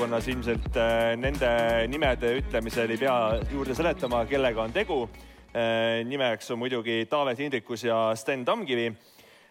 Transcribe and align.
valdkonnas 0.00 0.28
ilmselt 0.32 0.76
nende 1.20 1.48
nimede 1.92 2.30
ütlemisel 2.38 2.88
ei 2.94 2.96
pea 2.96 3.16
juurde 3.52 3.74
seletama, 3.76 4.22
kellega 4.24 4.62
on 4.62 4.72
tegu. 4.72 4.96
nimeks 6.08 6.48
on 6.54 6.58
muidugi 6.58 7.04
Taavet 7.10 7.38
Hindrikus 7.38 7.84
ja 7.84 8.14
Sten 8.16 8.44
Tamkivi 8.44 8.86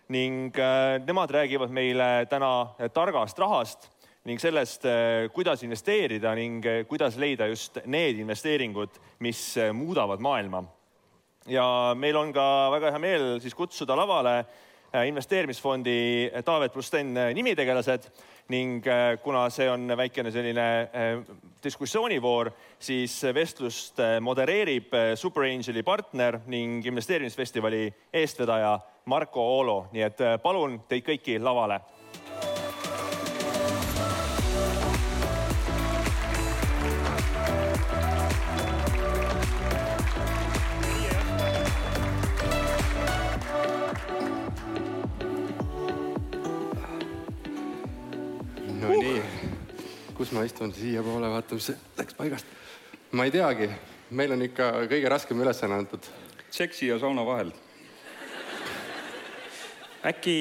ning 0.10 0.58
nemad 1.06 1.30
räägivad 1.30 1.70
meile 1.70 2.26
täna 2.32 2.66
targast 2.94 3.38
rahast 3.38 3.86
ning 4.26 4.42
sellest, 4.42 4.88
kuidas 5.36 5.62
investeerida 5.64 6.34
ning 6.34 6.66
kuidas 6.90 7.18
leida 7.18 7.46
just 7.46 7.78
need 7.86 8.18
investeeringud, 8.18 8.98
mis 9.20 9.54
muudavad 9.74 10.20
maailma. 10.20 10.64
ja 11.46 11.94
meil 11.96 12.18
on 12.18 12.34
ka 12.34 12.72
väga 12.72 12.92
hea 12.92 13.00
meel 13.00 13.40
siis 13.40 13.54
kutsuda 13.54 13.96
lavale 13.96 14.46
Äh, 14.90 15.06
investeerimisfondi 15.06 16.32
Taavet 16.46 16.74
pluss 16.74 16.88
Sten 16.90 17.12
äh, 17.14 17.28
nimitegelased 17.38 18.08
ning 18.50 18.86
äh, 18.88 19.20
kuna 19.24 19.46
see 19.54 19.70
on 19.70 19.88
väikene 19.98 20.32
selline 20.32 20.66
diskussioonivoor, 21.64 22.52
siis 22.80 23.20
vestlust 23.36 24.00
modereerib 24.22 24.94
Super 25.20 25.46
Angeli 25.50 25.84
partner 25.84 26.40
ning 26.48 26.86
investeerimisfestivali 26.88 27.84
eestvedaja 28.14 28.78
Marko 29.06 29.44
Oolo, 29.58 29.80
nii 29.92 30.06
et 30.06 30.24
palun 30.44 30.80
teid 30.88 31.04
kõiki 31.06 31.40
lavale 31.42 31.82
kus 50.20 50.34
ma 50.36 50.42
istun, 50.44 50.74
siiapoole, 50.76 51.30
vaata, 51.32 51.56
mis 51.56 51.70
läks 51.96 52.16
paigast. 52.18 52.48
ma 53.16 53.24
ei 53.24 53.32
teagi, 53.32 53.70
meil 54.20 54.34
on 54.36 54.42
ikka 54.44 54.66
kõige 54.92 55.12
raskem 55.12 55.40
ülesanne 55.40 55.78
antud. 55.80 56.10
seksi 56.52 56.90
ja 56.90 56.98
sauna 57.00 57.24
vahel. 57.24 57.54
äkki 60.12 60.34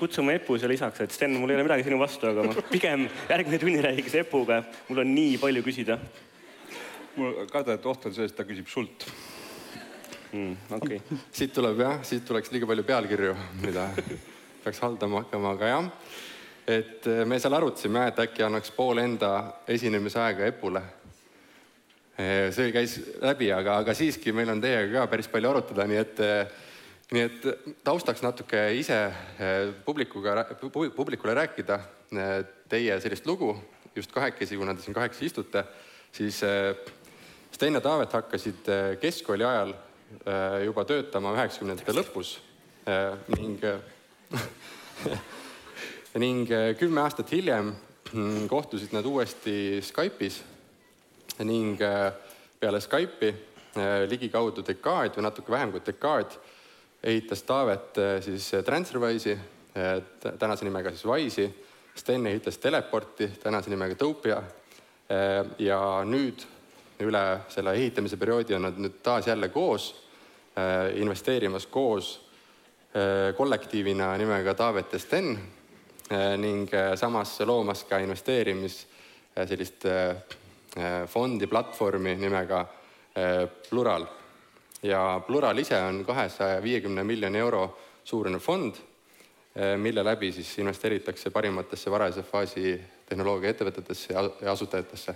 kutsume 0.00 0.38
Epu 0.38 0.56
siia 0.56 0.70
lisaks, 0.72 1.02
et 1.04 1.12
Sten, 1.12 1.36
mul 1.36 1.52
ei 1.52 1.58
ole 1.58 1.66
midagi 1.66 1.84
sinu 1.84 1.98
vastu, 2.00 2.30
aga 2.30 2.46
ma 2.46 2.64
pigem 2.72 3.04
järgmine 3.28 3.58
tunni 3.60 3.82
räägiks 3.84 4.16
Epuga, 4.22 4.62
mul 4.88 5.02
on 5.04 5.12
nii 5.14 5.36
palju 5.44 5.64
küsida. 5.66 5.98
mul 7.16 7.36
kardan, 7.52 7.76
et 7.76 7.90
oht 7.92 8.08
on 8.08 8.16
selles, 8.16 8.32
et 8.32 8.40
ta 8.40 8.48
küsib 8.48 8.72
sult 8.72 9.04
mm,. 10.32 10.56
okei 10.78 11.02
okay.. 11.02 11.20
siit 11.32 11.52
tuleb 11.52 11.84
jah, 11.84 12.00
siit 12.00 12.24
tuleks 12.24 12.48
liiga 12.56 12.70
palju 12.72 12.88
pealkirju, 12.94 13.36
mida 13.60 13.90
peaks 14.64 14.80
haldama 14.86 15.20
hakkama, 15.26 15.52
aga 15.52 15.74
jah 15.74 15.92
et 16.68 17.06
eh, 17.08 17.24
me 17.24 17.38
seal 17.40 17.56
arutasime, 17.56 18.04
et 18.10 18.22
äkki 18.26 18.44
annaks 18.44 18.72
pool 18.76 19.00
enda 19.00 19.32
esinemisaega 19.72 20.48
Epule. 20.50 20.82
Eh, 22.18 22.48
see 22.52 22.72
käis 22.74 22.98
läbi, 23.22 23.48
aga, 23.54 23.78
aga 23.82 23.94
siiski 23.96 24.34
meil 24.36 24.52
on 24.52 24.60
teiega 24.60 25.00
ka 25.00 25.06
päris 25.14 25.30
palju 25.32 25.52
arutada, 25.52 25.86
nii 25.88 26.00
et, 26.02 26.20
eh, 26.20 26.66
nii 27.14 27.24
et 27.24 27.46
taustaks 27.86 28.20
natuke 28.20 28.66
ise 28.76 28.98
publikuga, 29.86 30.42
publikule 30.92 31.36
rääkida 31.38 31.78
teie 32.68 32.98
sellist 33.00 33.24
lugu, 33.28 33.54
just 33.96 34.12
kahekesi, 34.12 34.58
kuna 34.60 34.74
te 34.76 34.84
siin 34.84 34.96
kahekesi 34.96 35.30
istute, 35.30 35.64
siis 36.12 36.42
Sten 37.48 37.78
ja 37.78 37.80
Taavet 37.80 38.12
hakkasid 38.12 38.68
keskkooli 39.00 39.48
ajal 39.48 39.72
juba 40.66 40.84
töötama 40.84 41.32
üheksakümnendate 41.38 41.96
lõpus 41.96 42.36
ning 43.38 43.64
ning 46.16 46.48
äh, 46.50 46.72
kümme 46.78 47.02
aastat 47.04 47.32
hiljem 47.32 47.74
mm, 48.12 48.46
kohtusid 48.48 48.94
nad 48.96 49.04
uuesti 49.04 49.82
Skype'is 49.84 50.40
ning 51.44 51.76
äh, 51.84 52.12
peale 52.60 52.80
Skype'i 52.80 53.28
äh, 53.28 54.06
ligikaudu 54.08 54.64
dekaad 54.64 55.18
või 55.18 55.26
natuke 55.26 55.52
vähem 55.52 55.74
kui 55.74 55.84
dekaad 55.84 56.38
ehitas 57.04 57.44
Taavet 57.46 57.98
siis 58.24 58.48
Transferwise'i, 58.66 59.36
tänase 60.40 60.64
nimega 60.66 60.90
siis 60.90 61.04
Wise'i, 61.06 61.44
Sten 61.94 62.26
ehitas 62.26 62.58
Teleporti, 62.58 63.28
tänase 63.38 63.70
nimega 63.70 63.94
Topia. 63.94 64.40
ja 65.58 65.78
nüüd 66.04 66.42
üle 67.00 67.22
selle 67.48 67.72
ehitamise 67.78 68.16
perioodi 68.16 68.56
on 68.56 68.66
nad 68.66 68.80
nüüd 68.82 68.98
taas 69.02 69.26
jälle 69.30 69.48
koos, 69.48 69.94
investeerimas 70.94 71.66
koos 71.66 72.10
kollektiivina 73.36 74.16
nimega 74.18 74.54
Taavet 74.54 74.92
ja 74.92 74.98
Sten 74.98 75.38
ning 76.10 76.68
äh, 76.74 76.96
samas 76.96 77.40
loomas 77.40 77.84
ka 77.84 77.98
investeerimis 78.00 78.86
äh, 79.36 79.46
sellist 79.48 79.84
fondi, 81.08 81.46
platvormi 81.48 82.12
nimega 82.14 82.66
Plural. 83.68 84.04
ja 84.82 85.20
Plural 85.26 85.58
ise 85.58 85.80
on 85.82 86.04
kahesaja 86.06 86.62
viiekümne 86.62 87.02
miljoni 87.04 87.38
euro 87.38 87.78
suurune 88.04 88.38
fond, 88.38 88.76
mille 89.76 90.04
läbi 90.04 90.30
siis 90.32 90.52
investeeritakse 90.58 91.30
parimatesse 91.30 91.90
varajase 91.90 92.22
faasi 92.22 92.76
tehnoloogia 93.08 93.50
ettevõtetesse 93.50 94.14
ja 94.14 94.52
asutajatesse. 94.52 95.14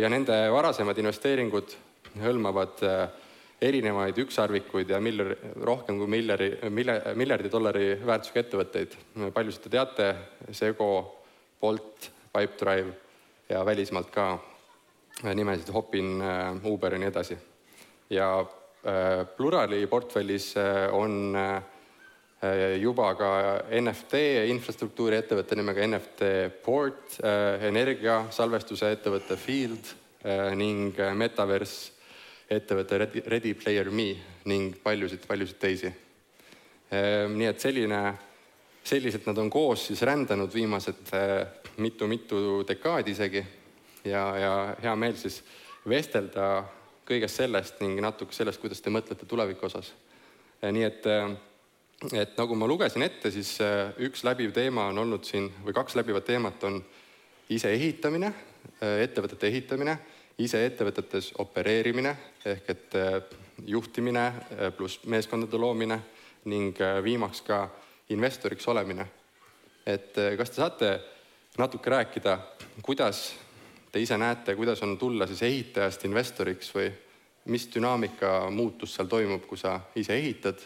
ja 0.00 0.08
nende 0.08 0.36
varasemad 0.52 0.98
investeeringud 0.98 1.74
hõlmavad 2.22 2.84
erinevaid 3.62 4.18
ükssarvikuid 4.18 4.90
ja 4.90 5.00
miljar, 5.00 5.34
rohkem 5.62 5.98
kui 5.98 6.10
miljari, 6.10 6.50
miljardi, 6.70 7.14
miljardi 7.18 7.50
dollari 7.52 7.86
väärtusega 8.06 8.42
ettevõtteid. 8.44 8.96
paljusid 9.34 9.66
te 9.66 9.72
teate, 9.76 10.08
Sego, 10.52 10.90
Bolt, 11.60 12.10
Pipedrive 12.34 12.92
ja 13.48 13.64
välismaalt 13.66 14.10
ka 14.10 14.38
nimesid 15.34 15.70
Hopin, 15.72 16.22
Uber 16.64 16.92
ja 16.92 16.98
nii 16.98 17.08
edasi. 17.08 17.38
ja 18.10 18.40
äh, 18.40 19.26
Plurali 19.36 19.86
portfellis 19.86 20.56
äh, 20.56 20.94
on 20.94 21.36
äh, 21.36 21.62
juba 22.80 23.14
ka 23.14 23.28
NFT 23.80 24.20
infrastruktuuri 24.50 25.16
ettevõtte 25.16 25.56
nimega 25.56 25.86
NFT 25.86 26.26
Port, 26.64 27.16
energia 27.64 28.26
salvestuse 28.30 28.90
ettevõte 28.92 29.38
Field 29.40 29.94
ning 30.52 30.98
Metaverse 31.16 31.93
ettevõte 32.50 32.98
Ready, 33.26 33.54
Player 33.54 33.90
Me 33.90 34.12
ning 34.50 34.76
paljusid-paljusid 34.82 35.58
teisi. 35.60 35.90
Ehm, 36.92 37.36
nii 37.38 37.48
et 37.48 37.60
selline, 37.60 38.00
selliselt 38.84 39.26
nad 39.30 39.38
on 39.40 39.50
koos 39.50 39.86
siis 39.88 40.02
rändanud 40.04 40.52
viimased 40.52 41.12
mitu-mitu 41.80 42.40
eh, 42.60 42.66
dekaadi 42.68 43.14
isegi 43.14 43.44
ja, 44.04 44.24
ja 44.38 44.52
hea 44.82 44.94
meel 44.96 45.16
siis 45.18 45.40
vestelda 45.88 46.64
kõigest 47.08 47.40
sellest 47.40 47.80
ning 47.84 48.00
natuke 48.00 48.36
sellest, 48.36 48.60
kuidas 48.60 48.80
te 48.84 48.92
mõtlete 48.92 49.28
tuleviku 49.28 49.68
osas. 49.70 49.94
Eh, 50.60 50.70
nii 50.72 50.84
et, 50.84 51.08
et 52.12 52.36
nagu 52.36 52.58
ma 52.60 52.68
lugesin 52.68 53.06
ette, 53.06 53.32
siis 53.32 53.56
üks 54.04 54.24
läbiv 54.28 54.52
teema 54.52 54.90
on 54.92 55.00
olnud 55.06 55.24
siin 55.24 55.48
või 55.64 55.76
kaks 55.76 55.96
läbivat 55.96 56.28
teemat 56.28 56.68
on 56.68 56.82
ise 57.52 57.72
ehitamine, 57.72 58.30
ettevõtete 58.80 59.48
ehitamine 59.50 59.96
ise 60.38 60.64
ettevõtetes 60.66 61.30
opereerimine 61.38 62.14
ehk 62.44 62.70
et 62.70 62.96
äh, 62.98 63.20
juhtimine 63.66 64.24
äh, 64.26 64.72
pluss 64.74 65.04
meeskondade 65.06 65.58
loomine 65.58 66.00
ning 66.50 66.80
äh, 66.82 66.98
viimaks 67.04 67.42
ka 67.46 67.68
investoriks 68.10 68.66
olemine. 68.68 69.06
et 69.86 70.16
kas 70.38 70.50
te 70.50 70.56
saate 70.56 70.90
natuke 71.58 71.90
rääkida, 71.90 72.38
kuidas 72.82 73.34
te 73.92 74.00
ise 74.00 74.16
näete, 74.18 74.54
kuidas 74.56 74.82
on 74.82 74.98
tulla 74.98 75.26
siis 75.26 75.42
ehitajast 75.42 76.04
investoriks 76.04 76.70
või 76.74 76.88
mis 77.52 77.68
dünaamika 77.74 78.50
muutus 78.50 78.94
seal 78.94 79.06
toimub, 79.06 79.44
kui 79.46 79.58
sa 79.58 79.80
ise 79.94 80.16
ehitad 80.16 80.64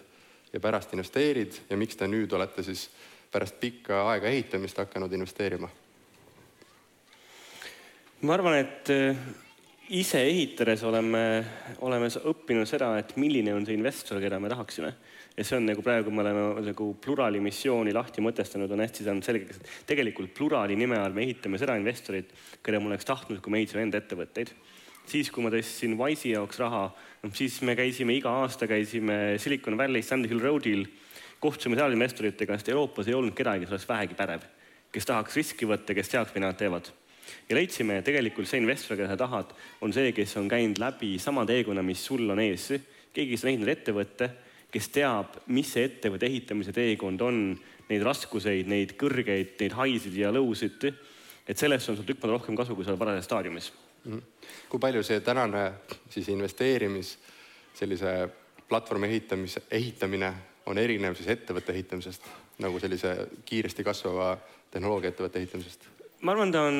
ja 0.52 0.60
pärast 0.60 0.94
investeerid 0.94 1.58
ja 1.70 1.76
miks 1.76 1.96
te 1.96 2.06
nüüd 2.06 2.32
olete 2.32 2.62
siis 2.62 2.88
pärast 3.30 3.58
pikka 3.60 4.04
aega 4.12 4.30
ehitamist 4.30 4.78
hakanud 4.78 5.12
investeerima? 5.12 5.68
ma 8.22 8.34
arvan, 8.34 8.56
et 8.62 8.94
ise 9.88 10.20
ehitades 10.20 10.82
oleme, 10.84 11.20
oleme 11.86 12.08
õppinud 12.12 12.68
seda, 12.68 12.90
et 13.00 13.14
milline 13.16 13.54
on 13.56 13.64
see 13.64 13.76
investor, 13.78 14.20
keda 14.20 14.36
me 14.40 14.50
tahaksime. 14.52 14.92
ja 15.38 15.44
see 15.46 15.56
on 15.56 15.68
nagu 15.68 15.82
praegu 15.86 16.10
me 16.10 16.20
oleme 16.24 16.66
nagu 16.66 16.88
Plurali 17.00 17.40
missiooni 17.40 17.94
lahti 17.94 18.20
mõtestanud, 18.20 18.72
on 18.74 18.82
hästi 18.82 19.06
saanud 19.06 19.24
selgeks, 19.24 19.60
et 19.60 19.70
tegelikult 19.88 20.34
Plurali 20.34 20.76
nime 20.76 20.98
all 20.98 21.14
me 21.14 21.22
ehitame 21.24 21.60
seda 21.62 21.78
investorit, 21.78 22.34
keda 22.62 22.80
ma 22.82 22.90
oleks 22.92 23.08
tahtnud, 23.08 23.40
kui 23.40 23.54
me 23.54 23.62
ehitasime 23.62 23.86
enda 23.86 24.02
ettevõtteid. 24.02 24.52
siis, 25.08 25.30
kui 25.32 25.42
ma 25.42 25.48
tõstsin 25.48 25.96
Wise'i 25.96 26.34
jaoks 26.34 26.58
raha, 26.60 26.84
noh 27.22 27.34
siis 27.34 27.62
me 27.62 27.72
käisime 27.76 28.12
iga 28.12 28.34
aasta, 28.42 28.66
käisime 28.68 29.38
Silicon 29.38 29.78
Valley's 29.78 30.08
Sandy 30.12 30.28
Hill 30.28 30.44
Roadil, 30.44 30.84
kohtusime 31.40 31.76
seal 31.76 31.96
investoritega, 31.96 32.58
sest 32.58 32.68
Euroopas 32.68 33.08
ei 33.08 33.14
olnud 33.14 33.32
kedagi, 33.32 33.64
kes 33.64 33.72
oleks 33.72 33.88
vähegi 33.88 34.14
pädev, 34.18 34.44
kes 34.92 35.06
tahaks 35.06 35.36
riski 35.36 35.64
võtta, 35.64 35.94
kes 35.96 36.12
teaks, 36.12 36.34
mida 36.34 36.52
nad 36.52 36.60
teevad 36.60 36.92
ja 37.48 37.56
leidsime, 37.56 37.98
et 37.98 38.04
tegelikult 38.04 38.48
see 38.48 38.60
investor, 38.60 38.96
keda 38.96 39.12
sa 39.12 39.16
tahad, 39.20 39.54
on 39.84 39.92
see, 39.92 40.12
kes 40.16 40.36
on 40.40 40.48
käinud 40.50 40.80
läbi 40.82 41.16
sama 41.22 41.46
teekonna, 41.46 41.82
mis 41.82 42.04
sul 42.04 42.30
on 42.30 42.40
ees. 42.40 42.68
keegi, 43.12 43.30
kes 43.30 43.44
on 43.44 43.50
ehitanud 43.50 43.72
ettevõtte, 43.72 44.30
kes 44.72 44.88
teab, 44.94 45.40
mis 45.46 45.72
see 45.72 45.84
ettevõtte 45.88 46.28
ehitamise 46.28 46.72
teekond 46.76 47.22
on, 47.24 47.42
neid 47.88 48.04
raskuseid, 48.04 48.68
neid 48.68 48.94
kõrgeid, 49.00 49.56
neid 49.60 49.76
haisid 49.76 50.16
ja 50.16 50.32
lõusid. 50.32 50.92
et 51.48 51.56
sellest 51.56 51.88
on 51.88 51.96
sul 51.96 52.04
tükk 52.04 52.22
maad 52.22 52.36
rohkem 52.36 52.56
kasu, 52.56 52.74
kui 52.76 52.84
sa 52.84 52.90
oled 52.92 53.00
varases 53.00 53.24
staadiumis 53.24 53.72
mm. 54.04 54.12
-hmm. 54.12 54.22
kui 54.68 54.80
palju 54.80 55.02
see 55.02 55.20
tänane 55.20 55.72
siis 56.10 56.28
investeerimis 56.28 57.18
sellise 57.74 58.28
platvormi 58.68 59.06
ehitamise, 59.06 59.62
ehitamine 59.70 60.32
on 60.66 60.78
erinev 60.78 61.14
siis 61.14 61.28
ettevõtte 61.28 61.72
ehitamisest 61.72 62.22
nagu 62.58 62.80
sellise 62.80 63.28
kiiresti 63.44 63.84
kasvava 63.84 64.38
tehnoloogiaettevõtte 64.70 65.38
ehitamisest? 65.38 65.97
Ma 66.20 66.32
arvan, 66.32 66.50
ta 66.50 66.64
on 66.66 66.78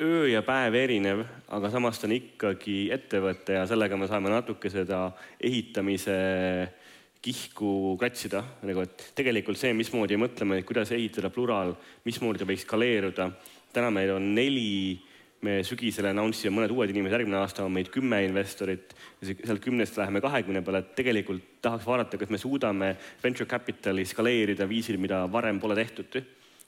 öö 0.00 0.26
ja 0.26 0.42
päev 0.42 0.74
erinev, 0.74 1.22
aga 1.54 1.70
samas 1.70 2.00
ta 2.00 2.08
on 2.08 2.16
ikkagi 2.16 2.88
ettevõte 2.94 3.60
ja 3.60 3.66
sellega 3.70 3.98
me 3.98 4.08
saame 4.10 4.32
natuke 4.32 4.70
seda 4.72 5.06
ehitamise 5.38 6.16
kihku 7.24 7.94
kratsida, 8.00 8.42
nagu 8.66 8.82
et 8.82 9.06
tegelikult 9.16 9.56
see, 9.60 9.72
mismoodi 9.72 10.18
mõtleme, 10.20 10.60
kuidas 10.66 10.90
ehitada 10.92 11.30
plural, 11.32 11.72
mismoodi 12.04 12.42
ta 12.42 12.50
võiks 12.50 12.66
skaleeruda. 12.66 13.30
täna 13.72 13.90
meil 13.90 14.10
on 14.18 14.34
neli, 14.34 15.00
me 15.42 15.62
sügisel 15.64 16.10
announce 16.10 16.44
ime 16.44 16.58
mõned 16.58 16.74
uued 16.74 16.90
inimesed, 16.90 17.14
järgmine 17.14 17.38
aasta 17.38 17.64
on 17.64 17.72
meid 17.72 17.88
kümme 17.88 18.20
investorit. 18.24 18.94
Sealt 19.22 19.62
kümnest 19.62 19.96
läheme 19.96 20.20
kahekümne 20.20 20.62
peale, 20.62 20.78
et 20.82 20.94
tegelikult 20.94 21.42
tahaks 21.62 21.86
vaadata, 21.86 22.18
kas 22.18 22.30
me 22.30 22.38
suudame 22.38 22.96
venture 23.22 23.46
capital'i 23.46 24.04
skaleerida 24.04 24.68
viisil, 24.68 24.98
mida 24.98 25.24
varem 25.30 25.60
pole 25.60 25.78
tehtud 25.78 26.18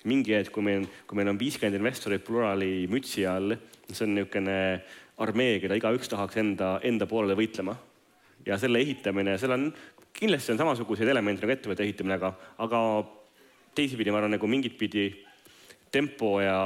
mingi 0.06 0.37
hetk, 0.37 0.53
kui 0.55 0.64
meil, 0.64 0.87
kui 1.06 1.19
meil 1.19 1.32
on 1.32 1.41
viiskümmend 1.41 1.79
investorit 1.81 2.25
plurali 2.25 2.87
mütsi 2.91 3.26
all, 3.29 3.56
see 3.91 4.06
on 4.06 4.14
niisugune 4.17 4.56
armee, 5.23 5.58
keda 5.62 5.76
igaüks 5.79 6.11
tahaks 6.12 6.38
enda, 6.43 6.76
enda 6.87 7.08
poolele 7.11 7.37
võitlema. 7.38 7.76
ja 8.47 8.55
selle 8.62 8.79
ehitamine, 8.79 9.32
seal 9.43 9.56
on 9.56 9.70
kindlasti 10.17 10.53
on 10.53 10.61
samasuguseid 10.61 11.08
elemente 11.11 11.43
nagu 11.43 11.55
ettevõtte 11.56 11.82
ehitamine, 11.85 12.17
aga, 12.17 12.32
aga 12.62 12.81
teisipidi 13.76 14.12
ma 14.12 14.20
arvan 14.20 14.37
nagu 14.37 14.49
mingit 14.49 14.76
pidi 14.79 15.08
tempo 15.93 16.37
ja 16.41 16.56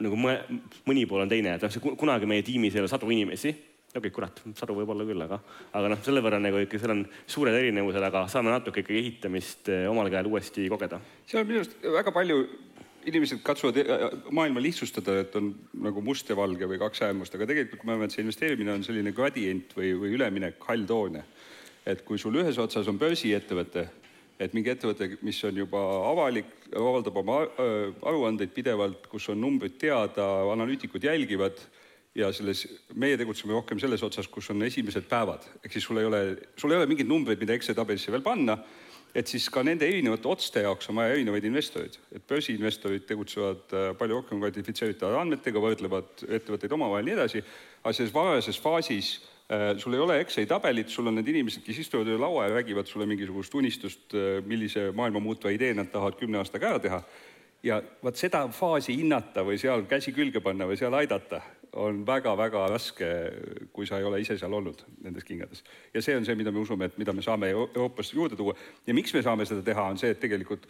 nagu 0.00 0.18
mõni 0.18 1.04
pool 1.08 1.24
on 1.24 1.30
teine, 1.30 1.56
et 1.56 1.64
noh, 1.64 1.96
kunagi 2.00 2.28
meie 2.28 2.44
tiimis 2.44 2.76
ei 2.76 2.82
ole 2.82 2.90
sadu 2.90 3.10
inimesi. 3.12 3.52
Okei 3.90 4.00
okay,, 4.00 4.14
kurat, 4.14 4.42
sadu 4.58 4.78
võib-olla 4.78 5.06
küll, 5.08 5.26
aga, 5.26 5.40
aga 5.76 5.92
noh, 5.92 6.00
selle 6.06 6.22
võrra 6.24 6.40
nagu 6.42 6.62
ikka 6.62 6.80
seal 6.80 6.94
on 6.94 7.04
suured 7.26 7.56
erinevused, 7.58 8.08
aga 8.10 8.24
saame 8.30 8.54
natuke 8.54 8.84
ikkagi 8.84 9.02
ehitamist 9.02 9.70
eh, 9.72 9.86
omal 9.90 10.10
käel 10.12 10.30
uuesti 10.30 10.68
kogeda. 10.72 11.00
seal 11.30 11.46
minu 11.48 11.64
arust 11.64 11.78
väga 11.98 12.14
palju 12.14 12.40
inimesed 13.10 13.42
katsuvad 13.42 13.80
eh, 13.82 14.06
maailma 14.30 14.62
lihtsustada, 14.62 15.20
et 15.24 15.36
on 15.40 15.52
nagu 15.88 16.04
must 16.06 16.30
ja 16.30 16.38
valge 16.38 16.68
või 16.70 16.80
kaks 16.82 17.06
äärmust, 17.08 17.34
aga 17.34 17.50
tegelikult 17.50 17.84
ma 17.84 17.96
arvan, 17.96 18.10
et 18.10 18.16
see 18.16 18.24
investeerimine 18.26 18.76
on 18.78 18.86
selline 18.86 19.14
gradient 19.16 19.74
või, 19.76 19.94
või 19.98 20.14
üleminek 20.18 20.62
halltoone 20.70 21.24
et 21.88 22.04
kui 22.06 22.20
sul 22.20 22.36
ühes 22.40 22.58
otsas 22.60 22.88
on 22.90 22.98
börsiettevõte, 23.00 23.86
et 24.40 24.54
mingi 24.56 24.72
ettevõte, 24.72 25.10
mis 25.24 25.38
on 25.48 25.58
juba 25.62 25.80
avalik, 26.10 26.50
avaldab 26.76 27.20
oma 27.22 27.40
äh, 27.44 27.90
aruandeid 28.06 28.52
pidevalt, 28.56 29.08
kus 29.10 29.28
on 29.32 29.40
numbrid 29.40 29.76
teada, 29.80 30.26
analüütikud 30.54 31.04
jälgivad 31.04 31.60
ja 32.14 32.30
selles, 32.34 32.64
meie 32.98 33.18
tegutseme 33.18 33.54
rohkem 33.54 33.78
selles 33.78 34.02
otsas, 34.02 34.28
kus 34.28 34.50
on 34.50 34.62
esimesed 34.66 35.06
päevad, 35.10 35.46
ehk 35.62 35.74
siis 35.76 35.86
sul 35.86 36.00
ei 36.00 36.08
ole, 36.08 36.22
sul 36.58 36.72
ei 36.72 36.80
ole 36.80 36.88
mingeid 36.90 37.10
numbreid, 37.10 37.38
mida 37.42 37.54
Exceli 37.54 37.78
tabelisse 37.78 38.12
veel 38.12 38.24
panna, 38.26 38.56
et 39.14 39.30
siis 39.30 39.48
ka 39.50 39.62
nende 39.66 39.86
erinevate 39.86 40.28
otste 40.30 40.62
jaoks 40.64 40.90
on 40.90 40.98
vaja 41.00 41.14
erinevaid 41.14 41.46
investoreid, 41.46 41.98
et 42.14 42.26
börsiinvestorid 42.30 43.06
tegutsevad 43.06 43.74
äh, 43.74 43.90
palju 43.98 44.20
rohkem 44.20 44.42
kvantifitseeritava 44.42 45.22
andmetega, 45.22 45.62
võrdlevad 45.62 46.26
ettevõtteid 46.26 46.78
omavahel 46.78 47.06
nii 47.06 47.18
edasi, 47.18 47.44
aga 47.82 47.94
selles 47.96 48.14
varajases 48.14 48.62
faasis 48.62 49.14
Äh, 49.50 49.78
sul 49.78 49.94
ei 49.94 49.98
ole 49.98 50.20
Exceli 50.20 50.46
tabelit, 50.46 50.88
sul 50.88 51.08
on 51.10 51.16
need 51.18 51.26
inimesed, 51.26 51.64
kes 51.66 51.80
istuvad 51.82 52.06
üle 52.06 52.20
laua 52.22 52.44
ja 52.46 52.52
räägivad 52.54 52.86
sulle 52.86 53.06
mingisugust 53.10 53.54
unistust, 53.58 54.04
äh, 54.14 54.38
millise 54.46 54.92
maailma 54.94 55.18
muutva 55.18 55.50
idee 55.50 55.72
nad 55.74 55.90
tahavad 55.90 56.14
kümne 56.20 56.38
aastaga 56.38 56.68
ära 56.68 56.78
teha. 56.78 57.00
Ja 57.62 57.80
vaat 58.02 58.20
seda 58.20 58.46
faasi 58.54 58.96
hinnata 58.96 59.44
või 59.46 59.58
seal 59.60 59.86
käsi 59.88 60.12
külge 60.16 60.40
panna 60.44 60.68
või 60.68 60.78
seal 60.80 60.94
aidata 60.96 61.42
on 61.78 62.04
väga-väga 62.06 62.64
raske, 62.72 63.08
kui 63.72 63.86
sa 63.86 64.00
ei 64.00 64.06
ole 64.06 64.20
ise 64.22 64.36
seal 64.38 64.54
olnud 64.54 64.82
nendes 65.04 65.24
kingades. 65.24 65.64
ja 65.94 66.02
see 66.02 66.16
on 66.16 66.24
see, 66.24 66.34
mida 66.34 66.50
me 66.50 66.58
usume, 66.58 66.84
et 66.84 66.98
mida 66.98 67.12
me 67.12 67.22
saame 67.22 67.50
Euroopas 67.50 68.12
juurde 68.14 68.36
tuua 68.36 68.54
ja 68.86 68.94
miks 68.94 69.14
me 69.14 69.22
saame 69.22 69.46
seda 69.46 69.62
teha, 69.62 69.84
on 69.92 69.98
see, 69.98 70.10
et 70.10 70.20
tegelikult 70.20 70.66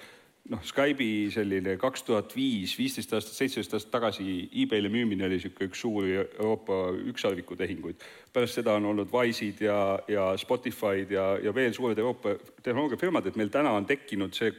noh, 0.50 0.60
Skype'i 0.64 1.30
selline 1.32 1.76
kaks 1.80 2.04
tuhat 2.04 2.34
viis, 2.36 2.74
viisteist 2.78 3.12
aastat, 3.16 3.36
seitseteist 3.36 3.76
aastat 3.76 3.92
tagasi 3.92 4.24
e-maili 4.62 4.90
müümine 4.92 5.26
oli 5.28 5.38
niisugune 5.38 5.70
üks 5.70 5.84
suuri 5.84 6.16
Euroopa 6.20 6.80
ükssarviku 7.12 7.56
tehinguid. 7.56 8.00
pärast 8.32 8.60
seda 8.60 8.74
on 8.78 8.90
olnud 8.92 9.12
Wise'id 9.12 9.60
ja, 9.64 9.98
ja 10.08 10.32
Spotify'd 10.36 11.10
ja, 11.10 11.36
ja 11.42 11.54
veel 11.54 11.72
suured 11.72 11.98
Euroopa 11.98 12.36
tehnoloogiafirmad, 12.62 13.26
et 13.26 13.36
meil 13.36 13.52
täna 13.52 13.72
on 13.72 13.86
tekkinud 13.86 14.36
see 14.36 14.52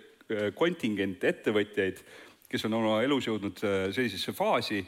kontingent 0.56 1.24
ettevõtjaid, 1.24 2.02
kes 2.52 2.66
on 2.68 2.80
oma 2.80 2.98
elus 3.06 3.28
jõudnud 3.30 3.64
äh, 3.64 3.86
sellisesse 3.96 4.34
faasi 4.36 4.82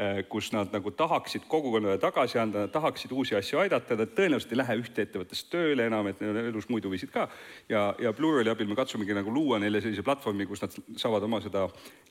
Äh, 0.00 0.22
kus 0.28 0.52
nad 0.54 0.70
nagu 0.72 0.90
tahaksid 0.96 1.42
kogukonnale 1.50 1.98
tagasi 2.00 2.38
anda, 2.38 2.62
nad 2.62 2.70
tahaksid 2.72 3.10
uusi 3.12 3.34
asju 3.36 3.58
aidata, 3.60 3.96
nad 3.98 4.12
tõenäoliselt 4.16 4.54
ei 4.54 4.58
lähe 4.60 4.76
ühte 4.80 5.02
ettevõttesse 5.04 5.50
tööle 5.52 5.84
enam, 5.90 6.06
et 6.08 6.22
neil 6.22 6.30
on 6.30 6.46
elus 6.48 6.68
muid 6.72 6.86
huvisid 6.86 7.10
ka. 7.12 7.26
ja, 7.68 7.82
ja 8.00 8.12
Plurali 8.16 8.48
abil 8.48 8.70
me 8.70 8.78
katsumegi 8.78 9.16
nagu 9.18 9.34
luua 9.34 9.58
neile 9.60 9.82
sellise 9.84 10.04
platvormi, 10.06 10.46
kus 10.48 10.62
nad 10.62 10.78
saavad 10.96 11.26
oma 11.26 11.42
seda 11.44 11.66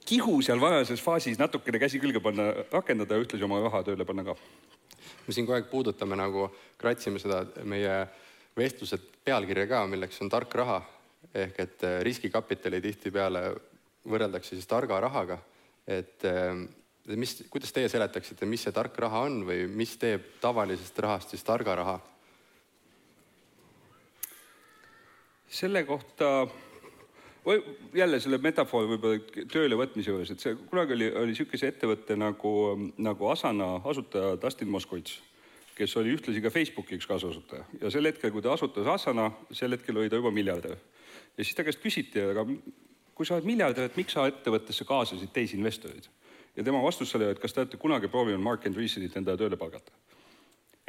kihu 0.05 0.37
seal 0.45 0.61
varajases 0.61 1.01
faasis 1.01 1.39
natukene 1.39 1.81
käsi 1.81 2.03
külge 2.03 2.21
panna, 2.21 2.51
rakendada 2.69 3.17
ja 3.17 3.25
ühtlasi 3.25 3.47
oma 3.47 3.63
raha 3.63 3.81
tööle 3.87 4.05
panna 4.05 4.27
ka. 4.27 4.37
me 5.25 5.33
siin 5.33 5.47
kogu 5.47 5.57
aeg 5.57 5.71
puudutame 5.71 6.19
nagu, 6.19 6.49
kratsime 6.77 7.17
seda 7.23 7.41
meie 7.63 8.03
vestluse 8.59 9.01
pealkirja 9.23 9.65
ka, 9.71 9.85
milleks 9.87 10.21
on 10.21 10.29
tark 10.29 10.53
raha 10.61 10.83
ehk 11.33 11.59
et 11.59 11.83
äh, 11.87 11.99
riskikapitali 12.05 12.81
tihtipeale 12.81 13.43
võrreldakse 14.09 14.55
siis 14.55 14.67
targa 14.67 14.99
rahaga, 15.03 15.39
et 15.87 16.23
ähm, 16.29 16.65
mis, 17.17 17.35
kuidas 17.49 17.73
teie 17.75 17.89
seletaksite, 17.89 18.47
mis 18.49 18.63
see 18.65 18.75
tark 18.75 18.97
raha 18.99 19.25
on 19.27 19.43
või 19.47 19.65
mis 19.71 19.95
teeb 19.99 20.35
tavalisest 20.41 20.99
rahast 21.05 21.35
siis 21.35 21.45
targa 21.45 21.75
raha? 21.81 21.99
selle 25.49 25.81
kohta 25.81 26.45
või 27.45 27.61
jälle 27.97 28.19
selle 28.21 28.37
metafoori 28.37 28.91
võib-olla 28.91 29.45
tööle 29.49 29.77
võtmise 29.79 30.11
juures, 30.11 30.29
et 30.29 30.43
see 30.43 30.53
kunagi 30.69 30.93
oli, 30.93 31.07
oli 31.09 31.33
niisuguse 31.33 31.71
ettevõtte 31.71 32.17
nagu, 32.19 32.51
nagu 33.01 33.31
Asana 33.31 33.79
asutaja 33.89 34.35
Dustin 34.41 34.69
Moskovitš, 34.69 35.15
kes 35.77 35.95
oli 35.97 36.13
ühtlasi 36.13 36.43
ka 36.43 36.51
Facebooki 36.53 36.99
üks 36.99 37.09
kaasasutaja 37.09 37.65
ja 37.81 37.89
sel 37.89 38.05
hetkel, 38.09 38.33
kui 38.35 38.45
ta 38.45 38.53
asutas 38.53 38.87
Asana, 38.93 39.31
sel 39.49 39.73
hetkel 39.73 39.97
oli 39.97 40.11
ta 40.11 40.19
juba 40.19 40.31
miljardär. 40.35 40.77
Ja 41.39 41.47
siis 41.47 41.55
ta 41.55 41.63
käest 41.63 41.79
küsiti, 41.83 42.21
aga 42.33 42.43
kui 43.15 43.27
sa 43.27 43.37
oled 43.37 43.47
miljardär, 43.47 43.87
et 43.87 43.97
miks 43.99 44.15
sa 44.15 44.27
ettevõttesse 44.27 44.87
kaasasid 44.87 45.31
teisi 45.35 45.57
investoreid? 45.59 46.11
ja 46.57 46.63
tema 46.65 46.81
vastus 46.83 47.13
oli, 47.15 47.29
et 47.31 47.39
kas 47.39 47.53
te 47.55 47.61
olete 47.63 47.79
kunagi 47.79 48.09
proovinud 48.11 48.43
Mark 48.43 48.65
Andreessenit 48.67 49.15
endale 49.15 49.39
tööle 49.39 49.59
palgata? 49.59 49.95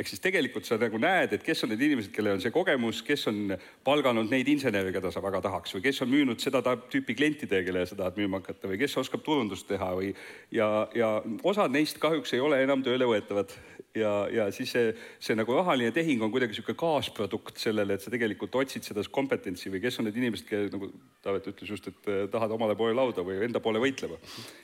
ehk 0.00 0.08
siis 0.08 0.22
tegelikult 0.24 0.64
sa 0.64 0.78
nagu 0.80 0.98
näed, 0.98 1.34
et 1.36 1.42
kes 1.44 1.60
on 1.66 1.70
need 1.74 1.82
inimesed, 1.84 2.10
kellel 2.14 2.38
on 2.38 2.42
see 2.42 2.52
kogemus, 2.54 3.02
kes 3.04 3.26
on 3.28 3.52
palganud 3.84 4.30
neid 4.32 4.48
insenere, 4.48 4.94
keda 4.94 5.12
sa 5.12 5.20
väga 5.20 5.42
tahaks 5.44 5.74
või 5.76 5.84
kes 5.84 6.00
on 6.06 6.10
müünud 6.10 6.40
seda 6.40 6.62
tüüpi 6.64 7.16
klientidele, 7.18 7.66
kellele 7.66 7.88
sa 7.90 7.98
tahad 7.98 8.16
müüma 8.16 8.40
hakata 8.40 8.70
või 8.70 8.80
kes 8.80 8.96
oskab 9.02 9.22
turundust 9.26 9.68
teha 9.68 9.90
või 9.98 10.14
ja, 10.56 10.70
ja 10.96 11.10
osad 11.44 11.76
neist 11.76 12.00
kahjuks 12.00 12.32
ei 12.32 12.40
ole 12.40 12.62
enam 12.64 12.82
tööle 12.86 13.10
võetavad 13.12 13.52
ja, 13.96 14.12
ja 14.32 14.46
siis 14.54 14.70
see, 14.74 14.90
see 15.22 15.36
nagu 15.38 15.54
rahaline 15.56 15.92
tehing 15.94 16.22
on 16.22 16.32
kuidagi 16.32 16.54
niisugune 16.54 16.78
kaasprodukt 16.78 17.58
sellele, 17.60 17.96
et 17.96 18.04
sa 18.04 18.12
tegelikult 18.12 18.54
otsid 18.62 18.86
seda 18.86 19.02
kompetentsi 19.10 19.72
või 19.72 19.82
kes 19.82 20.00
on 20.00 20.08
need 20.08 20.20
inimesed, 20.20 20.46
kelle 20.48 20.70
nagu 20.72 20.90
Taavet 21.24 21.50
ütles 21.52 21.72
just, 21.74 21.90
et 21.90 22.10
eh, 22.10 22.22
tahad 22.32 22.54
omale 22.54 22.76
poole 22.78 22.94
lauda 22.96 23.24
või 23.26 23.40
enda 23.46 23.62
poole 23.62 23.82
võitlema. 23.82 24.20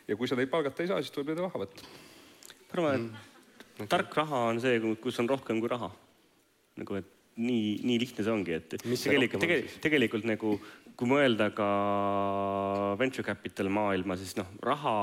ja 0.09 0.17
kui 0.17 0.31
sa 0.31 0.39
neid 0.39 0.53
palgata 0.53 0.85
ei 0.85 0.93
saa, 0.93 1.03
siis 1.03 1.15
tuleb 1.15 1.33
neid 1.33 1.43
raha 1.45 1.65
võtta. 1.65 1.91
ma 2.63 2.79
arvan, 2.79 3.11
et 3.11 3.83
mm. 3.83 3.91
tark 3.93 4.17
raha 4.23 4.47
on 4.53 4.63
see, 4.63 4.81
kus 5.03 5.21
on 5.23 5.31
rohkem 5.35 5.61
kui 5.61 5.73
raha. 5.73 5.91
nagu, 6.77 7.03
et 7.03 7.13
nii, 7.37 7.79
nii 7.85 8.01
lihtne 8.01 8.25
see 8.25 8.33
ongi, 8.33 8.57
et 8.57 8.79
Mis 8.87 9.05
tegelikult, 9.05 9.43
tegelikult, 9.43 9.81
tegelikult 9.85 10.29
nagu 10.29 10.57
kui 10.97 11.09
mõelda 11.11 11.51
ka 11.53 11.69
venture 13.01 13.27
capital 13.27 13.69
maailma, 13.69 14.17
siis 14.17 14.33
noh, 14.39 14.49
raha 14.65 14.97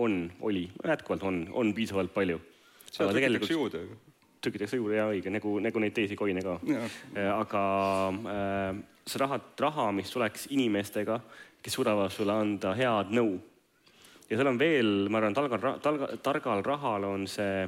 on, 0.00 0.24
oli, 0.40 0.68
jätkuvalt 0.80 1.26
on, 1.28 1.44
on 1.52 1.74
piisavalt 1.76 2.14
palju 2.14 2.40
seda 2.94 3.12
trükitakse 3.14 3.54
juurde. 3.54 3.84
trükitakse 4.44 4.78
juurde 4.78 4.98
ja 4.98 5.06
õige, 5.10 5.32
nagu, 5.32 5.56
nagu 5.62 5.82
neid 5.82 5.94
teisi 5.96 6.16
koine 6.18 6.42
ka. 6.44 6.58
Äh, 6.68 7.30
aga 7.32 7.62
äh, 8.34 8.82
see 9.06 9.22
raha, 9.22 9.40
raha, 9.60 9.88
mis 9.96 10.12
tuleks 10.12 10.48
inimestega, 10.54 11.18
kes 11.64 11.78
suudavad 11.78 12.12
sulle 12.12 12.36
anda 12.44 12.74
head 12.78 13.12
nõu. 13.14 13.38
ja 14.28 14.36
seal 14.38 14.50
on 14.52 14.60
veel, 14.60 14.92
ma 15.12 15.20
arvan, 15.20 15.36
targal, 15.36 15.80
targal, 15.84 16.20
targal 16.24 16.62
rahal 16.64 17.08
on 17.08 17.26
see 17.30 17.64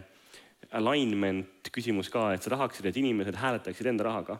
alignment 0.77 1.71
küsimus 1.73 2.09
ka, 2.11 2.31
et 2.35 2.43
sa 2.43 2.51
tahaksid, 2.53 2.89
et 2.89 2.97
inimesed 2.97 3.37
hääletaksid 3.37 3.91
enda 3.93 4.07
rahaga. 4.09 4.39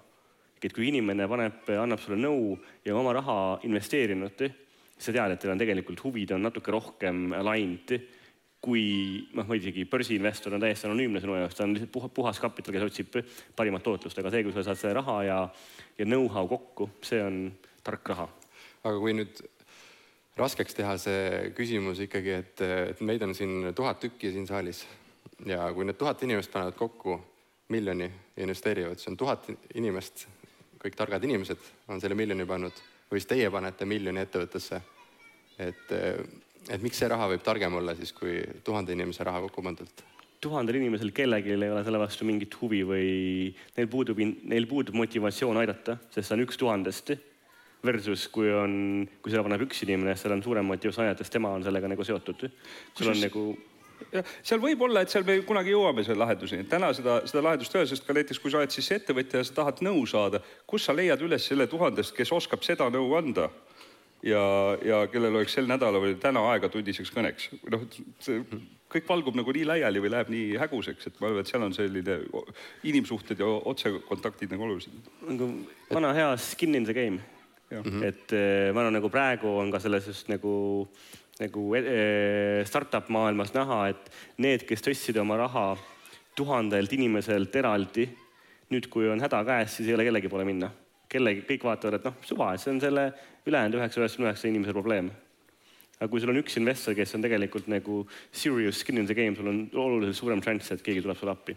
et 0.63 0.73
kui 0.75 0.89
inimene 0.89 1.29
paneb, 1.31 1.69
annab 1.79 2.01
sulle 2.03 2.17
nõu 2.19 2.57
ja 2.85 2.97
oma 2.97 3.13
raha 3.15 3.61
investeerinud, 3.63 4.41
sa 4.99 5.13
tead, 5.13 5.31
et 5.31 5.39
teil 5.39 5.53
on 5.53 5.61
tegelikult 5.61 6.01
huvid 6.03 6.33
on 6.35 6.43
natuke 6.43 6.73
rohkem 6.73 7.31
aligned 7.37 7.93
kui 8.67 8.87
noh, 9.37 9.47
ma 9.47 9.57
isegi 9.59 9.85
börsiinvestor 9.87 10.57
on 10.57 10.63
täiesti 10.63 10.89
anonüümne 10.89 11.23
sinu 11.23 11.37
jaoks, 11.39 11.55
ta 11.55 11.65
on 11.65 11.75
lihtsalt 11.77 11.93
puha, 11.95 12.11
puhas 12.11 12.41
kapital, 12.43 12.75
kes 12.75 12.87
otsib 12.89 13.19
parimat 13.57 13.85
tootlust, 13.87 14.19
aga 14.19 14.33
see, 14.35 14.43
kui 14.47 14.55
sa 14.55 14.65
saad 14.67 14.81
selle 14.81 14.97
raha 14.99 15.21
ja, 15.27 15.37
ja 15.99 16.09
know-how 16.09 16.49
kokku, 16.51 16.91
see 17.07 17.21
on 17.23 17.45
tark 17.87 18.11
raha. 18.11 18.27
aga 18.83 18.99
kui 19.03 19.15
nüüd 19.15 19.39
raskeks 20.37 20.77
teha 20.79 20.97
see 21.01 21.53
küsimus 21.57 22.03
ikkagi, 22.05 22.35
et, 22.43 22.65
et 22.93 23.03
meid 23.07 23.23
on 23.23 23.35
siin 23.39 23.71
tuhat 23.77 24.03
tükki 24.03 24.35
siin 24.35 24.49
saalis 24.51 24.83
ja 25.47 25.71
kui 25.75 25.87
need 25.87 25.99
tuhat 26.01 26.23
inimest 26.27 26.53
panevad 26.53 26.77
kokku 26.79 27.21
miljoni 27.69 28.11
ja 28.37 28.43
investeerivad, 28.43 28.99
see 28.99 29.13
on 29.13 29.21
tuhat 29.21 29.49
inimest, 29.75 30.27
kõik 30.83 30.99
targad 30.99 31.25
inimesed 31.25 31.71
on 31.89 32.03
selle 32.03 32.19
miljoni 32.19 32.47
pannud 32.47 32.83
või 33.11 33.21
siis 33.21 33.31
teie 33.31 33.51
panete 33.51 33.87
miljoni 33.89 34.23
ettevõttesse. 34.27 34.83
et, 35.59 35.93
et 36.71 36.83
miks 36.83 36.99
see 37.01 37.09
raha 37.11 37.29
võib 37.33 37.45
targem 37.47 37.75
olla 37.79 37.95
siis 37.99 38.13
kui 38.17 38.41
tuhande 38.65 38.95
inimese 38.97 39.25
raha 39.27 39.43
kokku 39.47 39.65
pandult? 39.65 40.05
tuhandel 40.43 40.79
inimesel 40.81 41.13
kellelgi 41.17 41.55
ei 41.55 41.71
ole 41.71 41.85
selle 41.85 42.01
vastu 42.01 42.27
mingit 42.29 42.55
huvi 42.61 42.83
või 42.87 43.07
neil 43.77 43.89
puudub, 43.91 44.19
neil 44.21 44.67
puudub 44.69 44.99
motivatsioon 44.99 45.63
aidata, 45.63 45.97
sest 46.13 46.29
see 46.29 46.37
on 46.37 46.45
üks 46.45 46.61
tuhandest 46.61 47.15
versus 47.87 48.27
kui 48.33 48.51
on, 48.53 49.07
kui 49.23 49.33
seda 49.33 49.45
paneb 49.47 49.65
üks 49.67 49.81
inimene, 49.87 50.17
seal 50.19 50.35
on 50.37 50.45
suurem 50.45 50.69
motivatsioon 50.69 51.07
aidata, 51.07 51.25
sest 51.25 51.37
tema 51.39 51.55
on 51.57 51.65
sellega 51.65 51.89
nagu 51.91 52.05
seotud. 52.05 52.47
sul 52.99 53.13
on 53.13 53.21
nagu 53.23 53.47
jah, 54.13 54.35
seal 54.45 54.61
võib 54.63 54.83
olla, 54.87 55.03
et 55.03 55.13
seal 55.13 55.27
me 55.27 55.39
kunagi 55.49 55.73
jõuame 55.73 56.05
selle 56.07 56.23
lahenduseni, 56.25 56.67
täna 56.71 56.93
seda, 56.97 57.21
seda 57.29 57.45
lahendust 57.47 57.75
ei 57.75 57.83
ole, 57.83 57.91
sest 57.93 58.07
ka 58.07 58.17
näiteks 58.17 58.43
kui 58.43 58.53
sa 58.53 58.61
oled 58.61 58.75
siis 58.75 58.91
ettevõtja 58.99 59.41
ja 59.41 59.49
sa 59.49 59.61
tahad 59.63 59.83
nõu 59.87 60.05
saada, 60.11 60.43
kus 60.69 60.89
sa 60.89 60.97
leiad 60.97 61.23
üles 61.25 61.49
selle 61.49 61.69
tuhandest, 61.71 62.15
kes 62.17 62.33
oskab 62.37 62.67
seda 62.67 62.91
nõu 62.93 63.15
anda 63.19 63.49
ja, 64.23 64.45
ja 64.85 65.03
kellel 65.13 65.35
oleks 65.35 65.57
sel 65.57 65.69
nädalal 65.69 66.03
või 66.03 66.17
täna 66.21 66.43
aega 66.53 66.71
tunniseks 66.73 67.13
kõneks. 67.15 67.51
noh, 67.73 67.85
see 68.23 68.43
kõik 68.93 69.09
valgub 69.09 69.37
nagu 69.39 69.53
nii 69.53 69.67
laiali 69.67 70.03
või 70.03 70.13
läheb 70.15 70.31
nii 70.33 70.59
häguseks, 70.61 71.09
et 71.09 71.19
ma 71.21 71.31
arvan, 71.31 71.43
et 71.43 71.51
seal 71.51 71.65
on 71.67 71.75
selline 71.75 72.19
inimsuhted 72.87 73.41
ja 73.43 73.49
otsekontaktid 73.73 74.53
nagu 74.55 74.67
olulised. 74.69 75.11
nagu 75.27 75.51
vana 75.91 76.13
hea 76.17 76.31
skin 76.41 76.75
in 76.79 76.87
the 76.87 76.95
game. 76.95 77.21
et 77.71 78.33
eh, 78.33 78.71
ma 78.73 78.85
arvan, 78.85 78.95
nagu 78.95 79.11
praegu 79.11 79.57
on 79.59 79.73
ka 79.75 79.81
selles 79.83 80.07
just 80.07 80.29
nagu, 80.31 80.87
nagu 81.41 81.67
eh, 81.75 82.63
startup 82.65 83.11
maailmas 83.11 83.53
näha, 83.55 83.89
et 83.91 84.11
need, 84.39 84.63
kes 84.69 84.87
tõstsid 84.87 85.19
oma 85.21 85.41
raha 85.43 85.73
tuhandelt 86.37 86.93
inimeselt 86.93 87.55
eraldi, 87.57 88.07
nüüd, 88.71 88.87
kui 88.93 89.09
on 89.11 89.21
häda 89.23 89.43
käes, 89.47 89.79
siis 89.79 89.89
ei 89.89 89.97
ole 89.97 90.07
kellegi 90.07 90.31
poole 90.31 90.47
minna 90.47 90.71
kellegi, 91.17 91.45
kõik 91.49 91.67
vaatavad, 91.67 91.99
et 91.99 92.09
noh, 92.09 92.19
suva, 92.27 92.53
see 92.61 92.75
on 92.75 92.83
selle 92.83 93.07
ülejäänud 93.47 93.81
üheksa, 93.81 94.03
üheksakümne 94.03 94.31
üheksa 94.31 94.51
inimese 94.51 94.77
probleem. 94.77 95.11
aga 95.97 96.11
kui 96.13 96.21
sul 96.21 96.31
on 96.35 96.43
üks 96.43 96.59
investor, 96.61 96.95
kes 96.95 97.15
on 97.17 97.25
tegelikult 97.25 97.69
nagu 97.73 98.03
serious 98.33 98.83
skin 98.83 99.01
in 99.01 99.07
the 99.09 99.15
game, 99.17 99.37
sul 99.37 99.49
on 99.49 99.63
oluliselt 99.73 100.17
suurem 100.17 100.43
šanss, 100.45 100.73
et 100.73 100.85
keegi 100.85 101.03
tuleb 101.03 101.17
sulle 101.17 101.33
appi. 101.33 101.57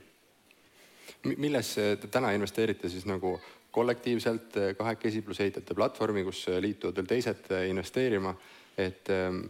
millesse 1.37 1.97
te 2.01 2.07
täna 2.07 2.31
investeerite 2.31 2.89
siis 2.89 3.05
nagu 3.05 3.39
kollektiivselt 3.71 4.57
eh, 4.57 4.75
kahekesi, 4.75 5.21
pluss 5.21 5.43
ehitate 5.43 5.75
platvormi, 5.75 6.23
kus 6.23 6.47
eh, 6.47 6.61
liituvad 6.63 6.95
veel 6.95 7.09
teised 7.11 7.51
eh, 7.51 7.67
investeerima, 7.69 8.33
et 8.79 9.11
ähm, 9.13 9.43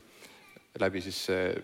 läbi 0.79 1.01
siis 1.01 1.29
äh, 1.29 1.55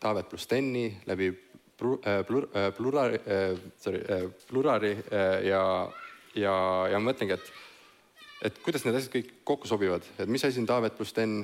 Taavet 0.00 0.28
pluss 0.28 0.46
Tenni, 0.46 0.96
läbi 1.06 1.30
plur, 1.76 1.98
äh, 2.06 2.24
plur, 2.26 2.48
äh, 2.54 2.72
plurari 2.72 3.18
sorry 3.78 4.00
plurari 4.48 4.96
ja, 5.48 5.90
ja, 6.34 6.54
ja 6.90 6.98
ma 6.98 7.10
mõtlengi, 7.10 7.38
et 7.38 7.52
et 8.44 8.58
kuidas 8.64 8.84
need 8.84 8.96
asjad 8.98 9.12
kõik 9.14 9.30
kokku 9.48 9.68
sobivad, 9.70 10.06
et 10.18 10.30
mis 10.30 10.44
asi 10.44 10.60
on 10.60 10.68
Taavet 10.68 10.96
pluss 10.96 11.14
Sten, 11.14 11.40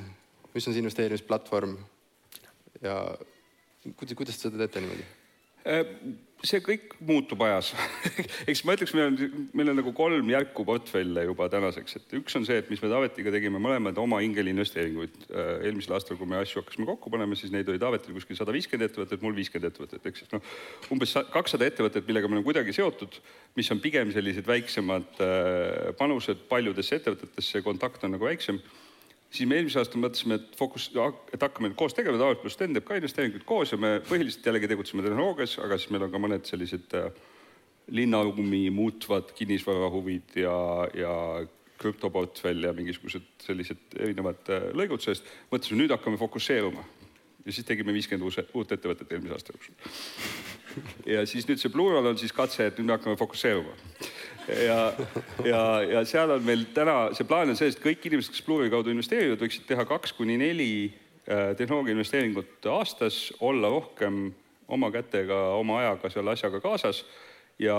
mis 0.55 0.67
on 0.67 0.75
see 0.75 0.83
investeerimisplatvorm? 0.83 1.77
Ja 2.85 2.97
kuidas, 3.97 4.17
kuidas 4.19 4.39
te 4.39 4.49
seda 4.49 4.61
teete 4.61 4.85
niimoodi? 4.85 5.07
See 6.41 6.63
kõik 6.65 6.95
muutub 7.05 7.43
ajas. 7.45 7.75
Eks 8.49 8.63
ma 8.65 8.73
ütleks, 8.73 8.95
meil 8.97 9.11
on, 9.11 9.47
meil 9.57 9.73
on 9.73 9.77
nagu 9.77 9.91
kolm 9.97 10.31
järku 10.33 10.65
portfelle 10.65 11.27
juba 11.27 11.51
tänaseks, 11.53 11.99
et 11.99 12.15
üks 12.17 12.39
on 12.39 12.47
see, 12.49 12.57
et 12.63 12.71
mis 12.73 12.81
me 12.81 12.89
Taavetiga 12.89 13.33
tegime 13.35 13.61
mõlemad 13.61 14.01
oma 14.01 14.23
ingeliinvesteeringuid. 14.25 15.19
Äh, 15.29 15.51
eelmisel 15.69 15.99
aastal, 15.99 16.17
kui 16.17 16.31
me 16.31 16.39
asju 16.41 16.63
hakkasime 16.63 16.89
kokku 16.89 17.13
panema, 17.13 17.37
siis 17.37 17.53
neid 17.53 17.69
oli 17.69 17.83
Taavetil 17.83 18.17
kuskil 18.17 18.41
sada 18.41 18.57
viiskümmend 18.57 18.89
ettevõtet, 18.89 19.21
mul 19.21 19.37
viiskümmend 19.37 19.69
ettevõtet, 19.69 20.09
ehk 20.09 20.23
siis 20.23 20.33
noh, 20.33 20.57
umbes 20.97 21.13
kakssada 21.35 21.69
ettevõtet, 21.69 22.09
millega 22.09 22.31
me 22.31 22.39
oleme 22.39 22.49
kuidagi 22.49 22.73
seotud, 22.77 23.21
mis 23.61 23.69
on 23.75 23.85
pigem 23.85 24.15
sellised 24.17 24.49
väiksemad 24.49 25.21
äh, 25.21 25.91
panused 26.01 26.49
paljudesse 26.49 27.03
ettevõtetesse, 27.03 27.61
kontakt 27.69 28.09
on 28.09 28.17
nagu 28.17 28.31
väiksem 28.31 28.65
siis 29.31 29.49
me 29.49 29.59
eelmisel 29.59 29.85
aastal 29.85 30.03
mõtlesime, 30.03 30.41
et 30.41 30.59
fookus, 30.59 30.89
et 31.33 31.43
hakkame 31.43 31.73
koos 31.79 31.95
tegema, 31.97 32.19
Taavet 32.21 32.43
pluss 32.43 32.59
Sten 32.59 32.75
teeb 32.75 32.87
ka 32.87 32.99
investeeringuid 32.99 33.47
koos 33.49 33.75
ja 33.75 33.79
me 33.81 33.97
põhiliselt 34.07 34.47
jällegi 34.47 34.71
tegutseme 34.71 35.05
tehnoloogias, 35.07 35.59
aga 35.63 35.79
siis 35.79 35.93
meil 35.95 36.07
on 36.07 36.15
ka 36.15 36.23
mõned 36.23 36.51
sellised 36.51 36.97
äh, 36.99 37.11
linnaruumi 37.95 38.67
muutvad 38.75 39.33
kinnisvarahuvid 39.39 40.39
ja, 40.43 40.55
ja 40.99 41.15
krüptoportfell 41.81 42.67
ja 42.67 42.75
mingisugused 42.77 43.29
sellised 43.47 43.99
erinevad 43.99 44.51
äh, 44.51 44.71
lõigud 44.77 45.05
sellest. 45.05 45.29
mõtlesime, 45.53 45.85
nüüd 45.85 45.95
hakkame 45.95 46.21
fokusseeruma 46.21 46.87
ja 47.47 47.55
siis 47.55 47.67
tegime 47.67 47.95
viiskümmend 47.97 48.27
uus, 48.27 48.41
uut 48.55 48.73
ettevõtet 48.75 49.13
eelmise 49.15 49.39
aasta 49.39 49.55
jooksul. 49.55 49.79
ja 51.15 51.23
siis 51.27 51.47
nüüd 51.49 51.63
see 51.63 51.73
Plural 51.73 52.11
on 52.11 52.19
siis 52.21 52.35
katse, 52.37 52.67
et 52.67 52.79
nüüd 52.79 52.91
me 52.91 52.99
hakkame 52.99 53.19
fokusseeruma 53.21 53.79
ja, 54.67 54.93
ja, 55.45 55.63
ja 55.83 56.05
seal 56.09 56.31
on 56.35 56.45
meil 56.45 56.67
täna, 56.75 57.11
see 57.17 57.27
plaan 57.29 57.53
on 57.53 57.59
see, 57.59 57.71
et 57.71 57.83
kõik 57.83 58.05
inimesed, 58.11 58.35
kes 58.35 58.45
Blue'i 58.47 58.71
kaudu 58.73 58.93
investeerivad, 58.93 59.41
võiksid 59.43 59.67
teha 59.69 59.87
kaks 59.89 60.15
kuni 60.19 60.39
neli 60.41 60.73
äh, 60.91 61.53
tehnoloogia 61.59 61.97
investeeringut 61.97 62.71
aastas, 62.73 63.29
olla 63.41 63.71
rohkem 63.73 64.29
oma 64.71 64.91
kätega, 64.95 65.41
oma 65.59 65.81
ajaga 65.83 66.13
selle 66.13 66.35
asjaga 66.35 66.63
kaasas 66.63 67.05
ja 67.61 67.77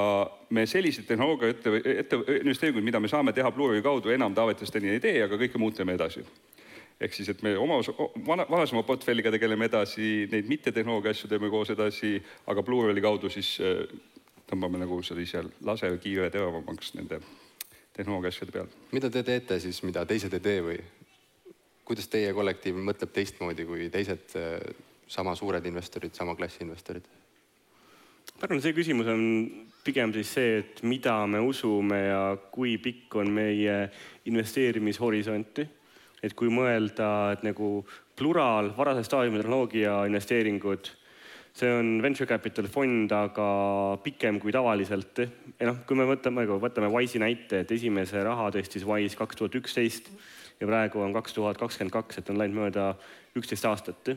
me 0.49 0.65
selliseid 0.69 1.07
tehnoloogia 1.09 1.55
ette, 1.55 1.73
ette, 2.03 2.21
investeeringuid, 2.41 2.85
mida 2.85 2.99
me 3.01 3.09
saame 3.11 3.33
teha 3.33 3.51
Blue'i 3.51 3.81
kaudu, 3.81 4.11
enam 4.13 4.35
Taavetisteni 4.37 4.95
ei 4.95 5.03
tee, 5.03 5.17
aga 5.25 5.39
kõike 5.41 5.61
muud 5.61 5.77
teeme 5.77 5.97
edasi. 5.97 6.25
ehk 7.01 7.15
siis, 7.17 7.29
et 7.33 7.39
me 7.41 7.55
oma 7.57 7.79
vana, 8.27 8.45
varasema 8.45 8.83
portfelliga 8.85 9.31
tegeleme 9.33 9.65
edasi, 9.65 10.27
neid 10.29 10.45
mittetehnoloogia 10.45 11.15
asju 11.15 11.29
teeme 11.31 11.49
koos 11.49 11.71
edasi, 11.73 12.19
aga 12.47 12.61
Blue'i 12.61 13.01
kaudu 13.01 13.29
siis 13.29 13.55
äh, 13.57 13.87
tõmbame 14.51 14.81
nagu 14.81 14.99
sellise 15.05 15.45
lase 15.67 15.89
kiire 16.03 16.29
teravamaks 16.33 16.95
nende 16.97 17.21
tehnoloogia 17.95 18.31
asjade 18.33 18.55
peal. 18.55 18.67
mida 18.91 19.09
te 19.09 19.23
teete 19.23 19.59
siis, 19.59 19.81
mida 19.87 20.05
teised 20.05 20.33
ei 20.33 20.43
tee 20.43 20.61
või 20.65 20.77
kuidas 21.87 22.07
teie 22.11 22.33
kollektiiv 22.35 22.79
mõtleb 22.79 23.11
teistmoodi 23.15 23.65
kui 23.67 23.89
teised 23.93 24.37
äh, 24.39 24.59
sama 25.11 25.35
suured 25.35 25.65
investorid, 25.67 26.15
sama 26.15 26.35
klassi 26.35 26.63
investorid? 26.65 27.07
ma 28.37 28.47
arvan, 28.47 28.61
see 28.63 28.75
küsimus 28.75 29.09
on 29.11 29.23
pigem 29.85 30.13
siis 30.13 30.31
see, 30.35 30.55
et 30.61 30.81
mida 30.85 31.15
me 31.27 31.41
usume 31.43 31.99
ja 32.05 32.23
kui 32.53 32.77
pikk 32.81 33.15
on 33.21 33.31
meie 33.33 33.77
investeerimishorisonti. 34.29 35.67
et 36.21 36.33
kui 36.37 36.51
mõelda, 36.53 37.33
et 37.33 37.43
nagu 37.43 37.81
pluraal, 38.15 38.75
varase 38.77 39.03
staadiumi 39.07 39.39
tehnoloogia 39.41 40.03
investeeringud 40.05 40.91
see 41.53 41.71
on 41.71 41.99
venture 42.03 42.27
capital 42.29 42.67
fond, 42.71 43.11
aga 43.11 43.47
pikem 44.03 44.39
kui 44.39 44.53
tavaliselt. 44.55 45.23
ja 45.59 45.67
noh, 45.67 45.81
kui 45.87 45.97
me 45.99 46.07
võtame, 46.07 46.45
võtame 46.47 46.91
Wise'i 46.93 47.21
näite, 47.21 47.63
et 47.63 47.71
esimese 47.75 48.23
raha 48.23 48.49
tõstis 48.55 48.85
Wise 48.87 49.19
kaks 49.19 49.39
tuhat 49.39 49.57
üksteist 49.59 50.11
ja 50.61 50.69
praegu 50.69 51.01
on 51.03 51.13
kaks 51.13 51.35
tuhat 51.35 51.59
kakskümmend 51.59 51.93
kaks, 51.93 52.21
et 52.21 52.29
on 52.31 52.39
läinud 52.39 52.63
mööda 52.63 52.91
üksteist 53.37 53.67
aastat. 53.67 54.13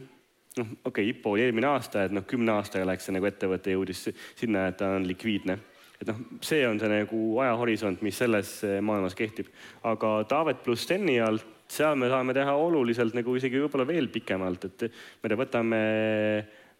noh, 0.56 0.68
okei 0.84 1.08
okay,, 1.08 1.10
IPO 1.10 1.34
oli 1.34 1.46
eelmine 1.48 1.66
aasta, 1.72 2.04
et 2.06 2.14
noh, 2.14 2.26
kümne 2.26 2.54
aastaga 2.54 2.86
läks 2.86 3.08
see 3.08 3.16
nagu 3.16 3.26
ettevõte 3.26 3.74
jõudis 3.74 4.08
sinna, 4.38 4.68
et 4.70 4.78
ta 4.78 4.94
on 4.94 5.08
likviidne 5.08 5.58
et 6.00 6.10
noh, 6.10 6.20
see 6.44 6.62
on 6.68 6.78
see 6.78 6.90
nagu 6.90 7.20
ajahorisont, 7.42 8.02
mis 8.04 8.16
selles 8.18 8.60
maailmas 8.82 9.14
kehtib. 9.18 9.50
aga 9.82 10.16
Taavet 10.28 10.62
pluss 10.62 10.84
Steni 10.84 11.18
alt, 11.22 11.46
seal 11.70 11.96
me 11.96 12.10
saame 12.12 12.34
teha 12.36 12.54
oluliselt 12.60 13.14
nagu 13.16 13.34
isegi 13.38 13.62
võib-olla 13.62 13.86
veel 13.88 14.10
pikemalt, 14.12 14.66
et 14.68 14.84
me 15.22 15.38
võtame 15.38 15.80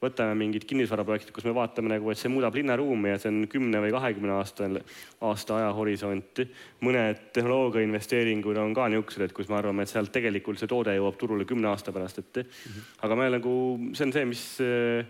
võtame 0.03 0.35
mingid 0.39 0.67
kinnisvaraprojektid, 0.69 1.33
kus 1.35 1.47
me 1.47 1.55
vaatame 1.57 1.95
nagu, 1.95 2.11
et 2.11 2.21
see 2.21 2.33
muudab 2.33 2.55
linnaruumi 2.59 3.13
ja 3.13 3.19
see 3.21 3.31
on 3.33 3.49
kümne 3.51 3.81
või 3.85 3.93
kahekümne 3.95 4.35
aastal, 4.37 4.79
aasta 5.25 5.59
ajahorisont. 5.61 6.45
mõned 6.85 7.21
tehnoloogia 7.33 7.85
investeeringud 7.87 8.57
on 8.61 8.75
ka 8.75 8.89
niisugused, 8.89 9.25
et 9.25 9.37
kus 9.37 9.49
me 9.49 9.59
arvame, 9.59 9.83
et 9.83 9.93
sealt 9.93 10.13
tegelikult 10.13 10.59
see 10.61 10.71
toode 10.71 10.95
jõuab 10.97 11.19
turule 11.21 11.45
kümne 11.49 11.69
aasta 11.71 11.93
pärast, 11.93 12.19
et 12.19 12.37
mm 12.37 12.43
-hmm. 12.43 12.89
aga 13.03 13.17
me 13.17 13.31
nagu, 13.31 13.55
see 13.95 14.07
on 14.07 14.13
see, 14.13 14.25
mis 14.25 14.45
äh, 14.61 15.07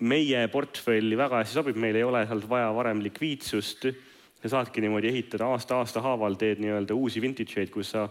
meie 0.00 0.48
portfelli 0.52 1.16
väga 1.16 1.40
hästi 1.40 1.54
sobib, 1.54 1.76
meil 1.80 1.96
ei 1.96 2.04
ole 2.04 2.26
sealt 2.26 2.48
vaja 2.48 2.74
varem 2.74 3.02
likviidsust. 3.02 3.86
sa 4.36 4.48
saadki 4.48 4.80
niimoodi 4.80 5.08
ehitada 5.08 5.46
aasta-aasta 5.48 6.00
haaval, 6.04 6.34
teed 6.34 6.60
nii-öelda 6.60 6.94
uusi 6.94 7.20
vintage 7.20 7.56
eid, 7.56 7.70
kus 7.70 7.90
sa 7.90 8.08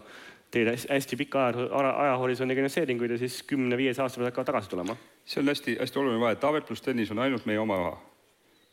teed 0.50 0.70
hästi 0.70 1.16
pika 1.16 1.46
aja, 1.46 1.90
ajahorisondiga 1.90 2.62
investeeringuid 2.62 3.16
ja 3.16 3.18
siis 3.18 3.42
kümne-viieteist 3.50 4.02
aasta 4.02 4.20
pärast 4.20 4.32
hakkavad 4.32 4.52
tagasi 4.52 4.70
tulema. 4.70 4.96
see 5.24 5.40
on 5.40 5.48
hästi-hästi 5.48 5.98
oluline 5.98 6.20
vahe, 6.20 6.36
Taavet 6.36 6.66
pluss 6.66 6.84
Tõnis 6.84 7.10
on 7.10 7.18
ainult 7.18 7.46
meie 7.46 7.58
oma 7.58 7.76
raha. 7.76 7.98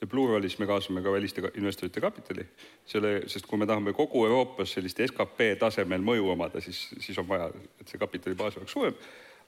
ja 0.01 0.08
Pluralis 0.08 0.60
me 0.60 0.68
kaasame 0.68 1.01
ka 1.01 1.12
väliste 1.12 1.42
investorite 1.56 2.01
kapitali, 2.01 2.46
selle, 2.86 3.22
sest 3.27 3.46
kui 3.48 3.58
me 3.58 3.65
tahame 3.65 3.94
kogu 3.94 4.25
Euroopas 4.25 4.74
sellist 4.74 5.00
skp 5.08 5.53
tasemel 5.60 6.01
mõju 6.01 6.32
omada, 6.36 6.62
siis, 6.62 6.89
siis 7.00 7.18
on 7.18 7.27
vaja, 7.27 7.50
et 7.80 7.88
see 7.88 8.00
kapitalibaas 8.00 8.58
oleks 8.58 8.72
suurem 8.72 8.98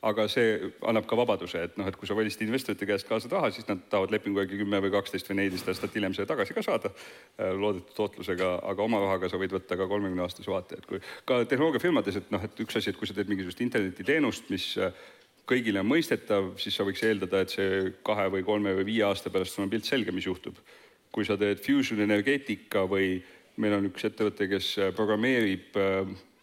aga 0.05 0.25
see 0.29 0.69
annab 0.85 1.07
ka 1.09 1.17
vabaduse, 1.17 1.61
et 1.67 1.77
noh, 1.79 1.87
et 1.89 1.97
kui 1.97 2.07
sa 2.09 2.15
valisid 2.17 2.43
investorite 2.45 2.87
käest 2.87 3.07
kaasa 3.09 3.29
raha, 3.31 3.49
siis 3.53 3.65
nad 3.69 3.81
tahavad 3.89 4.13
lepingu 4.13 4.41
järgi 4.43 4.59
kümme 4.61 4.81
või 4.83 4.93
kaksteist 4.93 5.29
või 5.29 5.39
neliteist 5.39 5.71
aastat 5.71 5.97
hiljem 5.97 6.13
selle 6.17 6.29
tagasi 6.29 6.55
ka 6.57 6.63
saada 6.65 6.91
loodetud 7.37 7.95
tootlusega, 7.97 8.51
aga 8.69 8.85
oma 8.85 9.01
rahaga 9.01 9.31
sa 9.31 9.39
võid 9.41 9.55
võtta 9.55 9.77
ka 9.79 9.87
kolmekümne 9.89 10.25
aastase 10.25 10.51
vaate, 10.51 10.77
et 10.79 10.89
kui 10.89 11.01
ka 11.29 11.39
tehnoloogiafirmades, 11.49 12.19
et 12.21 12.29
noh, 12.35 12.45
et 12.45 12.61
üks 12.65 12.77
asi, 12.77 12.91
et 12.93 12.99
kui 12.99 13.09
sa 13.09 13.17
teed 13.17 13.31
mingisugust 13.31 13.63
internetiteenust, 13.65 14.51
mis 14.53 14.67
kõigile 15.49 15.81
on 15.81 15.89
mõistetav, 15.89 16.53
siis 16.61 16.77
sa 16.77 16.85
võiks 16.85 17.01
eeldada, 17.05 17.41
et 17.41 17.53
see 17.53 17.81
kahe 18.05 18.29
või 18.33 18.45
kolme 18.45 18.75
või 18.77 18.89
viie 18.91 19.07
aasta 19.09 19.33
pärast 19.33 19.57
sul 19.57 19.65
on 19.65 19.73
pilt 19.73 19.89
selge, 19.89 20.13
mis 20.13 20.29
juhtub. 20.29 20.61
kui 21.15 21.23
sa 21.23 21.37
teed 21.39 21.61
fusion 21.63 22.01
energeetika 22.03 22.81
või 22.91 23.21
meil 23.63 23.77
on 23.77 23.85
üks 23.87 24.03
ettevõte, 24.03 24.49
kes 24.51 24.73
programmeerib 24.97 25.77
äh, 25.79 26.09
Äh, 26.09 26.34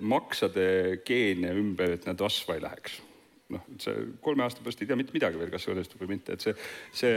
maksade 0.00 0.66
geene 1.06 1.54
ümber, 1.58 1.96
et 1.96 2.06
nad 2.08 2.20
rasva 2.20 2.56
ei 2.56 2.62
läheks. 2.64 3.00
noh, 3.52 3.64
see 3.76 4.06
kolme 4.24 4.46
aasta 4.46 4.62
pärast 4.64 4.80
ei 4.80 4.88
tea 4.88 4.96
mitte 4.96 5.12
midagi 5.12 5.36
veel, 5.36 5.50
kas 5.52 5.66
see 5.66 5.74
õnnestub 5.74 6.00
või 6.00 6.14
mitte, 6.14 6.38
et 6.38 6.40
see, 6.40 6.54
see, 6.96 7.16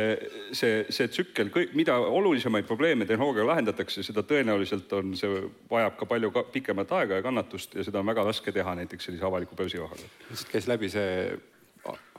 see, 0.51 0.81
see 0.91 1.07
tsükkel, 1.07 1.47
mida 1.79 1.95
olulisemaid 1.95 2.67
probleeme 2.67 3.07
tehnoloogiaga 3.07 3.53
lahendatakse, 3.53 4.03
seda 4.03 4.19
tõenäoliselt 4.27 4.91
on, 4.97 5.13
see 5.15 5.45
vajab 5.71 5.95
ka 6.01 6.09
palju 6.11 6.33
ka, 6.35 6.43
pikemat 6.51 6.91
aega 6.97 7.21
ja 7.21 7.23
kannatust 7.23 7.77
ja 7.79 7.85
seda 7.87 8.01
on 8.01 8.11
väga 8.11 8.25
raske 8.27 8.51
teha 8.51 8.73
näiteks 8.81 9.07
sellise 9.07 9.23
avaliku 9.29 9.55
börsirahaga. 9.55 10.09
lihtsalt 10.27 10.51
käis 10.51 10.67
läbi 10.67 10.91
see 10.91 11.37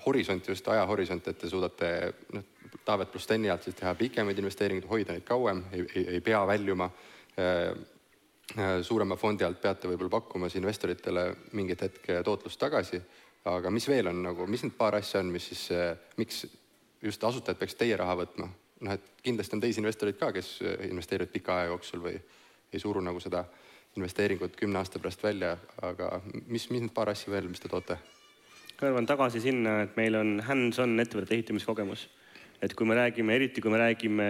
horisont, 0.07 0.49
just 0.49 0.73
ajahorisont, 0.73 1.29
et 1.29 1.39
te 1.43 1.53
suudate 1.53 1.93
noh, 2.33 2.53
Taavet 2.87 3.11
pluss 3.13 3.27
Steni 3.27 3.51
alt 3.51 3.67
siis 3.67 3.77
teha 3.77 3.93
pikemaid 3.99 4.39
investeeringuid, 4.41 4.89
hoida 4.89 5.13
neid 5.13 5.29
kauem, 5.29 5.61
ei, 5.75 5.85
ei, 5.93 6.09
ei 6.17 6.25
pea 6.25 6.41
väljuma 6.49 6.87
äh, 6.89 7.05
Äh, 7.37 7.75
suurema 8.83 9.17
fondi 9.17 9.45
alt 9.45 9.61
peate 9.61 9.89
võib-olla 9.91 10.11
pakkumas 10.21 10.55
investoritele 10.55 11.25
mingit 11.59 11.81
hetke 11.83 12.21
tootlust 12.25 12.61
tagasi, 12.61 13.01
aga 13.51 13.71
mis 13.71 13.89
veel 13.89 14.11
on 14.11 14.23
nagu, 14.23 14.47
mis 14.51 14.63
need 14.65 14.77
paar 14.79 14.99
asja 14.99 15.21
on, 15.21 15.31
mis 15.35 15.49
siis, 15.51 15.69
äh, 15.75 15.97
miks 16.17 16.45
just 17.03 17.25
asutajad 17.25 17.59
peaks 17.59 17.75
teie 17.79 17.97
raha 17.97 18.17
võtma? 18.23 18.49
noh, 18.77 18.93
et 18.93 19.23
kindlasti 19.25 19.57
on 19.57 19.63
teisi 19.63 19.81
investoreid 19.81 20.19
ka, 20.21 20.33
kes 20.37 20.59
äh, 20.63 20.89
investeerivad 20.91 21.33
pika 21.33 21.61
aja 21.61 21.71
jooksul 21.73 22.03
või 22.05 22.19
ei 22.73 22.83
suru 22.83 23.01
nagu 23.01 23.21
seda 23.23 23.45
investeeringut 23.97 24.57
kümne 24.59 24.79
aasta 24.83 25.01
pärast 25.01 25.23
välja, 25.25 25.55
aga 25.83 26.21
mis, 26.47 26.69
mis 26.71 26.83
need 26.83 26.93
paar 26.95 27.09
asja 27.09 27.33
veel, 27.33 27.49
mis 27.49 27.63
te 27.63 27.73
toote? 27.73 27.97
kõrvan 28.77 29.07
tagasi 29.09 29.41
sinna, 29.41 29.79
et 29.87 29.95
meil 29.97 30.19
on 30.19 30.35
hands-on 30.45 31.01
ettevõtete 31.01 31.33
ehitamiskogemus. 31.39 32.03
Et 32.63 32.75
kui 32.75 32.89
me 32.89 32.97
räägime, 32.99 33.37
eriti 33.37 33.61
kui 33.61 33.73
me 33.73 33.81
räägime 33.81 34.29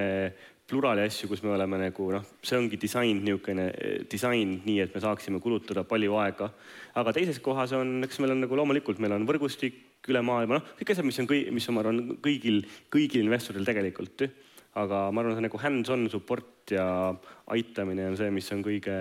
plurali 0.67 1.05
asju, 1.07 1.29
kus 1.31 1.43
me 1.45 1.53
oleme 1.55 1.79
nagu 1.79 2.09
noh, 2.11 2.25
see 2.43 2.59
ongi 2.59 2.79
disain 2.81 3.21
niisugune 3.23 3.67
disain 4.11 4.57
nii, 4.65 4.81
et 4.83 4.95
me 4.95 5.03
saaksime 5.03 5.39
kulutada 5.43 5.85
palju 5.87 6.17
aega. 6.19 6.51
aga 6.99 7.13
teises 7.15 7.39
kohas 7.43 7.73
on, 7.79 8.01
eks 8.05 8.19
meil 8.23 8.35
on 8.35 8.43
nagu 8.43 8.59
loomulikult, 8.59 8.99
meil 9.03 9.15
on 9.15 9.29
võrgustik 9.29 10.09
üle 10.11 10.23
maailma, 10.27 10.59
noh, 10.59 10.75
kõik 10.79 10.91
asjad, 10.93 11.07
mis 11.07 11.21
on 11.23 11.31
kõi-, 11.31 11.47
mis 11.55 11.69
on, 11.71 11.77
ma 11.77 11.85
arvan, 11.85 12.03
kõigil, 12.23 12.61
kõigil 12.93 13.25
investoril 13.27 13.67
tegelikult. 13.67 14.27
aga 14.77 15.07
ma 15.09 15.23
arvan, 15.23 15.39
see 15.39 15.47
nagu 15.47 15.59
hands-on 15.63 16.09
support 16.13 16.75
ja 16.75 16.87
aitamine 17.55 18.11
on 18.11 18.19
see, 18.19 18.31
mis 18.35 18.51
on 18.53 18.65
kõige, 18.67 18.97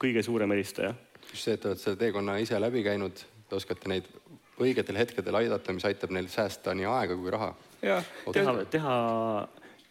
kõige 0.00 0.22
suurem 0.22 0.54
eristaja. 0.54 0.94
just 1.32 1.42
see, 1.42 1.58
et 1.58 1.60
te 1.60 1.68
olete 1.68 1.82
selle 1.82 1.98
teekonna 1.98 2.38
ise 2.38 2.60
läbi 2.62 2.84
käinud, 2.86 3.24
te 3.48 3.58
oskate 3.58 3.90
neid 3.90 4.06
õigetel 4.58 4.98
hetkedel 4.98 5.34
aidata, 5.42 5.74
mis 5.74 5.86
aitab 5.86 6.14
neil 6.14 6.30
säästa 6.30 6.74
nii 6.74 6.86
aega 6.86 7.18
kui 7.18 7.30
raha. 7.34 7.52
Teha, 7.80 8.54
teha 8.70 8.94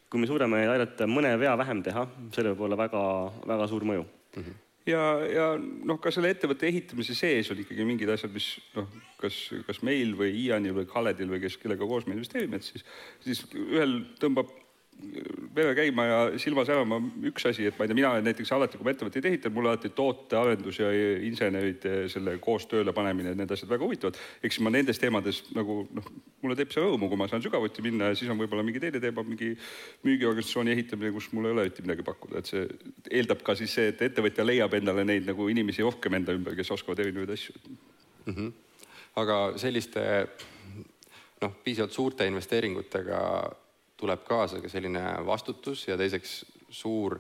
kui 0.08 0.22
me 0.22 0.30
suudame 0.30 0.64
aidata 0.68 1.08
mõne 1.10 1.34
vea 1.40 1.56
vähem 1.60 1.84
teha, 1.84 2.08
sellel 2.36 2.56
võib 2.56 2.68
olla 2.68 2.80
väga-väga 2.86 3.68
suur 3.72 3.86
mõju 3.88 4.06
mm. 4.06 4.44
-hmm 4.44 4.64
ja, 4.88 5.02
ja 5.28 5.48
noh, 5.60 6.00
ka 6.00 6.12
selle 6.14 6.32
ettevõtte 6.34 6.68
ehitamise 6.70 7.16
sees 7.18 7.50
on 7.52 7.60
ikkagi 7.60 7.86
mingid 7.88 8.12
asjad, 8.14 8.32
mis 8.36 8.54
noh, 8.76 8.88
kas, 9.22 9.40
kas 9.68 9.82
meil 9.86 10.14
või 10.20 10.32
Ianil 10.46 10.76
või 10.78 10.88
Kaledil 10.90 11.32
või 11.34 11.42
kes, 11.44 11.58
kellega 11.62 11.88
koos 11.90 12.08
me 12.08 12.16
investeerime, 12.16 12.60
et 12.60 12.68
siis, 12.68 12.86
siis 13.26 13.44
ühel 13.52 14.00
tõmbab 14.22 14.54
vere 15.56 15.74
käima 15.78 16.06
ja 16.06 16.18
silma 16.42 16.64
särama 16.66 16.98
üks 17.30 17.46
asi, 17.50 17.66
et 17.68 17.78
ma 17.78 17.86
ei 17.86 17.90
tea, 17.90 17.98
mina 17.98 18.12
näiteks 18.26 18.52
alati, 18.54 18.78
kui 18.78 18.86
ma 18.86 18.94
ettevõtteid 18.94 19.26
ehitan, 19.30 19.54
mulle 19.54 19.72
alati 19.72 19.92
tootearendus 19.98 20.80
ja 20.82 20.90
inseneride 21.26 21.94
selle 22.12 22.36
koos 22.44 22.68
tööle 22.70 22.94
panemine, 22.98 23.34
need 23.38 23.54
asjad 23.54 23.70
väga 23.70 23.86
huvitavad. 23.86 24.18
eks 24.46 24.60
ma 24.66 24.74
nendes 24.74 25.02
teemades 25.02 25.44
nagu 25.58 25.80
noh, 25.98 26.10
mulle 26.44 26.58
teeb 26.58 26.74
see 26.74 26.84
rõõmu, 26.84 27.10
kui 27.12 27.20
ma 27.20 27.30
saan 27.30 27.46
sügavuti 27.46 27.86
minna 27.86 28.12
ja 28.12 28.18
siis 28.18 28.32
on 28.34 28.42
võib-olla 28.42 28.66
mingi 28.66 28.82
teine 28.84 29.02
teema, 29.04 29.26
mingi 29.28 29.54
müügiorganisatsiooni 30.08 30.74
ehitamine, 30.74 31.14
kus 31.16 31.30
mul 31.34 31.50
ei 31.50 31.56
ole 31.58 31.68
eriti 31.68 31.86
midagi 31.86 32.06
pakkuda, 32.08 32.42
et 32.42 32.54
see 32.54 32.66
eeldab 33.22 33.46
ka 33.46 33.58
siis 33.60 33.78
see, 33.78 33.92
et 33.94 34.02
ettevõtja 34.10 34.46
leiab 34.46 34.78
endale 34.78 35.06
neid 35.08 35.30
nagu 35.30 35.50
inimesi 35.54 35.86
rohkem 35.86 36.18
enda 36.20 36.38
ümber, 36.38 36.58
kes 36.58 36.74
oskavad 36.78 37.06
erinevaid 37.06 37.38
asju 37.38 37.54
mm. 37.62 38.34
-hmm. 38.34 38.52
aga 39.24 39.40
selliste 39.62 40.04
noh, 41.42 41.54
piisavalt 41.64 41.94
suurte 41.94 42.28
investeeringutega 42.30 43.22
tuleb 43.98 44.24
kaasa 44.28 44.62
ka 44.62 44.70
selline 44.70 45.02
vastutus 45.26 45.88
ja 45.88 45.98
teiseks 45.98 46.40
suur 46.70 47.18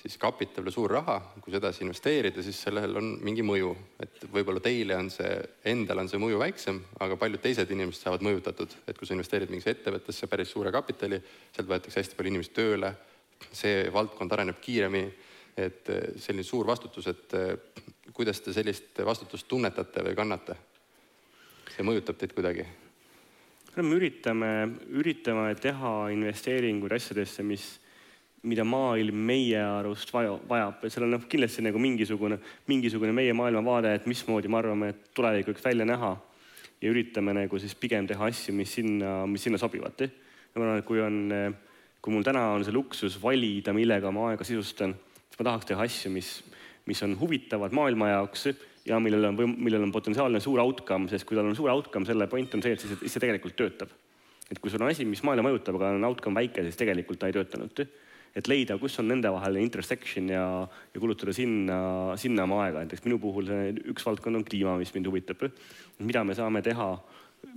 siis 0.00 0.16
kapital 0.18 0.64
ja 0.64 0.72
suur 0.72 0.90
raha, 0.90 1.18
kui 1.44 1.52
sedasi 1.52 1.84
investeerida, 1.84 2.42
siis 2.42 2.56
sellel 2.64 2.96
on 2.96 3.10
mingi 3.24 3.44
mõju, 3.44 3.74
et 4.00 4.24
võib-olla 4.32 4.62
teile 4.64 4.96
on 4.96 5.10
see, 5.12 5.28
endal 5.68 6.00
on 6.00 6.08
see 6.08 6.20
mõju 6.22 6.40
väiksem, 6.40 6.78
aga 7.04 7.18
paljud 7.20 7.42
teised 7.44 7.68
inimesed 7.74 8.06
saavad 8.06 8.24
mõjutatud, 8.24 8.78
et 8.88 8.96
kui 8.96 9.08
sa 9.08 9.16
investeerid 9.16 9.52
mingisse 9.52 9.74
ettevõttesse 9.74 10.28
päris 10.30 10.52
suure 10.54 10.72
kapitali, 10.72 11.20
sealt 11.52 11.68
võetakse 11.68 12.00
hästi 12.00 12.16
palju 12.16 12.32
inimesi 12.32 12.54
tööle, 12.56 12.94
see 13.52 13.90
valdkond 13.92 14.32
areneb 14.32 14.60
kiiremini, 14.64 15.12
et 15.60 15.92
selline 16.16 16.46
suur 16.48 16.68
vastutus, 16.68 17.10
et 17.12 17.36
kuidas 18.16 18.40
te 18.40 18.56
sellist 18.56 19.04
vastutust 19.04 19.48
tunnetate 19.48 20.04
või 20.06 20.16
kannate? 20.16 20.56
see 21.70 21.84
mõjutab 21.86 22.16
teid 22.18 22.32
kuidagi 22.34 22.64
me 23.86 23.96
üritame, 23.98 24.50
üritame 24.96 25.52
teha 25.60 25.92
investeeringuid 26.14 26.92
asjadesse, 26.96 27.44
mis, 27.46 27.66
mida 28.48 28.64
maailm 28.64 29.18
meie 29.28 29.60
arust 29.60 30.12
vaja, 30.14 30.36
vajab 30.48 30.84
ja 30.84 30.92
seal 30.92 31.06
on 31.06 31.14
noh, 31.16 31.26
kindlasti 31.30 31.64
nagu 31.64 31.80
mingisugune, 31.82 32.40
mingisugune 32.70 33.14
meie 33.16 33.34
maailmavaade, 33.36 33.94
et 33.98 34.08
mismoodi 34.10 34.50
me 34.50 34.60
arvame, 34.60 34.92
et 34.94 35.10
tulevik 35.16 35.52
võiks 35.52 35.64
välja 35.64 35.86
näha. 35.88 36.16
ja 36.80 36.88
üritame 36.88 37.34
nagu 37.36 37.58
siis 37.60 37.74
pigem 37.76 38.06
teha 38.08 38.24
asju, 38.30 38.54
mis 38.56 38.72
sinna, 38.72 39.26
mis 39.28 39.42
sinna 39.44 39.58
sobivad. 39.60 40.00
ma 40.54 40.62
arvan, 40.62 40.78
et 40.78 40.86
kui 40.88 41.00
on, 41.00 41.18
kui 42.00 42.12
mul 42.12 42.24
täna 42.24 42.46
on 42.54 42.64
see 42.64 42.72
luksus 42.72 43.18
valida, 43.22 43.72
millega 43.76 44.10
ma 44.10 44.30
aega 44.30 44.44
sisustan, 44.44 44.94
siis 45.28 45.38
ma 45.38 45.50
tahaks 45.50 45.68
teha 45.68 45.84
asju, 45.84 46.10
mis, 46.10 46.42
mis 46.86 47.02
on 47.02 47.18
huvitavad 47.20 47.72
maailma 47.76 48.08
jaoks 48.14 48.48
ja 48.86 49.00
millel 49.02 49.30
on, 49.30 49.40
millel 49.56 49.84
on 49.84 49.92
potentsiaalne 49.92 50.40
suur 50.42 50.60
outcome, 50.62 51.08
sest 51.10 51.26
kui 51.28 51.38
tal 51.38 51.48
on 51.50 51.56
suur 51.56 51.70
outcome, 51.72 52.08
selle 52.08 52.28
point 52.30 52.54
on 52.56 52.62
see, 52.64 52.76
et 52.76 52.82
siis, 52.82 52.96
siis 53.02 53.16
see 53.16 53.24
tegelikult 53.26 53.56
töötab. 53.58 53.92
et 54.50 54.58
kui 54.58 54.70
sul 54.70 54.82
on 54.82 54.90
asi, 54.90 55.04
mis 55.06 55.22
maailma 55.22 55.46
mõjutab, 55.46 55.76
aga 55.78 55.92
on 55.94 56.06
outcome 56.08 56.40
väike, 56.40 56.64
siis 56.66 56.78
tegelikult 56.78 57.20
ta 57.20 57.28
ei 57.30 57.36
töötanud. 57.36 57.86
et 58.34 58.46
leida, 58.46 58.76
kus 58.78 58.98
on 59.02 59.08
nendevaheline 59.10 59.64
intersection 59.66 60.28
ja, 60.30 60.44
ja 60.94 61.00
kulutada 61.02 61.32
sinna, 61.34 62.16
sinna 62.16 62.44
oma 62.46 62.60
aega, 62.64 62.84
näiteks 62.84 63.02
minu 63.04 63.18
puhul 63.18 63.48
see 63.48 63.72
üks 63.90 64.06
valdkond 64.06 64.38
on 64.38 64.44
kliima, 64.46 64.76
mis 64.78 64.94
mind 64.94 65.10
huvitab. 65.10 65.48
mida 65.98 66.24
me 66.24 66.34
saame 66.34 66.62
teha, 66.62 66.92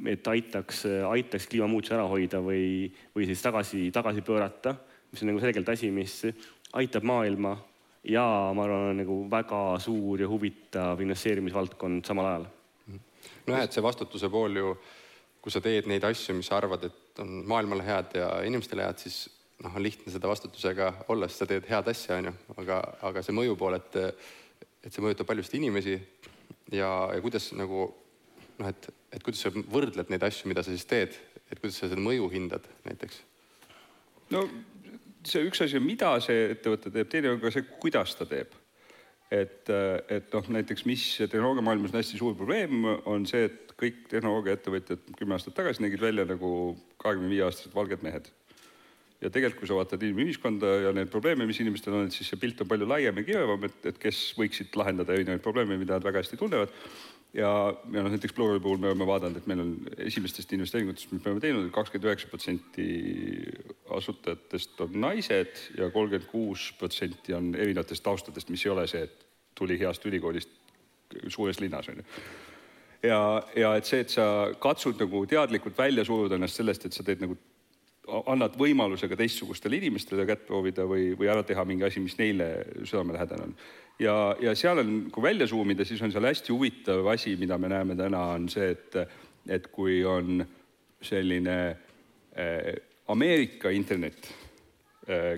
et 0.07 0.27
aitaks, 0.27 0.85
aitaks 1.09 1.47
kliimamuutuse 1.51 1.95
ära 1.95 2.07
hoida 2.09 2.41
või, 2.41 2.89
või 3.15 3.27
siis 3.29 3.41
tagasi, 3.41 3.91
tagasi 3.93 4.21
pöörata, 4.21 4.75
mis 5.11 5.21
on 5.21 5.31
nagu 5.31 5.39
selgelt 5.43 5.69
asi, 5.69 5.91
mis 5.91 6.23
aitab 6.73 7.05
maailma 7.05 7.57
ja 8.03 8.25
ma 8.55 8.65
arvan, 8.65 8.89
on 8.91 8.99
nagu 8.99 9.19
väga 9.31 9.61
suur 9.83 10.21
ja 10.21 10.27
huvitav 10.27 11.01
investeerimisvaldkond 11.01 12.03
samal 12.05 12.29
ajal. 12.31 12.49
nojah, 13.47 13.63
et 13.63 13.75
see 13.75 13.83
vastutuse 13.83 14.29
pool 14.31 14.59
ju, 14.59 14.73
kui 15.43 15.51
sa 15.51 15.61
teed 15.63 15.87
neid 15.91 16.03
asju, 16.07 16.35
mis 16.35 16.49
sa 16.51 16.57
arvad, 16.59 16.83
et 16.87 17.23
on 17.23 17.41
maailmale 17.47 17.83
head 17.87 18.17
ja 18.19 18.29
inimestele 18.47 18.85
head, 18.85 18.99
siis 18.99 19.25
noh, 19.63 19.75
on 19.75 19.83
lihtne 19.83 20.11
seda 20.11 20.31
vastutusega 20.31 20.91
olla, 21.13 21.27
sest 21.27 21.43
sa 21.43 21.49
teed 21.49 21.67
head 21.69 21.91
asja, 21.91 22.19
on 22.19 22.29
ju, 22.31 22.35
aga, 22.63 22.79
aga 23.09 23.23
see 23.23 23.35
mõju 23.35 23.57
pool, 23.59 23.77
et, 23.79 23.99
et 24.83 24.91
see 24.91 25.03
mõjutab 25.03 25.29
paljusid 25.29 25.59
inimesi 25.59 25.97
ja, 26.71 26.89
ja 27.13 27.19
kuidas 27.23 27.51
nagu 27.55 27.85
noh, 28.59 28.67
et, 28.69 28.89
et 29.15 29.23
kuidas 29.23 29.45
sa 29.45 29.51
võrdled 29.53 30.11
neid 30.11 30.27
asju, 30.27 30.51
mida 30.51 30.63
sa 30.65 30.75
siis 30.75 30.87
teed, 30.89 31.15
et 31.49 31.59
kuidas 31.59 31.79
sa 31.79 31.87
seda 31.87 32.03
mõju 32.03 32.27
hindad 32.33 32.67
näiteks? 32.87 33.23
no 34.33 34.47
see 35.27 35.47
üks 35.47 35.63
asi 35.63 35.79
on, 35.79 35.85
mida 35.87 36.13
see 36.23 36.49
ettevõte 36.53 36.91
teeb, 36.93 37.09
teine 37.11 37.33
on 37.33 37.41
ka 37.41 37.51
see, 37.53 37.65
kuidas 37.81 38.15
ta 38.19 38.27
teeb. 38.29 38.59
et, 39.33 39.69
et 40.13 40.35
noh, 40.35 40.49
näiteks 40.59 40.83
mis 40.85 41.03
tehnoloogiamaailmas 41.17 41.93
on 41.93 41.97
hästi 41.97 42.19
suur 42.19 42.35
probleem, 42.37 42.83
on 43.09 43.25
see, 43.25 43.47
et 43.47 43.71
kõik 43.79 44.03
tehnoloogiaettevõtjad 44.11 45.07
kümme 45.17 45.33
aastat 45.37 45.55
tagasi 45.57 45.81
nägid 45.81 46.03
välja 46.03 46.25
nagu 46.29 46.75
kahekümne 47.01 47.31
viie 47.31 47.45
aastased 47.47 47.73
valged 47.73 48.05
mehed. 48.05 48.29
Ja 49.23 49.31
tegelikult, 49.31 49.61
kui 49.63 49.69
sa 49.69 49.77
vaatad 49.77 50.03
inimühiskonda 50.03 50.69
ja 50.87 50.91
neid 50.95 51.11
probleeme, 51.13 51.47
mis 51.47 51.61
inimestel 51.63 51.95
on, 51.95 52.09
et 52.09 52.15
siis 52.15 52.27
see 52.33 52.39
pilt 52.41 52.61
on 52.63 52.69
palju 52.69 52.87
laiem 52.89 53.21
ja 53.21 53.25
kirevam, 53.27 53.65
et, 53.69 53.79
et 53.93 53.99
kes 54.01 54.19
võiksid 54.39 54.75
lahendada 54.79 55.15
erinevaid 55.15 55.43
probleeme, 55.43 55.79
mida 55.79 55.95
nad 55.95 56.07
väga 56.07 56.23
hästi 56.23 56.39
tunnevad 56.41 56.73
ja, 57.33 57.49
ja 57.93 58.03
noh, 58.03 58.11
näiteks 58.13 58.35
Plurali 58.35 58.61
puhul 58.63 58.81
me 58.81 58.89
oleme 58.91 59.07
vaadanud, 59.07 59.39
et 59.39 59.47
meil 59.49 59.63
on 59.63 59.71
esimestest 60.05 60.53
investeeringutest, 60.57 61.11
mis 61.11 61.23
me 61.23 61.31
oleme 61.31 61.43
teinud, 61.43 61.69
kakskümmend 61.75 62.09
üheksa 62.09 62.29
protsenti 62.31 62.87
asutajatest 63.97 64.83
on 64.85 64.99
naised 65.05 65.63
ja 65.79 65.89
kolmkümmend 65.93 66.29
kuus 66.31 66.69
protsenti 66.79 67.35
on 67.37 67.53
erinevatest 67.55 68.05
taustadest, 68.05 68.51
mis 68.53 68.65
ei 68.67 68.73
ole 68.73 68.85
see, 68.91 69.05
et 69.07 69.25
tuli 69.57 69.79
heast 69.81 70.05
ülikoolist 70.09 70.51
suures 71.29 71.59
linnas, 71.61 71.89
on 71.89 72.01
ju. 72.01 72.05
ja, 73.09 73.23
ja 73.55 73.73
et 73.77 73.89
see, 73.89 74.03
et 74.05 74.13
sa 74.13 74.27
katsud 74.61 75.01
nagu 75.01 75.25
teadlikult 75.29 75.77
välja 75.77 76.05
suruda 76.05 76.37
ennast 76.37 76.61
sellest, 76.61 76.85
et 76.85 76.95
sa 76.95 77.05
teed 77.05 77.21
nagu 77.23 77.37
annad 78.07 78.57
võimaluse 78.59 79.07
ka 79.07 79.17
teistsugustele 79.19 79.77
inimestele 79.79 80.25
kätt 80.27 80.43
proovida 80.47 80.85
või, 80.87 81.13
või 81.17 81.29
ära 81.31 81.43
teha 81.47 81.63
mingi 81.67 81.85
asi, 81.87 82.03
mis 82.03 82.17
neile 82.19 82.49
südamelähedane 82.83 83.47
on. 83.47 83.55
ja, 84.03 84.15
ja 84.43 84.55
seal 84.59 84.83
on, 84.83 84.93
kui 85.13 85.23
välja 85.23 85.47
suumida, 85.47 85.85
siis 85.87 86.01
on 86.03 86.11
seal 86.11 86.27
hästi 86.27 86.51
huvitav 86.51 87.07
asi, 87.13 87.37
mida 87.39 87.57
me 87.57 87.71
näeme 87.71 87.95
täna, 87.95 88.25
on 88.35 88.49
see, 88.51 88.73
et, 88.75 88.97
et 89.47 89.69
kui 89.71 90.01
on 90.05 90.43
selline 91.03 91.57
äh, 91.71 92.73
Ameerika 93.07 93.71
internet 93.71 94.31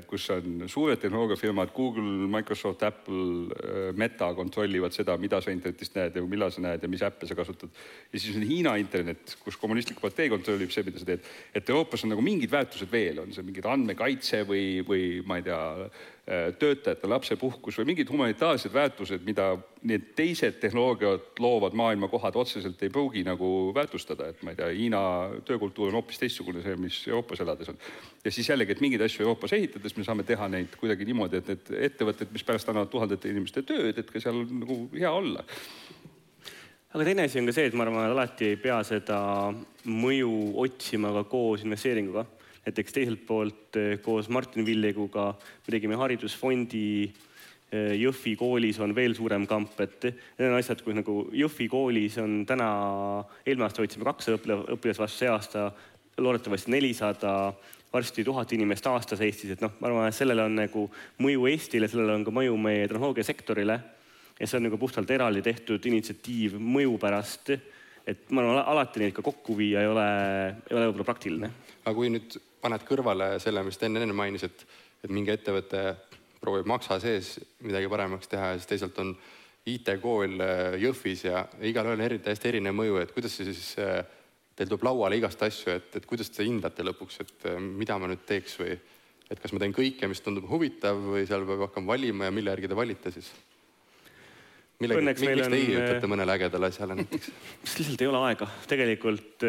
kus 0.05 0.27
on 0.29 0.67
suured 0.69 0.99
tehnoloogiafirmad, 1.01 1.71
Google, 1.73 2.27
Microsoft, 2.29 2.83
Apple 2.85 3.49
äh,, 3.49 3.91
Meta 3.97 4.27
kontrollivad 4.37 4.93
seda, 4.93 5.15
mida 5.17 5.39
sa 5.41 5.53
internetist 5.53 5.97
näed 5.97 6.19
ja 6.19 6.25
millal 6.25 6.53
sa 6.53 6.61
näed 6.61 6.85
ja 6.85 6.89
mis 6.91 7.01
äppe 7.05 7.25
sa 7.25 7.37
kasutad. 7.37 7.69
ja 8.13 8.19
siis 8.19 8.37
on 8.37 8.45
Hiina 8.45 8.75
internet, 8.77 9.37
kus 9.41 9.57
kommunistlik 9.57 10.01
partei 10.01 10.29
kontrollib 10.29 10.69
see, 10.69 10.85
mida 10.85 11.01
sa 11.01 11.09
teed. 11.09 11.25
et 11.55 11.69
Euroopas 11.69 12.05
on 12.05 12.13
nagu 12.13 12.21
mingid 12.25 12.51
väärtused 12.51 12.91
veel, 12.91 13.23
on 13.23 13.33
see 13.33 13.45
mingid 13.47 13.65
andmekaitse 13.65 14.43
või, 14.45 14.83
või 14.85 15.07
ma 15.25 15.41
ei 15.41 15.47
tea, 15.49 15.63
Äh, 15.85 16.14
töötajate 16.25 17.05
lapsepuhkus 17.05 17.75
või 17.77 17.91
mingid 17.91 18.09
humanitaarsed 18.09 18.73
väärtused, 18.73 19.21
mida 19.27 19.51
need 19.85 20.07
teised 20.17 20.57
tehnoloogiat 20.57 21.37
loovad 21.39 21.75
maailmakohad 21.77 22.37
otseselt 22.41 22.81
ei 22.81 22.89
pruugi 22.89 23.21
nagu 23.27 23.49
väärtustada, 23.75 24.31
et 24.33 24.41
ma 24.41 24.55
ei 24.55 24.57
tea, 24.57 24.71
Hiina 24.73 25.01
töökultuur 25.45 25.91
on 25.91 25.99
hoopis 25.99 26.17
teistsugune 26.23 26.63
see, 26.65 26.73
mis 26.81 27.03
Euroopas 27.07 27.43
elades 27.45 27.69
on. 27.69 27.77
ja 28.25 28.31
siis 28.33 28.49
jällegi, 28.49 28.73
et 28.73 28.81
mingeid 28.81 29.05
asju 29.05 29.21
Euroopas 29.21 29.53
ehitades 29.53 29.93
me 29.97 30.07
saame 30.07 30.25
teha 30.25 30.47
neid 30.49 30.73
kuidagi 30.81 31.05
niimoodi, 31.05 31.43
et 31.43 31.51
need 31.53 31.71
ettevõtted, 31.91 32.33
mis 32.33 32.47
pärast 32.47 32.73
annavad 32.73 32.89
tuhandete 32.89 33.29
inimeste 33.29 33.61
tööd, 33.61 33.93
et 33.93 34.09
ka 34.09 34.23
seal 34.23 34.41
nagu 34.49 34.79
hea 34.97 35.11
olla. 35.11 35.45
Aga 36.95 37.05
teine 37.05 37.27
asi 37.27 37.37
on 37.37 37.51
ka 37.51 37.53
see, 37.53 37.69
et 37.69 37.77
ma 37.77 37.85
arvan, 37.85 38.07
et 38.07 38.15
alati 38.15 38.49
ei 38.55 38.57
pea 38.57 38.79
seda 38.87 39.19
mõju 39.85 40.55
otsima 40.63 41.13
ka 41.19 41.27
koos 41.29 41.61
investeeringuga 41.67 42.25
näiteks 42.65 42.93
teiselt 42.95 43.25
poolt 43.27 43.77
eh, 43.79 43.95
koos 44.01 44.29
Martin 44.29 44.65
Villeguga 44.65 45.31
me 45.37 45.71
tegime 45.71 45.97
haridusfondi 45.99 46.85
eh, 47.05 47.93
Jõhvi 48.01 48.35
koolis 48.39 48.79
on 48.81 48.95
veel 48.97 49.15
suurem 49.17 49.45
kamp, 49.49 49.77
et 49.83 50.09
need 50.09 50.49
on 50.49 50.57
asjad, 50.57 50.81
kus 50.81 50.97
nagu 50.97 51.19
Jõhvi 51.33 51.69
koolis 51.71 52.17
on 52.23 52.43
täna, 52.49 52.69
eelmine 53.45 53.67
aasta 53.67 53.85
võtsime 53.85 54.07
kakssada 54.07 54.61
õpilast 54.77 55.03
vastu, 55.03 55.21
see 55.21 55.31
aasta 55.31 55.69
loodetavasti 56.17 56.71
nelisada, 56.71 57.53
varsti 57.93 58.23
tuhat 58.23 58.51
inimest 58.55 58.87
aastas 58.87 59.21
Eestis, 59.23 59.55
et 59.55 59.61
noh, 59.63 59.73
ma 59.79 59.89
arvan, 59.89 60.09
et 60.09 60.15
sellel 60.15 60.41
on 60.45 60.57
nagu 60.57 60.87
mõju 61.23 61.45
Eestile, 61.51 61.89
sellel 61.91 62.15
on 62.15 62.25
ka 62.27 62.33
mõju 62.35 62.57
meie 62.59 62.87
tehnoloogiasektorile. 62.87 63.79
ja 64.39 64.47
see 64.47 64.57
on 64.57 64.65
nagu 64.67 64.77
puhtalt 64.77 65.11
eraldi 65.15 65.41
tehtud 65.41 65.85
initsiatiiv 65.85 66.57
mõju 66.59 66.97
pärast. 66.99 67.53
et 68.07 68.31
ma 68.31 68.41
arvan, 68.41 68.63
alati 68.65 68.99
neid 68.99 69.13
ka 69.13 69.21
kokku 69.21 69.55
viia 69.57 69.81
ei 69.81 69.87
ole, 69.87 70.09
ei 70.69 70.75
ole 70.75 70.89
võib-olla 70.89 71.07
praktiline. 71.11 71.51
aga 71.85 71.95
kui 71.95 72.09
nüüd 72.09 72.37
paned 72.65 72.85
kõrvale 72.87 73.35
selle, 73.43 73.63
mis 73.65 73.79
enne, 73.85 74.01
enne 74.01 74.17
mainis, 74.17 74.45
et, 74.47 74.65
et 75.05 75.13
mingi 75.13 75.33
ettevõte 75.33 75.85
proovib 76.41 76.67
maksa 76.69 76.99
sees 77.01 77.35
midagi 77.65 77.89
paremaks 77.89 78.29
teha 78.31 78.53
ja 78.53 78.59
siis 78.59 78.69
teisalt 78.73 78.99
on 79.01 79.15
IT-kool 79.65 80.41
äh, 80.45 80.75
Jõhvis 80.81 81.25
ja 81.25 81.45
igalühel 81.65 81.97
on 81.97 82.05
eri, 82.05 82.19
täiesti 82.21 82.51
erinev 82.51 82.75
mõju, 82.77 82.99
et 83.01 83.13
kuidas 83.15 83.33
see 83.37 83.47
siis, 83.49 83.71
äh, 83.81 84.03
teil 84.55 84.69
tuleb 84.69 84.85
lauale 84.85 85.17
igast 85.17 85.41
asju, 85.45 85.73
et, 85.73 85.89
et 85.97 86.05
kuidas 86.09 86.29
te 86.33 86.45
hindate 86.45 86.85
lõpuks, 86.85 87.17
et 87.23 87.49
äh, 87.49 87.57
mida 87.57 87.97
ma 88.01 88.09
nüüd 88.11 88.25
teeks 88.29 88.59
või 88.61 88.75
et 89.25 89.41
kas 89.41 89.55
ma 89.55 89.61
teen 89.63 89.73
kõike, 89.73 90.09
mis 90.09 90.21
tundub 90.21 90.45
huvitav 90.51 90.99
või 91.01 91.25
seal 91.25 91.47
peab 91.49 91.65
hakkama 91.65 91.95
valima 91.95 92.29
ja 92.29 92.35
mille 92.35 92.53
järgi 92.53 92.69
te 92.69 92.77
valite 92.77 93.13
siis? 93.15 93.31
Millegi, 94.83 95.07
miks 95.07 95.25
te 95.25 95.57
ei 95.57 95.73
ütlete 95.73 96.11
mõnele 96.11 96.37
ägedale 96.37 96.71
asjale 96.71 96.99
näiteks? 97.01 97.33
lihtsalt 97.79 98.05
ei 98.05 98.11
ole 98.11 98.23
aega, 98.29 98.49
tegelikult 98.71 99.45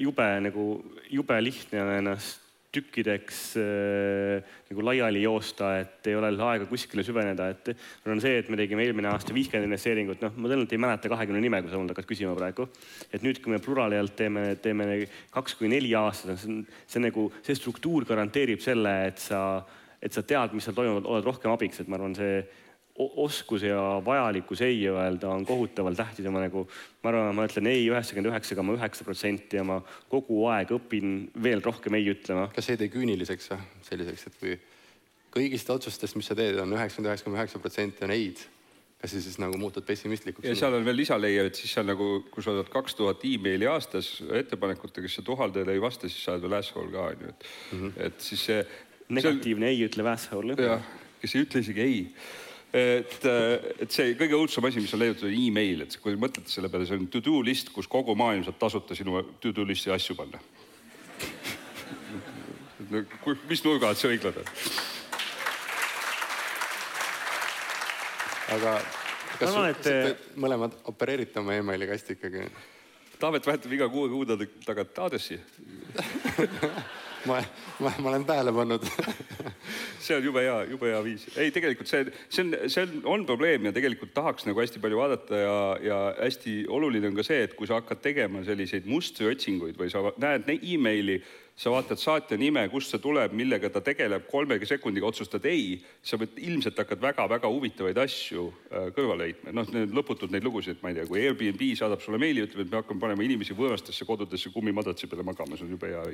jube 0.00 0.30
nagu, 0.46 0.68
jube 1.10 1.42
lihtne 1.44 1.84
on 1.84 1.96
ennast 2.00 2.46
tükkideks 2.70 3.38
äh, 3.58 4.50
nagu 4.70 4.84
laiali 4.86 5.24
joosta, 5.24 5.72
et 5.82 6.06
ei 6.06 6.14
ole 6.14 6.30
aega 6.30 6.68
kuskile 6.70 7.02
süveneda, 7.06 7.48
et 7.50 7.72
mul 8.04 8.14
on 8.14 8.22
see, 8.22 8.36
et 8.38 8.50
me 8.50 8.58
tegime 8.60 8.84
eelmine 8.86 9.10
aasta 9.10 9.34
viiskümmend 9.34 9.66
investeeringut, 9.66 10.22
noh, 10.22 10.36
ma 10.36 10.46
tõenäoliselt 10.46 10.76
ei 10.76 10.82
mäleta 10.84 11.10
kahekümne 11.10 11.42
nime, 11.42 11.62
kui 11.64 11.72
sa 11.72 11.80
mult 11.80 11.90
hakkad 11.94 12.08
küsima 12.12 12.36
praegu. 12.38 12.68
et 13.10 13.26
nüüd, 13.26 13.42
kui 13.42 13.54
me 13.54 13.58
Plurali 13.62 13.98
alt 13.98 14.14
teeme, 14.18 14.54
teeme 14.62 14.86
kaks 15.34 15.58
kuni 15.58 15.74
neli 15.74 15.90
aastat, 15.98 16.38
see 16.38 16.52
on, 16.52 16.62
see 16.86 17.02
nagu, 17.02 17.26
see 17.42 17.58
struktuur 17.58 18.06
garanteerib 18.06 18.62
selle, 18.62 18.94
et 19.10 19.18
sa, 19.18 19.42
et 19.98 20.14
sa 20.14 20.22
tead, 20.22 20.54
mis 20.54 20.66
seal 20.66 20.78
toimub, 20.78 21.10
oled 21.10 21.26
rohkem 21.26 21.50
abiks, 21.50 21.82
et 21.82 21.90
ma 21.90 21.98
arvan, 21.98 22.14
see 22.14 22.44
oskus 22.98 23.62
ja 23.62 24.02
vajalikkus 24.04 24.60
ei 24.60 24.88
öelda 24.88 25.28
on 25.28 25.46
kohutavalt 25.46 25.96
tähtis 25.96 26.24
ja 26.24 26.30
ma 26.30 26.42
nagu, 26.42 26.66
ma 27.02 27.10
arvan, 27.12 27.34
ma 27.34 27.46
ütlen 27.48 27.70
ei 27.70 27.86
üheksakümmend 27.88 28.32
üheksa 28.32 28.56
koma 28.58 28.76
üheksa 28.76 29.06
protsenti 29.06 29.56
ja 29.56 29.64
ma 29.64 29.80
kogu 30.10 30.42
aeg 30.52 30.74
õpin 30.76 31.30
veel 31.42 31.62
rohkem 31.64 31.96
ei 31.96 32.10
ütlema. 32.12 32.48
kas 32.54 32.68
see 32.68 32.76
ei 32.76 32.82
tee 32.82 32.92
küüniliseks 32.92 33.52
või 33.52 33.60
selliseks, 33.88 34.26
et 34.26 34.40
kui 34.40 34.56
kõigist 35.36 35.70
otsustest, 35.72 36.18
mis 36.18 36.28
sa 36.28 36.36
teed 36.38 36.58
on, 36.58 36.68
on 36.68 36.78
üheksakümmend 36.78 37.12
üheksa 37.12 37.28
koma 37.28 37.40
üheksa 37.40 37.62
protsenti 37.62 38.04
on 38.04 38.14
ei-d, 38.16 38.44
kas 39.00 39.14
sa 39.14 39.22
siis 39.22 39.38
nagu 39.40 39.60
muutud 39.60 39.86
pessimistlikuks? 39.86 40.48
ja 40.50 40.58
seal 40.58 40.76
on 40.76 40.84
veel 40.84 41.00
lisaleia, 41.00 41.46
et 41.48 41.62
siis 41.62 41.72
seal 41.78 41.88
nagu, 41.88 42.10
kui 42.34 42.44
sa 42.44 42.56
saad 42.58 42.68
kaks 42.74 42.98
tuhat 42.98 43.24
emaili 43.28 43.70
aastas 43.70 44.12
ettepanekutega, 44.42 45.08
siis 45.08 45.22
sa 45.22 45.26
tuhandele 45.30 45.78
ei 45.78 45.82
vasta, 45.82 46.10
siis 46.10 46.26
sa 46.26 46.36
oled 46.36 46.48
veel 46.48 46.60
asshole 46.60 46.92
ka 46.92 47.08
onju, 47.14 47.32
et 47.32 47.48
mm, 47.48 47.80
-hmm. 47.80 48.06
et 48.10 48.20
siis 48.28 48.46
see. 48.50 48.62
negatiivne 49.08 49.66
see... 49.66 49.78
ei 49.78 49.88
ütlev 49.88 50.12
asshole. 50.12 50.60
jah, 50.60 50.86
kes 51.22 51.34
ei 51.34 51.48
ütle 51.48 51.64
isegi 51.64 51.86
ei 51.86 52.06
et, 52.72 53.24
et 53.82 53.90
see 53.90 54.14
kõige 54.18 54.38
õudsem 54.38 54.66
asi, 54.68 54.82
mis 54.82 54.92
on 54.94 55.02
leiutatud, 55.02 55.28
on 55.28 55.36
email, 55.36 55.84
et 55.84 55.96
kui 56.02 56.14
mõtlete 56.20 56.52
selle 56.52 56.70
peale, 56.70 56.86
see 56.86 56.98
on 56.98 57.08
to 57.10 57.22
do 57.24 57.40
list, 57.46 57.72
kus 57.74 57.88
kogu 57.90 58.14
maailm 58.18 58.44
saab 58.46 58.60
tasuta 58.60 58.96
sinu 58.98 59.22
to 59.42 59.52
do 59.56 59.66
list'i 59.66 59.92
asju 59.94 60.16
panna. 60.18 60.42
mis 63.50 63.64
nurga 63.64 63.90
alt 63.90 63.98
see 64.00 64.10
õiglane 64.14 64.42
on? 64.42 64.48
aga 68.50 68.72
kas 69.38 69.52
arvan, 69.52 69.68
et... 69.70 69.82
te 69.84 70.40
mõlemad 70.42 70.74
opereerite 70.90 71.38
oma 71.42 71.54
emaili 71.58 71.86
kasti 71.90 72.18
ikkagi? 72.18 72.48
Taavet 73.20 73.46
vahetab 73.46 73.72
iga 73.76 73.86
kuue 73.92 74.08
kuu 74.08 74.24
tagant 74.64 74.98
aadressi 75.04 75.38
ma, 77.28 77.40
ma, 77.80 77.92
ma 77.98 78.08
olen 78.12 78.24
tähele 78.28 78.52
pannud 78.54 78.86
see 80.04 80.16
on 80.16 80.24
jube 80.24 80.42
hea, 80.44 80.56
jube 80.70 80.88
hea 80.90 81.00
viis. 81.04 81.26
ei, 81.36 81.52
tegelikult 81.54 81.90
see, 81.90 82.06
see 82.28 82.44
on, 82.46 82.54
see 82.66 82.86
on, 82.86 82.96
on 83.14 83.26
probleem 83.28 83.68
ja 83.68 83.74
tegelikult 83.76 84.14
tahaks 84.16 84.48
nagu 84.48 84.62
hästi 84.62 84.82
palju 84.82 85.00
vaadata 85.00 85.42
ja, 85.42 85.58
ja 85.84 86.00
hästi 86.20 86.56
oluline 86.72 87.10
on 87.10 87.18
ka 87.18 87.26
see, 87.26 87.44
et 87.46 87.54
kui 87.58 87.68
sa 87.70 87.80
hakkad 87.80 88.02
tegema 88.04 88.44
selliseid 88.46 88.88
mustriotsinguid 88.90 89.78
või 89.80 89.92
sa 89.92 90.04
näed 90.20 90.48
emaili 90.60 91.20
sa 91.60 91.68
vaatad 91.68 92.00
saatja 92.00 92.38
nime, 92.40 92.62
kust 92.72 92.94
see 92.94 93.02
tuleb, 93.02 93.34
millega 93.36 93.68
ta 93.72 93.82
tegeleb, 93.84 94.24
kolme 94.30 94.56
sekundiga 94.64 95.10
otsustad 95.10 95.44
ei, 95.50 95.74
sa 96.00 96.16
võid 96.20 96.38
ilmselt 96.40 96.78
hakkad 96.80 97.02
väga-väga 97.02 97.50
huvitavaid 97.52 97.98
asju 98.00 98.46
äh, 98.48 98.86
kõrvale 98.96 99.26
heitma. 99.28 99.52
noh, 99.58 99.68
need 99.74 99.92
lõputult 99.96 100.32
neid 100.32 100.46
lugusid, 100.46 100.80
ma 100.80 100.92
ei 100.92 100.96
tea, 100.96 101.08
kui 101.10 101.20
Airbnb 101.20 101.64
saadab 101.76 102.00
sulle 102.00 102.20
meili, 102.22 102.46
ütleb, 102.46 102.64
et 102.64 102.72
me 102.72 102.80
hakkame 102.80 103.02
panema 103.02 103.26
inimesi 103.26 103.56
võõrastesse 103.58 104.08
kodudesse 104.08 104.52
kummimadratsi 104.54 105.10
peale 105.10 105.26
magama, 105.26 105.58
see 105.58 105.68
on 105.68 105.74
jube 105.76 105.90
hea. 105.92 106.06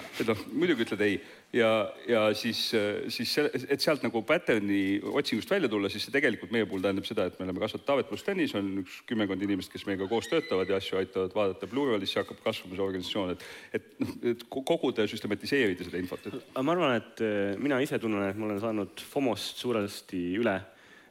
et 0.00 0.24
noh, 0.30 0.46
muidugi 0.54 0.86
ütled 0.86 1.04
ei 1.04 1.20
ja, 1.52 1.70
ja 2.08 2.24
siis, 2.34 2.62
äh, 2.72 3.04
siis 3.12 3.36
et 3.44 3.84
sealt 3.84 4.06
nagu 4.06 4.24
pattern'i 4.24 5.02
otsingust 5.12 5.52
välja 5.52 5.68
tulla, 5.68 5.92
siis 5.92 6.08
see 6.08 6.16
tegelikult 6.16 6.56
meie 6.56 6.64
puhul 6.64 6.84
tähendab 6.84 7.08
seda, 7.08 7.28
et 7.28 7.36
me 7.36 7.44
oleme 7.44 7.60
kasvanud 7.60 7.84
Taavet 7.84 8.08
pluss 8.08 8.24
Tõnis 8.24 8.56
on 8.56 8.72
üks 8.80 9.02
kümmekond 9.12 9.44
inimest, 9.44 9.74
kes 9.76 9.84
meiega 9.86 10.08
koos 10.08 10.32
töötavad 10.32 10.72
ja 10.72 10.80
asju 10.80 10.98
aitavad 11.02 11.36
vaadata. 11.36 11.68
Pluralisse 11.70 12.18
hakkab 12.22 12.40
kasvama 12.42 12.78
see 12.78 12.86
organisatsioon, 12.88 13.36
et, 13.36 13.46
et 13.76 13.92
noh, 14.00 14.16
et 14.32 14.44
kogu 14.50 14.85
koguda 14.86 15.04
ja 15.04 15.10
süstematiseerida 15.10 15.86
seda 15.86 15.98
infot 16.00 16.28
et...? 16.28 16.38
ma 16.62 16.74
arvan, 16.74 16.96
et 17.00 17.22
äh, 17.24 17.58
mina 17.60 17.78
ise 17.82 17.98
tunnen, 18.02 18.22
et 18.28 18.38
ma 18.38 18.48
olen 18.48 18.62
saanud 18.62 19.02
FOMO-st 19.10 19.62
suuresti 19.64 20.22
üle. 20.38 20.54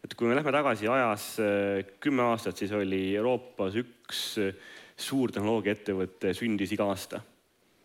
et 0.05 0.15
kui 0.15 0.29
me 0.29 0.37
lähme 0.37 0.53
tagasi 0.53 0.87
ajas 0.91 1.27
äh, 1.43 1.83
kümme 1.99 2.25
aastat, 2.29 2.57
siis 2.59 2.73
oli 2.75 3.15
Euroopas 3.17 3.75
üks 3.81 4.23
äh, 4.43 4.53
suur 4.95 5.33
tehnoloogiaettevõte 5.35 6.31
sündis 6.37 6.71
iga 6.75 6.87
aasta. 6.91 7.19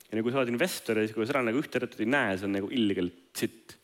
ja 0.07 0.19
nagu 0.19 0.31
sa 0.31 0.43
oled 0.43 0.55
investor 0.55 1.01
ja 1.01 1.07
siis, 1.07 1.17
kui 1.17 1.27
sa 1.27 1.33
seda 1.33 1.45
nagu 1.49 1.59
ühte 1.63 1.81
ettevõtet 1.81 2.05
ei 2.05 2.11
näe, 2.15 2.39
see 2.39 2.49
on 2.49 2.57
nagu 2.61 2.71
illegalt 2.71 3.43
sitt. 3.43 3.77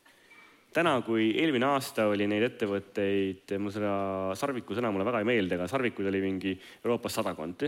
täna, 0.77 0.99
kui 1.07 1.33
eelmine 1.41 1.67
aasta 1.73 2.07
oli 2.13 2.29
neid 2.31 2.47
ettevõtteid, 2.53 3.57
mul 3.59 3.75
seda 3.75 3.97
Sarviku 4.39 4.77
sõna 4.77 4.93
mulle 4.95 5.09
väga 5.09 5.25
ei 5.25 5.33
meeldi, 5.33 5.59
aga 5.59 5.67
Sarvikuid 5.73 6.13
oli 6.13 6.23
mingi 6.23 6.55
Euroopas 6.85 7.19
sadakond 7.19 7.67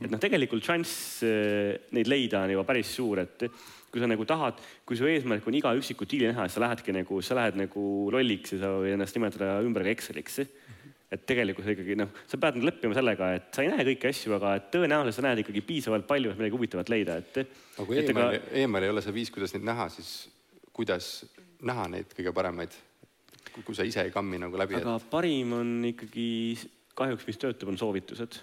et 0.00 0.10
noh, 0.10 0.20
tegelikult 0.22 0.64
šanss 0.66 1.22
eh, 1.26 1.88
neid 1.94 2.10
leida 2.10 2.42
on 2.46 2.54
juba 2.54 2.66
päris 2.68 2.90
suur, 2.96 3.22
et 3.22 3.46
kui 3.92 4.00
sa 4.00 4.08
nagu 4.08 4.24
tahad, 4.24 4.60
kui 4.88 4.96
su 4.96 5.06
eesmärk 5.08 5.46
on 5.48 5.56
iga 5.58 5.74
üksikut 5.76 6.08
diili 6.08 6.30
näha, 6.30 6.46
siis 6.48 6.56
sa 6.56 6.64
lähedki 6.64 6.94
nagu, 6.96 7.20
sa 7.24 7.36
lähed 7.36 7.58
nagu 7.60 7.86
lolliks 8.14 8.54
ja 8.54 8.62
sa 8.62 8.70
võid 8.80 8.96
ennast 8.96 9.18
nimetada 9.18 9.58
ümber 9.64 9.84
ka 9.84 9.92
Exceliks. 9.92 10.40
et 11.12 11.26
tegelikult 11.28 11.66
ikkagi 11.68 11.92
noh, 12.00 12.08
sa 12.24 12.38
pead 12.40 12.56
nüüd 12.56 12.70
leppima 12.70 12.96
sellega, 12.96 13.26
et 13.36 13.50
sa 13.52 13.60
ei 13.60 13.68
näe 13.68 13.84
kõiki 13.90 14.08
asju, 14.08 14.32
aga 14.38 14.54
tõenäoliselt 14.72 15.18
sa 15.18 15.24
näed 15.26 15.42
ikkagi 15.42 15.60
piisavalt 15.68 16.06
palju, 16.08 16.30
et 16.32 16.40
midagi 16.40 16.56
huvitavat 16.56 16.88
leida, 16.88 17.18
et. 17.20 17.42
aga 17.76 17.84
kui 17.84 17.98
eemal, 18.00 18.38
eemal 18.62 18.86
ei 18.86 18.92
ole 18.94 19.02
see 19.04 19.12
viis, 19.18 19.32
kuidas 19.34 19.52
neid 19.52 19.66
näha, 19.68 19.90
siis 19.92 20.14
kuidas 20.72 21.10
näha 21.60 21.84
neid 21.92 22.16
kõige 22.16 22.32
paremaid? 22.32 22.80
kui 23.52 23.76
sa 23.76 23.84
ise 23.84 24.06
ei 24.06 24.14
kammi 24.14 24.40
nagu 24.40 24.56
läbi. 24.56 24.78
aga 24.80 24.96
et... 24.96 25.10
parim 25.12 25.52
on 25.58 25.74
ikkagi 25.90 26.30
kahjuks, 26.96 27.28
mis 27.28 27.42
töötab, 27.44 27.68
on 27.68 27.76
soovitused 27.76 28.40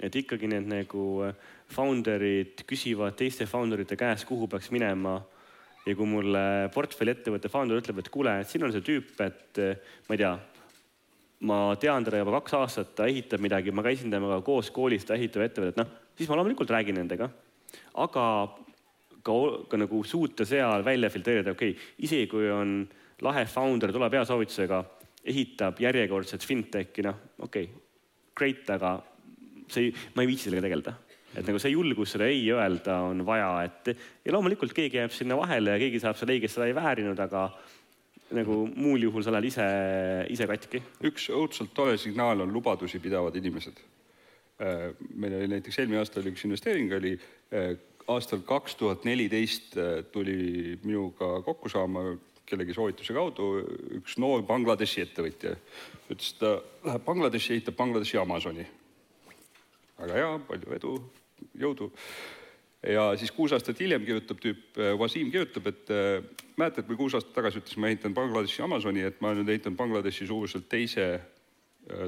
et 0.00 0.16
ikkagi 0.16 0.48
need 0.48 0.68
nagu 0.70 1.04
founder'id 1.70 2.64
küsivad 2.68 3.18
teiste 3.18 3.46
founder 3.46 3.82
ite 3.84 3.98
käest, 4.00 4.26
kuhu 4.28 4.48
peaks 4.50 4.70
minema 4.72 5.18
ja 5.86 5.96
kui 5.96 6.08
mulle 6.08 6.70
portfelli 6.74 7.14
ettevõtte 7.14 7.50
founder 7.52 7.80
ütleb, 7.80 8.00
et 8.00 8.08
kuule, 8.12 8.38
et 8.40 8.48
siin 8.48 8.64
on 8.64 8.72
see 8.72 8.84
tüüp, 8.84 9.12
et 9.24 9.60
ma 10.08 10.16
ei 10.16 10.22
tea, 10.22 10.32
ma 11.48 11.60
tean 11.80 12.04
teda 12.04 12.20
juba 12.20 12.38
kaks 12.38 12.56
aastat, 12.58 12.94
ta 12.96 13.08
ehitab 13.08 13.40
midagi, 13.44 13.72
ma 13.72 13.84
käisin 13.84 14.12
temaga 14.12 14.40
koos 14.44 14.72
koolis, 14.74 15.06
ta 15.08 15.16
ehitab 15.16 15.46
ettevõtet, 15.46 15.78
noh, 15.80 15.92
siis 16.18 16.28
ma 16.28 16.40
loomulikult 16.40 16.72
räägin 16.72 17.00
nendega. 17.00 17.30
aga 17.94 18.24
ka, 19.22 19.32
ka 19.68 19.76
nagu 19.80 20.02
suuta 20.04 20.44
seal 20.44 20.84
välja 20.84 21.10
filtreerida, 21.10 21.54
okei 21.56 21.74
okay,, 21.76 21.92
isegi 22.06 22.26
kui 22.30 22.50
on 22.52 22.82
lahe 23.24 23.44
founder, 23.46 23.92
tuleb 23.92 24.16
hea 24.16 24.24
soovitusega, 24.28 24.82
ehitab 25.30 25.80
järjekordset 25.80 26.44
fintechi, 26.44 27.04
noh, 27.04 27.16
okei 27.38 27.68
okay,, 27.68 27.82
great, 28.36 28.68
aga 28.76 28.98
see, 29.74 29.94
ma 30.14 30.24
ei 30.24 30.30
viitsi 30.30 30.48
sellega 30.48 30.68
tegeleda 30.68 30.96
et 31.30 31.46
nagu 31.46 31.60
see 31.62 31.70
julgus 31.70 32.16
seda 32.16 32.26
ei 32.26 32.42
öelda 32.50 32.96
on 33.06 33.22
vaja, 33.26 33.50
et 33.68 33.92
ja 34.26 34.32
loomulikult 34.34 34.74
keegi 34.74 34.98
jääb 34.98 35.12
sinna 35.14 35.36
vahele 35.38 35.76
ja 35.76 35.82
keegi 35.82 36.00
saab 36.02 36.18
seal 36.18 36.32
õigesti 36.34 36.58
seda 36.58 36.66
ei 36.66 36.74
väärinud, 36.74 37.20
aga 37.22 37.44
nagu 38.34 38.64
muul 38.74 39.06
juhul 39.06 39.24
sa 39.24 39.32
oled 39.32 39.46
ise, 39.46 39.66
ise 40.30 40.46
katki. 40.50 40.82
üks 41.06 41.28
õudselt 41.34 41.74
tore 41.74 41.96
signaal 41.98 42.44
on 42.44 42.52
lubadusi 42.54 43.00
pidavad 43.02 43.36
inimesed. 43.38 43.78
Äh, 44.60 44.90
meil 45.14 45.38
oli 45.38 45.52
näiteks 45.54 45.80
eelmine 45.80 46.02
aasta 46.02 46.20
oli 46.20 46.34
üks 46.34 46.44
investeering, 46.46 46.90
oli 46.98 47.14
äh, 47.16 47.72
aastal 48.10 48.42
kaks 48.46 48.76
tuhat 48.78 49.06
neliteist 49.08 49.78
äh, 49.78 50.02
tuli 50.12 50.76
minuga 50.84 51.38
kokku 51.46 51.70
saama 51.72 52.10
kellegi 52.50 52.74
soovituse 52.74 53.14
kaudu 53.14 53.52
üks 54.00 54.16
noor 54.18 54.42
Bangladeshi 54.46 55.04
ettevõtja. 55.04 55.54
ütles, 56.10 56.34
et 56.34 56.42
ta 56.42 56.56
läheb 56.88 57.06
Bangladeshi, 57.06 57.54
ehitab 57.54 57.78
Bangladeshi 57.78 58.18
Amazoni. 58.18 58.66
Väga 60.00 60.18
hea, 60.18 60.34
palju 60.48 60.76
edu, 60.76 60.92
jõudu. 61.60 61.90
ja 62.86 63.10
siis 63.20 63.32
kuus 63.36 63.52
aastat 63.52 63.80
hiljem 63.80 64.06
kirjutab 64.06 64.40
tüüp, 64.40 64.78
Wasim 65.00 65.30
kirjutab, 65.32 65.66
et 65.68 65.92
mäletad, 66.56 66.86
kui 66.88 66.96
kuus 66.96 67.14
aastat 67.18 67.34
tagasi 67.36 67.60
ütles, 67.60 67.76
ma 67.76 67.90
ehitan 67.92 68.14
Bangladeshi 68.16 68.64
Amazoni, 68.64 69.04
et 69.04 69.20
ma 69.20 69.34
nüüd 69.36 69.48
ehitan 69.52 69.76
Bangladeshi 69.76 70.28
suuruselt 70.30 70.68
teise 70.72 71.10
Äh, 71.10 71.20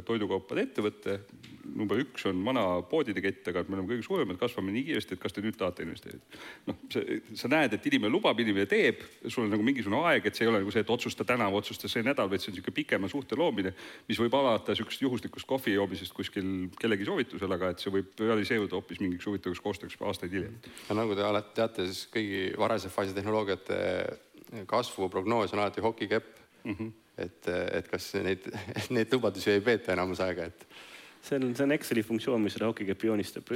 toidukaupade 0.06 0.66
ettevõte. 0.66 1.20
number 1.62 1.96
üks 2.02 2.24
on 2.26 2.40
vana 2.44 2.62
poodide 2.90 3.22
kett, 3.22 3.46
aga 3.48 3.62
me 3.68 3.76
oleme 3.76 3.88
kõige 3.92 4.04
suuremad, 4.04 4.37
kasvame 4.38 4.72
nii 4.74 4.82
kiiresti, 4.88 5.14
et 5.14 5.20
kas 5.22 5.32
te 5.32 5.42
nüüd 5.44 5.56
tahate 5.58 5.85
investeerida. 5.87 6.40
noh, 6.66 6.78
sa 7.38 7.48
näed, 7.48 7.72
et 7.76 7.87
inimene 7.87 8.12
lubab, 8.12 8.38
inimene 8.42 8.66
teeb, 8.66 9.00
sul 9.26 9.44
on 9.44 9.50
nagu 9.54 9.64
mingisugune 9.66 10.02
aeg, 10.11 10.26
et 10.26 10.37
see 10.37 10.44
ei 10.44 10.50
ole 10.50 10.61
nagu 10.62 10.74
see, 10.74 10.82
et 10.85 10.92
otsusta 10.92 11.24
täna 11.24 11.48
või 11.50 11.62
otsusta 11.62 11.88
see 11.88 12.04
nädal, 12.04 12.30
vaid 12.30 12.42
see 12.42 12.50
on 12.52 12.58
niisugune 12.58 12.76
pikema 12.76 13.11
suhte 13.11 13.38
loomine, 13.38 13.74
mis 14.08 14.20
võib 14.20 14.37
alata 14.38 14.74
niisugusest 14.74 15.06
juhuslikust 15.06 15.48
kohvi 15.48 15.76
joomisest 15.78 16.16
kuskil 16.16 16.50
kellegi 16.78 17.08
soovitusel, 17.08 17.58
aga 17.58 17.72
et 17.72 17.82
see 17.82 17.94
võib 17.94 18.24
realiseeruda 18.26 18.78
hoopis 18.78 19.00
mingiks 19.02 19.26
huvitavaks 19.30 19.62
koostööks 19.62 19.98
aastaid 20.00 20.35
hiljem. 20.35 20.58
nagu 20.92 21.14
te 21.16 21.26
alati 21.26 21.54
teate, 21.56 21.87
siis 21.90 22.08
kõigi 22.12 22.50
varase 22.58 22.92
faasi 22.92 23.14
tehnoloogiate 23.16 23.78
kasvu 24.66 25.08
prognoos 25.08 25.54
on 25.54 25.62
alati 25.62 25.80
hokikepp 25.80 26.37
mm. 26.64 26.74
-hmm 26.74 27.01
et, 27.18 27.51
et 27.51 27.90
kas 27.90 28.09
neid, 28.25 28.48
neid 28.96 29.12
lubadusi 29.12 29.53
ei 29.53 29.62
peeta 29.64 29.94
enamus 29.96 30.22
aega, 30.25 30.48
et. 30.48 30.66
see 31.22 31.38
on, 31.38 31.53
see 31.55 31.66
on 31.66 31.77
Exceli 31.77 32.05
funktsioon, 32.07 32.42
mis 32.42 32.57
seda 32.57 32.70
hokikepi 32.70 33.11
joonistab. 33.11 33.55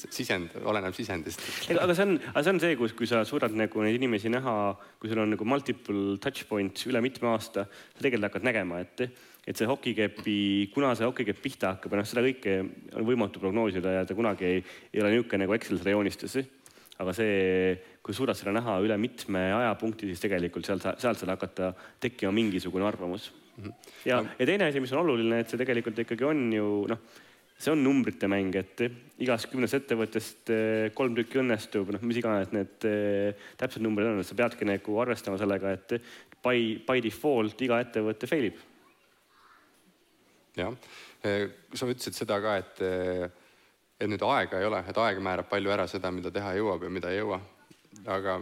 sisend, 0.00 0.54
oleneb 0.70 0.94
sisendist. 0.96 1.42
aga 1.74 1.94
see 1.94 2.06
on, 2.06 2.14
aga 2.32 2.44
see 2.44 2.54
on 2.54 2.60
see, 2.62 2.76
kus, 2.78 2.94
kui 2.96 3.08
sa 3.10 3.24
suudad 3.28 3.54
nagu 3.58 3.82
neid 3.84 3.98
inimesi 3.98 4.32
näha, 4.32 4.54
kui 5.00 5.10
sul 5.10 5.22
on 5.22 5.34
nagu 5.34 5.46
multiple 5.48 6.16
touch 6.22 6.46
points 6.48 6.86
üle 6.90 7.02
mitme 7.04 7.32
aasta, 7.32 7.66
sa 7.66 8.04
tegelikult 8.04 8.30
hakkad 8.30 8.48
nägema, 8.48 8.80
et, 8.84 9.04
et 9.46 9.58
see 9.58 9.68
hokikepi, 9.68 10.38
kuna 10.74 10.94
see 10.98 11.08
hokikepp 11.08 11.42
pihta 11.42 11.74
hakkab 11.74 11.94
ja 11.94 12.02
noh, 12.02 12.08
seda 12.08 12.24
kõike 12.24 12.56
on 12.96 13.06
võimatu 13.08 13.42
prognoosida 13.42 13.98
ja 13.98 14.08
ta 14.08 14.16
kunagi 14.18 14.48
ei, 14.48 14.64
ei 14.94 15.02
ole 15.02 15.14
niisugune 15.14 15.44
nagu 15.44 15.58
Excel 15.58 15.82
seda 15.82 15.94
joonistas. 15.96 16.38
aga 17.00 17.14
see 17.16 17.38
kui 18.02 18.16
suudad 18.16 18.38
seda 18.38 18.52
näha 18.56 18.78
üle 18.84 18.96
mitme 19.00 19.50
ajapunkti, 19.52 20.08
siis 20.08 20.22
tegelikult 20.22 20.68
seal, 20.68 20.80
sealt 20.80 21.20
saab 21.20 21.34
hakata 21.34 21.72
tekkima 22.00 22.32
mingisugune 22.32 22.86
arvamus. 22.86 23.32
-hmm. 23.60 23.72
ja 24.04 24.24
ja 24.38 24.46
teine 24.46 24.64
asi, 24.64 24.80
mis 24.80 24.92
on 24.92 25.04
oluline, 25.04 25.40
et 25.40 25.48
see 25.48 25.58
tegelikult 25.60 25.98
ikkagi 25.98 26.24
on 26.24 26.52
ju 26.52 26.68
noh, 26.88 27.02
see 27.60 27.72
on 27.74 27.82
numbrite 27.84 28.28
mäng, 28.30 28.56
et 28.56 28.82
igast 29.20 29.50
kümnest 29.52 29.76
ettevõttest 29.76 30.52
eh, 30.54 30.86
kolm 30.96 31.14
tükki 31.18 31.42
õnnestub, 31.42 31.92
noh, 31.92 32.06
mis 32.08 32.20
iganes 32.22 32.52
need 32.56 32.88
eh, 32.88 33.36
täpsed 33.60 33.84
numbrid 33.84 34.08
on, 34.08 34.22
et 34.22 34.28
sa 34.28 34.38
peadki 34.38 34.68
nagu 34.68 34.96
arvestama 35.02 35.36
sellega, 35.40 35.74
et 35.76 35.96
by, 36.40 36.80
by 36.88 37.04
default 37.04 37.60
iga 37.66 37.82
ettevõte 37.84 38.30
fail 38.30 38.48
ib. 38.48 38.64
jah, 40.56 40.72
eh, 41.28 41.46
sa 41.74 41.88
ütlesid 41.88 42.16
seda 42.16 42.40
ka, 42.40 42.56
et, 42.64 42.84
et 44.00 44.08
nüüd 44.08 44.24
aega 44.24 44.60
ei 44.60 44.68
ole, 44.70 44.80
et 44.88 45.04
aeg 45.04 45.20
määrab 45.20 45.52
palju 45.52 45.76
ära 45.76 45.88
seda, 45.90 46.12
mida 46.14 46.32
teha 46.32 46.56
jõuab 46.56 46.88
ja 46.88 46.96
mida 46.96 47.12
ei 47.12 47.20
jõua 47.20 47.42
aga 48.06 48.40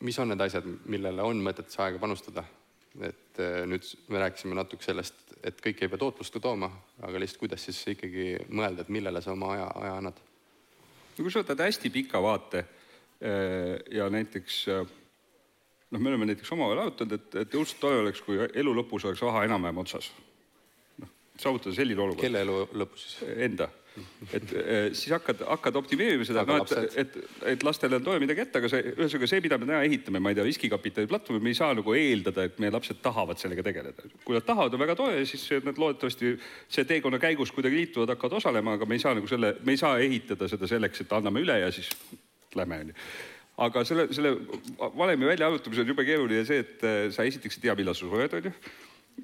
mis 0.00 0.18
on 0.18 0.32
need 0.32 0.40
asjad, 0.40 0.66
millele 0.90 1.24
on 1.26 1.42
mõtet 1.44 1.72
see 1.72 1.84
aega 1.84 2.00
panustada? 2.02 2.44
et 3.06 3.38
eh, 3.38 3.60
nüüd 3.70 3.86
me 4.10 4.18
rääkisime 4.18 4.56
natuke 4.58 4.82
sellest, 4.82 5.14
et 5.46 5.60
kõik 5.62 5.78
ei 5.78 5.90
pea 5.92 6.00
tootlust 6.00 6.34
ka 6.34 6.40
tooma, 6.42 6.66
aga 7.06 7.20
lihtsalt 7.22 7.38
kuidas 7.44 7.62
siis 7.62 7.78
ikkagi 7.92 8.32
mõelda, 8.50 8.82
et 8.82 8.90
millele 8.90 9.22
sa 9.22 9.30
oma 9.30 9.52
aja, 9.54 9.68
aja 9.78 9.92
annad? 10.00 10.18
no 11.14 11.22
kui 11.22 11.30
sa 11.30 11.44
võtad 11.44 11.62
hästi 11.62 11.92
pika 11.94 12.18
vaate 12.24 12.64
eh, 12.64 13.76
ja 13.94 14.08
näiteks 14.10 14.56
eh, 14.74 14.82
noh, 15.90 16.02
me 16.02 16.10
oleme 16.10 16.32
näiteks 16.32 16.50
omavahel 16.56 16.82
arutanud, 16.86 17.14
et, 17.14 17.38
et 17.44 17.54
õudselt 17.60 17.78
tore 17.84 18.02
oleks, 18.02 18.24
kui 18.26 18.42
elu 18.42 18.74
lõpus 18.80 19.06
oleks 19.06 19.22
raha 19.22 19.44
enam-vähem 19.46 19.78
otsas. 19.84 20.10
noh, 20.98 21.14
saavutada 21.38 21.76
selline 21.78 22.02
olukord. 22.02 22.24
kelle 22.26 22.42
elu 22.42 22.64
lõpus 22.74 23.06
siis? 23.06 23.22
Enda 23.38 23.70
et 24.32 24.52
eh, 24.54 24.90
siis 24.94 25.10
hakkad, 25.14 25.42
hakkad 25.48 25.76
optimeerima 25.80 26.26
seda, 26.26 26.44
no 26.46 26.60
et, 26.62 26.96
et, 27.02 27.16
et 27.52 27.64
lastele 27.66 27.98
on 27.98 28.04
tore 28.06 28.22
midagi 28.22 28.44
ette, 28.44 28.60
aga 28.60 28.70
see, 28.70 28.92
ühesõnaga 28.94 29.28
see, 29.32 29.42
mida 29.44 29.58
me 29.58 29.68
täna 29.68 29.80
ehitame, 29.86 30.22
ma 30.22 30.32
ei 30.32 30.38
tea, 30.38 30.46
riskikapitali 30.46 31.10
platvormi, 31.10 31.42
me 31.44 31.52
ei 31.54 31.58
saa 31.58 31.72
nagu 31.78 31.96
eeldada, 31.98 32.46
et 32.46 32.60
meie 32.62 32.74
lapsed 32.74 33.00
tahavad 33.04 33.40
sellega 33.42 33.64
tegeleda. 33.66 34.06
kui 34.24 34.36
nad 34.36 34.46
tahavad, 34.46 34.76
on 34.76 34.84
väga 34.84 34.96
tore, 34.98 35.24
siis 35.28 35.46
nad 35.66 35.80
loodetavasti 35.80 36.36
see 36.68 36.86
teekonna 36.92 37.20
käigus 37.22 37.52
kuidagi 37.56 37.82
liituvad, 37.82 38.14
hakkavad 38.14 38.38
osalema, 38.40 38.76
aga 38.78 38.88
me 38.88 38.98
ei 38.98 39.04
saa 39.04 39.16
nagu 39.18 39.30
selle, 39.30 39.56
me 39.64 39.76
ei 39.76 39.82
saa 39.82 39.98
ehitada 40.02 40.48
seda 40.50 40.70
selleks, 40.70 41.04
et 41.04 41.18
anname 41.18 41.42
üle 41.44 41.58
ja 41.64 41.72
siis 41.74 41.90
lähme, 42.54 42.84
onju 42.86 42.98
aga 43.60 43.82
selle, 43.84 44.06
selle 44.16 44.36
valemi 44.96 45.28
väljaarvutamise 45.28 45.82
on 45.82 45.90
jube 45.92 46.06
keeruline 46.08 46.46
see, 46.48 46.62
et 46.64 46.86
eh, 46.86 47.02
sa 47.12 47.26
esiteks 47.28 47.58
ei 47.58 47.66
tea, 47.66 47.74
millal 47.76 47.98
sa 47.98 48.06
sured, 48.06 48.38
onju 48.38 48.54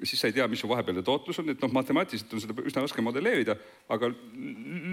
siis 0.03 0.21
sa 0.21 0.29
ei 0.29 0.35
tea, 0.35 0.45
mis 0.49 0.61
su 0.61 0.69
vahepealne 0.69 1.01
tootlus 1.05 1.39
on, 1.41 1.51
et 1.53 1.61
noh, 1.63 1.71
matemaatiliselt 1.73 2.33
on 2.35 2.43
seda 2.43 2.55
üsna 2.69 2.83
raske 2.83 3.03
modelleerida, 3.03 3.55
aga 3.93 4.09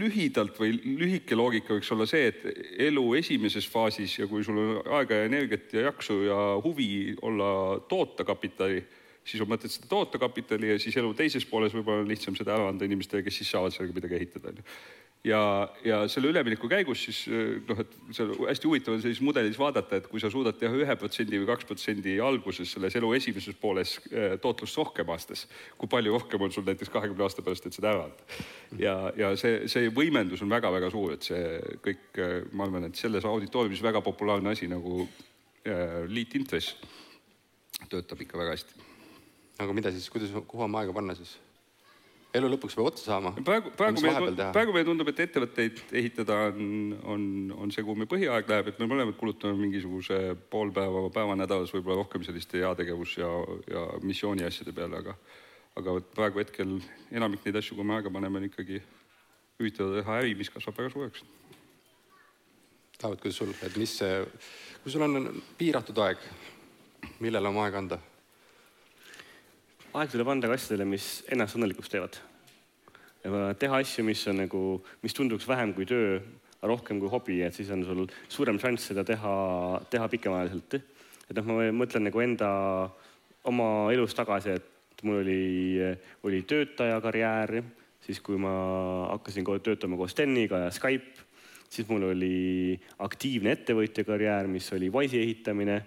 lühidalt 0.01 0.59
või 0.61 0.75
lühike 1.03 1.37
loogika 1.37 1.77
võiks 1.77 1.93
olla 1.95 2.07
see, 2.09 2.31
et 2.31 2.45
elu 2.89 3.05
esimeses 3.21 3.69
faasis 3.71 4.19
ja 4.21 4.29
kui 4.31 4.45
sul 4.47 4.61
on 4.61 4.93
aega 4.99 5.21
ja 5.21 5.31
energiat 5.31 5.73
ja 5.77 5.89
jaksu 5.91 6.21
ja 6.25 6.41
huvi 6.65 7.15
olla 7.23 7.51
toota 7.91 8.27
kapitali, 8.27 8.81
siis 9.25 9.45
on 9.45 9.51
mõtet 9.53 9.73
seda 9.73 9.89
toota 9.91 10.21
kapitali 10.21 10.73
ja 10.73 10.81
siis 10.81 10.97
elu 11.01 11.13
teises 11.17 11.47
pooles 11.49 11.75
võib-olla 11.77 12.05
on 12.05 12.11
lihtsam 12.11 12.37
seda 12.39 12.57
ära 12.57 12.69
anda 12.73 12.89
inimestele, 12.89 13.25
kes 13.27 13.43
siis 13.43 13.53
saavad 13.55 13.77
sellega 13.77 14.01
midagi 14.01 14.21
ehitada, 14.21 14.55
onju 14.55 14.69
ja, 15.25 15.69
ja 15.85 16.01
selle 16.11 16.29
ülemineku 16.33 16.69
käigus 16.69 17.05
siis 17.07 17.21
noh, 17.69 17.81
et 17.81 17.95
on 18.21 18.33
hästi 18.49 18.69
huvitav 18.69 18.95
on 18.95 19.03
sellises 19.03 19.25
mudelis 19.25 19.59
vaadata, 19.59 19.99
et 19.99 20.09
kui 20.11 20.21
sa 20.23 20.31
suudad 20.33 20.59
teha 20.61 20.77
ühe 20.77 20.97
protsendi 21.01 21.41
või 21.41 21.49
kaks 21.49 21.69
protsendi 21.69 22.17
alguses 22.23 22.75
selles 22.77 22.97
elu 23.01 23.13
esimeses 23.17 23.57
pooles 23.61 23.97
eh, 24.11 24.37
tootlust 24.43 24.79
rohkem 24.81 25.13
aastas, 25.15 25.47
kui 25.81 25.91
palju 25.91 26.15
rohkem 26.17 26.45
on 26.45 26.53
sul 26.55 26.67
näiteks 26.69 26.93
kahekümne 26.93 27.27
aasta 27.27 27.45
pärast, 27.47 27.69
et 27.69 27.77
seda 27.77 27.95
ära 27.95 28.09
anda. 28.09 28.43
ja, 28.81 28.97
ja 29.19 29.33
see, 29.41 29.65
see 29.71 29.93
võimendus 29.95 30.45
on 30.45 30.53
väga-väga 30.53 30.93
suur, 30.93 31.17
et 31.17 31.31
see 31.31 31.45
kõik, 31.85 32.05
eh, 32.19 32.37
ma 32.53 32.69
arvan, 32.69 32.91
et 32.91 33.01
selles 33.01 33.25
auditooriumis 33.29 33.85
väga 33.85 34.05
populaarne 34.05 34.53
asi 34.53 34.69
nagu 34.71 35.05
äh, 35.05 36.05
liitintress 36.11 36.77
töötab 37.91 38.21
ikka 38.21 38.39
väga 38.39 38.59
hästi. 38.59 38.85
aga 39.65 39.73
mida 39.77 39.93
siis, 39.95 40.11
kuidas, 40.13 40.33
kuhu 40.47 40.69
oma 40.69 40.83
aega 40.83 40.93
panna 40.93 41.17
siis? 41.17 41.39
Elu 42.35 42.51
lõpuks 42.51 42.75
peab 42.77 42.89
otsa 42.91 43.05
saama. 43.07 43.33
praegu, 43.47 43.71
praegu 43.79 44.03
meile, 44.03 44.49
praegu 44.57 44.75
meile 44.75 44.89
tundub, 44.89 45.11
et 45.13 45.23
ettevõtteid 45.27 45.81
ehitada 46.01 46.41
on, 46.51 46.97
on, 47.15 47.27
on 47.65 47.75
see, 47.75 47.85
kuhu 47.87 48.01
meie 48.01 48.11
põhiaeg 48.11 48.51
läheb, 48.51 48.73
et 48.73 48.83
me 48.83 48.89
mõlemad 48.91 49.19
kulutame 49.21 49.55
mingisuguse 49.61 50.21
pool 50.51 50.73
päeva, 50.75 51.07
päeva 51.15 51.39
nädalas 51.39 51.73
võib-olla 51.75 52.03
rohkem 52.03 52.27
selliste 52.27 52.63
heategevus 52.65 53.17
ja, 53.21 53.31
ja 53.71 53.87
missiooni 54.03 54.47
asjade 54.47 54.75
peale, 54.77 55.03
aga 55.05 55.17
aga 55.79 55.97
praegu 56.15 56.39
hetkel 56.39 56.77
enamik 57.11 57.43
neid 57.47 57.59
asju, 57.59 57.77
kui 57.79 57.87
me 57.87 57.97
aega 57.97 58.13
paneme, 58.15 58.39
on 58.39 58.47
ikkagi 58.47 58.81
üritada 59.59 59.99
teha 59.99 60.19
äri, 60.21 60.35
mis 60.39 60.51
kasvab 60.55 60.79
väga 60.79 60.93
suureks. 60.95 61.25
Taavet, 62.99 63.21
kuidas 63.23 63.39
sul, 63.41 63.51
et 63.67 63.77
mis 63.79 63.95
kui 64.83 64.93
sul 64.95 65.03
on 65.07 65.31
piiratud 65.59 65.99
aeg, 66.07 66.23
millele 67.25 67.51
oma 67.51 67.67
aega 67.67 67.83
anda? 67.83 67.99
Aeg 69.95 70.11
tuleb 70.11 70.31
anda 70.33 70.51
ka 70.51 70.57
asjadele, 70.59 70.87
mis 70.91 71.23
ennast 71.31 71.55
õnnelikuks 71.55 71.93
teevad. 71.93 72.17
teha 73.59 73.79
asju, 73.79 74.05
mis 74.05 74.27
on 74.29 74.41
nagu, 74.43 74.63
mis 75.03 75.15
tunduks 75.15 75.47
vähem 75.49 75.73
kui 75.75 75.87
töö, 75.87 76.19
rohkem 76.65 76.99
kui 77.01 77.09
hobi, 77.13 77.39
et 77.45 77.55
siis 77.55 77.71
on 77.71 77.85
sul 77.87 78.05
suurem 78.29 78.59
šanss 78.59 78.91
seda 78.91 79.05
teha, 79.07 79.35
teha 79.91 80.09
pikemaajaliselt. 80.09 80.75
et 81.31 81.37
noh, 81.39 81.47
ma 81.47 81.71
mõtlen 81.73 82.09
nagu 82.09 82.21
enda 82.21 82.51
oma 83.45 83.69
elus 83.93 84.17
tagasi, 84.17 84.59
et 84.59 85.05
mul 85.05 85.23
oli, 85.23 85.79
oli 86.25 86.43
töötaja 86.43 87.01
karjäär, 87.05 87.63
siis 88.05 88.21
kui 88.21 88.37
ma 88.41 88.53
hakkasin 89.13 89.47
töötama 89.63 89.97
koos 89.97 90.13
Steniga 90.13 90.65
ja 90.67 90.71
Skype, 90.75 91.25
siis 91.69 91.89
mul 91.89 92.11
oli 92.11 92.81
aktiivne 92.99 93.55
ettevõtja 93.55 94.05
karjäär, 94.05 94.49
mis 94.51 94.73
oli 94.73 94.91
Wise'i 94.91 95.23
ehitamine. 95.23 95.83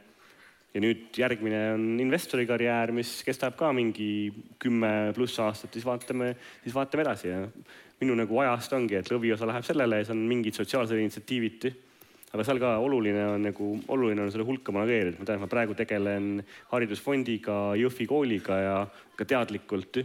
Ja 0.73 0.83
nüüd 0.83 1.17
järgmine 1.17 1.61
on 1.73 1.87
investori 2.03 2.45
karjäär, 2.49 2.91
mis 2.95 3.19
kestab 3.25 3.57
ka 3.57 3.71
mingi 3.73 4.29
kümme 4.61 5.11
pluss 5.15 5.39
aastat, 5.41 5.73
siis 5.73 5.87
vaatame, 5.87 6.33
siis 6.63 6.75
vaatame 6.75 7.05
edasi 7.07 7.31
ja 7.31 7.43
minu 8.01 8.15
nagu 8.19 8.39
ajast 8.43 8.75
ongi, 8.77 8.99
et 8.99 9.09
lõviosa 9.09 9.47
läheb 9.49 9.65
sellele 9.65 10.01
ja 10.01 10.07
see 10.07 10.15
on 10.15 10.25
mingid 10.29 10.57
sotsiaalsed 10.59 10.99
initsiatiivid 11.01 11.69
aga 12.35 12.43
seal 12.43 12.59
ka 12.59 12.73
oluline 12.83 13.23
on 13.31 13.45
nagu, 13.47 13.69
oluline 13.93 14.25
on 14.25 14.31
selle 14.33 14.45
hulka 14.47 14.73
manageerida, 14.75 15.17
ma 15.19 15.27
tean, 15.27 15.41
ma 15.41 15.49
praegu 15.51 15.75
tegelen 15.77 16.29
haridusfondiga, 16.73 17.57
Jõhvi 17.79 18.07
kooliga 18.09 18.59
ja 18.61 18.77
ka 19.17 19.27
teadlikult 19.27 20.01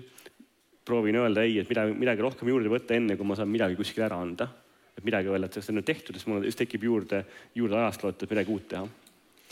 proovin 0.86 1.18
öelda 1.18 1.44
ei, 1.46 1.58
et 1.60 1.70
midagi, 1.70 1.94
midagi 1.98 2.24
rohkem 2.24 2.50
juurde 2.50 2.70
võtta, 2.70 2.96
enne 2.96 3.18
kui 3.18 3.26
ma 3.26 3.38
saan 3.38 3.50
midagi 3.50 3.78
kuskile 3.78 4.06
ära 4.08 4.20
anda. 4.22 4.48
et 4.92 5.04
midagi 5.04 5.30
öelda, 5.32 5.48
et 5.48 5.56
see 5.56 5.72
on 5.72 5.82
tehtud, 5.82 6.16
siis 6.18 6.26
mul 6.28 6.44
just 6.44 6.58
tekib 6.60 6.82
juurde, 6.84 7.22
juurde 7.56 7.78
ajast 7.78 8.02
loota, 8.04 8.26
et 8.26 8.34
midagi 8.34 8.52
uut 8.52 8.66
teha. 8.68 8.82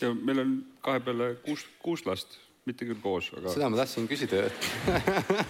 Ja 0.02 0.12
meil 0.14 0.42
on 0.44 0.54
kahe 0.84 1.02
peale 1.04 1.32
kuus, 1.44 1.64
kuus 1.82 2.04
last, 2.08 2.38
mitte 2.68 2.88
küll 2.88 3.00
koos, 3.02 3.30
aga. 3.36 3.54
seda 3.54 3.70
ma 3.72 3.80
tahtsin 3.80 4.08
küsida 4.10 4.44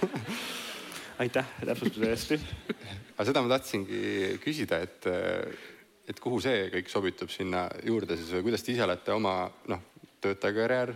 aitäh 1.23 1.53
täpsustuse 1.65 2.11
eest 2.11 2.37
aga 2.37 3.29
seda 3.29 3.45
ma 3.45 3.53
tahtsingi 3.57 4.39
küsida, 4.45 4.81
et, 4.87 5.11
et 6.09 6.23
kuhu 6.23 6.41
see 6.45 6.69
kõik 6.75 6.93
sobitub 6.93 7.33
sinna 7.33 7.67
juurde 7.87 8.19
siis 8.19 8.33
või 8.39 8.49
kuidas 8.51 8.67
te 8.67 8.75
ise 8.75 8.87
olete 8.87 9.15
oma 9.17 9.35
noh, 9.71 9.85
töötaja 10.21 10.57
karjäär, 10.57 10.95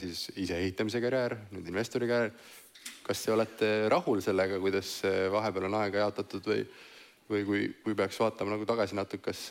siis 0.00 0.28
ise 0.40 0.58
ehitamise 0.60 1.00
karjäär, 1.04 1.38
nüüd 1.52 1.72
investori 1.72 2.08
karjäär 2.08 2.36
kas 3.04 3.20
te 3.24 3.32
olete 3.34 3.70
rahul 3.92 4.22
sellega, 4.24 4.58
kuidas 4.62 4.96
vahepeal 5.32 5.68
on 5.68 5.76
aega 5.82 6.04
jaotatud 6.04 6.48
või, 6.48 6.62
või 7.30 7.44
kui, 7.48 7.66
kui 7.84 7.96
peaks 7.98 8.18
vaatama 8.20 8.54
nagu 8.54 8.66
tagasi 8.68 8.96
natuke, 8.96 9.32
kas 9.32 9.48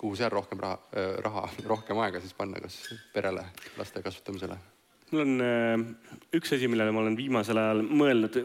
kuhu 0.00 0.16
seal 0.18 0.32
rohkem 0.32 0.60
raha, 0.60 0.78
raha, 1.24 1.48
rohkem 1.66 2.00
aega 2.04 2.20
siis 2.20 2.34
panna, 2.36 2.60
kas 2.60 2.80
perele, 3.14 3.44
laste 3.78 4.02
kasvatamisele? 4.04 4.58
mul 5.12 5.22
on 5.22 5.42
äh, 5.44 5.74
üks 6.36 6.52
asi, 6.56 6.68
millele 6.70 6.92
ma 6.94 7.04
olen 7.04 7.16
viimasel 7.18 7.60
ajal 7.62 7.82
mõelnud, 7.86 8.38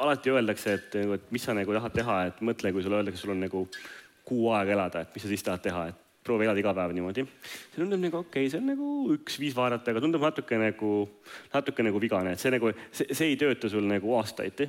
alati 0.00 0.32
öeldakse, 0.32 0.76
et, 0.78 1.00
et 1.16 1.32
mis 1.34 1.44
sa 1.44 1.54
nagu 1.56 1.74
tahad 1.76 1.94
teha, 1.94 2.20
et 2.30 2.44
mõtle, 2.44 2.72
kui 2.74 2.84
sulle 2.84 2.98
öeldakse, 3.00 3.22
sul 3.22 3.34
on 3.36 3.44
nagu 3.44 3.64
kuu 4.26 4.50
aega 4.56 4.74
elada, 4.76 5.04
et 5.04 5.14
mis 5.14 5.24
sa 5.24 5.30
siis 5.30 5.44
tahad 5.46 5.62
teha, 5.64 5.84
et 5.92 6.06
proovi 6.26 6.46
elada 6.46 6.60
iga 6.60 6.72
päev 6.76 6.92
niimoodi. 6.96 7.24
see 7.24 7.80
tundub 7.80 8.02
nagu 8.02 8.20
okei 8.20 8.44
okay,, 8.44 8.50
see 8.52 8.60
on 8.60 8.68
nagu 8.72 8.90
üks 9.16 9.38
viis 9.40 9.56
vaadata, 9.56 9.92
aga 9.92 10.02
tundub 10.04 10.24
natuke 10.24 10.58
nagu, 10.60 10.92
natuke 11.54 11.86
nagu 11.86 12.02
vigane, 12.02 12.34
et 12.36 12.42
see 12.42 12.52
nagu, 12.54 12.72
see 12.92 13.30
ei 13.32 13.38
tööta 13.40 13.70
sul 13.72 13.86
nagu 13.88 14.16
aastaid. 14.18 14.66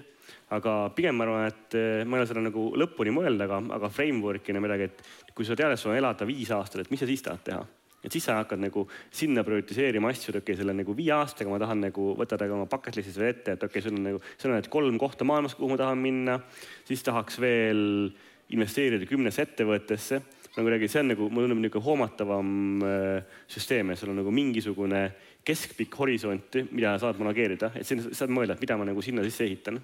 Aga 0.51 0.77
pigem 0.95 1.15
ma 1.15 1.27
arvan, 1.27 1.45
et 1.47 1.75
eh, 1.79 2.05
ma 2.05 2.17
ei 2.17 2.23
ole 2.23 2.29
seda 2.29 2.43
nagu 2.43 2.69
lõpuni 2.79 3.13
mõelnud, 3.15 3.43
aga, 3.45 3.61
aga 3.77 3.91
framework'ina 3.91 4.63
midagi, 4.63 4.89
et 4.89 5.35
kui 5.35 5.47
sa 5.47 5.55
tead, 5.55 5.71
et 5.71 5.79
sul 5.79 5.93
on 5.93 6.01
elada 6.01 6.27
viis 6.27 6.51
aastat, 6.55 6.83
et 6.83 6.91
mis 6.91 6.99
sa 6.99 7.07
siis 7.09 7.23
tahad 7.25 7.45
teha? 7.47 7.61
Et 8.01 8.09
siis 8.09 8.25
sa 8.25 8.39
hakkad 8.39 8.57
nagu 8.57 8.87
sinna 9.13 9.43
prioritiseerima 9.45 10.09
asju, 10.09 10.31
et 10.31 10.39
okei 10.39 10.55
okay,, 10.55 10.59
selle 10.63 10.73
nagu 10.73 10.95
viie 10.97 11.13
aastaga 11.13 11.53
ma 11.53 11.59
tahan 11.61 11.83
nagu 11.85 12.07
võtta 12.17 12.39
oma 12.49 12.65
bucket 12.69 12.97
list'is 12.97 13.19
veel 13.21 13.35
ette, 13.35 13.53
et 13.53 13.63
okei 13.63 13.77
okay,, 13.77 13.85
sul 13.85 13.97
on 13.99 14.07
nagu, 14.09 14.21
sul 14.41 14.49
on 14.49 14.57
need 14.57 14.69
kolm 14.73 14.97
kohta 15.01 15.27
maailmas, 15.27 15.55
kuhu 15.55 15.69
ma 15.69 15.77
tahan 15.79 16.01
minna, 16.01 16.39
siis 16.87 17.05
tahaks 17.05 17.37
veel 17.39 18.09
investeerida 18.51 19.05
kümnesse 19.07 19.45
ettevõttesse. 19.45 20.21
On 20.57 20.65
kuidagi, 20.65 20.89
see 20.91 20.99
on 20.99 21.13
nagu, 21.13 21.29
mulle 21.31 21.47
tundub 21.47 21.61
niisugune 21.61 21.85
hoomatavam 21.85 22.47
äh, 22.83 23.37
süsteem 23.47 23.93
ja 23.93 23.99
sul 24.01 24.11
on 24.11 24.17
nagu 24.19 24.33
mingisugune 24.35 25.05
keskpikk 25.47 25.95
horisont, 26.01 26.57
mida 26.75 26.97
saad 26.99 27.21
manageerida, 27.21 27.71
et 27.77 27.87
siin 27.87 28.01
saad 28.09 28.33
mõelda, 28.33 28.57
et 28.57 28.65
mida 28.65 28.75
ma 28.81 28.89
nagu 28.89 29.05
sinna 29.05 29.23
sisse 29.23 29.45
ehitan 29.45 29.79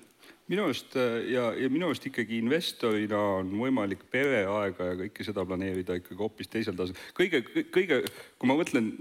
minu 0.48 0.68
arust 0.68 0.96
äh, 0.96 1.20
ja, 1.34 1.50
ja 1.58 1.70
minu 1.72 1.90
arust 1.90 2.08
ikkagi 2.08 2.40
investorina 2.40 3.20
on 3.42 3.52
võimalik 3.60 4.08
pereaega 4.12 4.92
ja 4.92 4.98
kõike 5.04 5.28
seda 5.28 5.46
planeerida 5.48 6.00
ikkagi 6.00 6.20
hoopis 6.20 6.52
teisel 6.52 6.78
tasemel. 6.78 7.14
kõige, 7.18 7.44
kõige, 7.74 8.02
kui 8.40 8.50
ma 8.50 8.58
mõtlen 8.60 8.92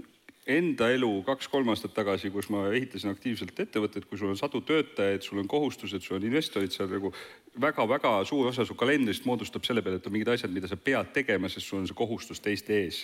enda 0.47 0.87
elu 0.95 1.09
kaks-kolm 1.27 1.67
aastat 1.73 1.91
tagasi, 1.95 2.31
kus 2.31 2.47
ma 2.53 2.69
ehitasin 2.71 3.11
aktiivselt 3.11 3.57
ettevõtet, 3.59 4.05
kui 4.07 4.19
sul 4.19 4.31
on 4.31 4.39
sadu 4.39 4.61
töötajaid, 4.63 5.25
sul 5.25 5.41
on 5.41 5.49
kohustused, 5.51 6.03
sul 6.03 6.17
on 6.19 6.27
investorid, 6.27 6.71
seal 6.71 6.87
nagu 6.91 7.11
väga-väga 7.59 8.13
suur 8.29 8.47
osa 8.53 8.63
su 8.65 8.75
kalendrist 8.79 9.27
moodustab 9.27 9.67
selle 9.67 9.83
peale, 9.83 9.99
et 9.99 10.07
on 10.07 10.15
mingid 10.15 10.31
asjad, 10.31 10.53
mida 10.55 10.69
sa 10.71 10.79
pead 10.79 11.11
tegema, 11.15 11.51
sest 11.51 11.67
sul 11.67 11.81
on 11.81 11.89
see 11.89 11.99
kohustus 11.99 12.39
teiste 12.43 12.79
ees 12.79 13.03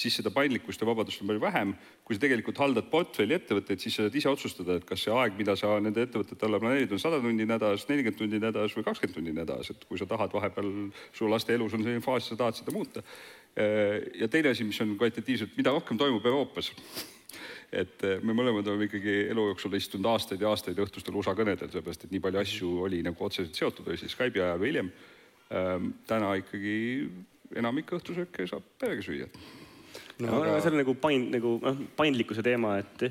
siis 0.00 0.16
seda 0.16 0.32
paindlikkust 0.32 0.80
ja 0.80 0.88
vabadust 0.88 1.20
on 1.22 1.28
palju 1.30 1.42
vähem. 1.42 1.74
kui 2.04 2.16
sa 2.16 2.22
tegelikult 2.24 2.58
haldad 2.58 2.88
portfelli 2.90 3.36
ettevõtteid, 3.36 3.78
siis 3.78 3.94
sa 3.94 4.06
saad 4.06 4.16
ise 4.18 4.30
otsustada, 4.30 4.78
et 4.80 4.86
kas 4.88 5.04
see 5.04 5.12
aeg, 5.14 5.36
mida 5.38 5.54
sa 5.56 5.76
nende 5.78 6.02
ettevõtete 6.02 6.46
alla 6.46 6.58
planeerid, 6.62 6.90
on 6.96 7.02
sada 7.02 7.20
tundi 7.22 7.46
nädalas, 7.46 7.84
nelikümmend 7.86 8.18
tundi 8.18 8.40
nädalas 8.42 8.74
või 8.74 8.86
kakskümmend 8.88 9.18
tundi 9.20 9.34
nädalas, 9.36 9.70
et 9.70 9.84
kui 9.86 10.00
sa 10.00 10.08
tahad 10.10 10.32
vahepeal, 10.34 10.72
su 11.14 11.28
laste 11.30 11.54
elus 11.54 11.76
on 11.76 11.84
selline 11.84 12.02
faas, 12.02 12.26
sa 12.26 12.38
tahad 12.40 12.58
seda 12.58 12.74
muuta. 12.74 13.04
ja 14.18 14.28
teine 14.28 14.50
asi, 14.50 14.64
mis 14.64 14.80
on 14.80 14.96
kvalitatiivselt, 14.96 15.56
mida 15.56 15.70
rohkem 15.74 15.98
toimub 15.98 16.26
Euroopas 16.26 16.72
et 17.70 18.02
me 18.26 18.34
mõlemad 18.34 18.66
oleme 18.66 18.88
ikkagi 18.88 19.30
elu 19.30 19.46
jooksul 19.52 19.74
istunud 19.78 20.08
aastaid 20.10 20.42
ja 20.42 20.50
aastaid 20.50 20.78
õhtustel 20.82 21.14
USA 21.14 21.36
kõnedel, 21.38 21.70
sellepärast 21.70 22.06
et 22.06 22.14
nii 22.14 22.22
palju 22.24 22.40
asju 22.42 22.70
oli 22.86 23.02
nagu 23.06 23.24
otseselt 23.26 23.54
seotud, 23.54 23.86
oli 23.86 24.00
siis 24.00 24.16
Skype'i 24.16 24.42
ajal 24.42 24.58
või 24.58 24.72
hiljem. 24.72 24.90
täna 26.06 26.34
ikkagi 26.38 26.74
enamik 27.58 27.90
õhtusööke 27.94 28.46
saab 28.46 28.66
perega 28.78 29.02
süüa 29.02 29.26
no, 30.26 30.40
aga... 30.42 30.58
see 30.60 30.72
on 30.72 30.80
nagu 30.82 30.96
paind, 31.00 31.30
nagu 31.34 31.56
noh, 31.62 31.84
paindlikkuse 31.98 32.44
teema, 32.46 32.76
et, 32.82 33.06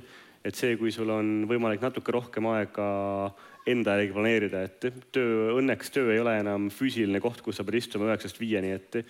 et 0.46 0.58
see, 0.58 0.76
kui 0.80 0.94
sul 0.96 1.10
on 1.14 1.44
võimalik 1.50 1.84
natuke 1.84 2.14
rohkem 2.16 2.50
aega 2.54 2.88
enda 3.70 3.98
järgi 3.98 4.16
planeerida, 4.16 4.64
et 4.66 4.88
töö, 5.14 5.50
õnneks 5.60 5.92
töö 5.94 6.14
ei 6.14 6.22
ole 6.22 6.38
enam 6.42 6.70
füüsiline 6.74 7.22
koht, 7.24 7.44
kus 7.46 7.60
sa 7.60 7.66
pead 7.68 7.80
istuma 7.82 8.10
üheksast 8.10 8.40
viieni, 8.42 8.72
et 8.78 9.02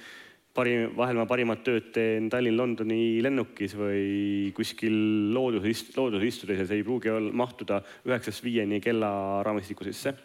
parim, 0.55 0.89
vahel 0.97 1.19
ma 1.19 1.27
parimat 1.29 1.61
tööd 1.65 1.91
teen 1.95 2.27
Tallinn-Londoni 2.31 3.21
lennukis 3.23 3.75
või 3.77 4.49
kuskil 4.57 4.97
looduses, 5.35 5.85
looduses 5.95 6.33
istudes 6.33 6.63
ja 6.63 6.67
see 6.67 6.81
ei 6.81 6.87
pruugi 6.87 7.13
olla, 7.13 7.31
mahtuda 7.43 7.81
üheksast 8.09 8.43
viieni 8.43 8.81
kellaraamistiku 8.83 9.87
sisse. 9.87 10.15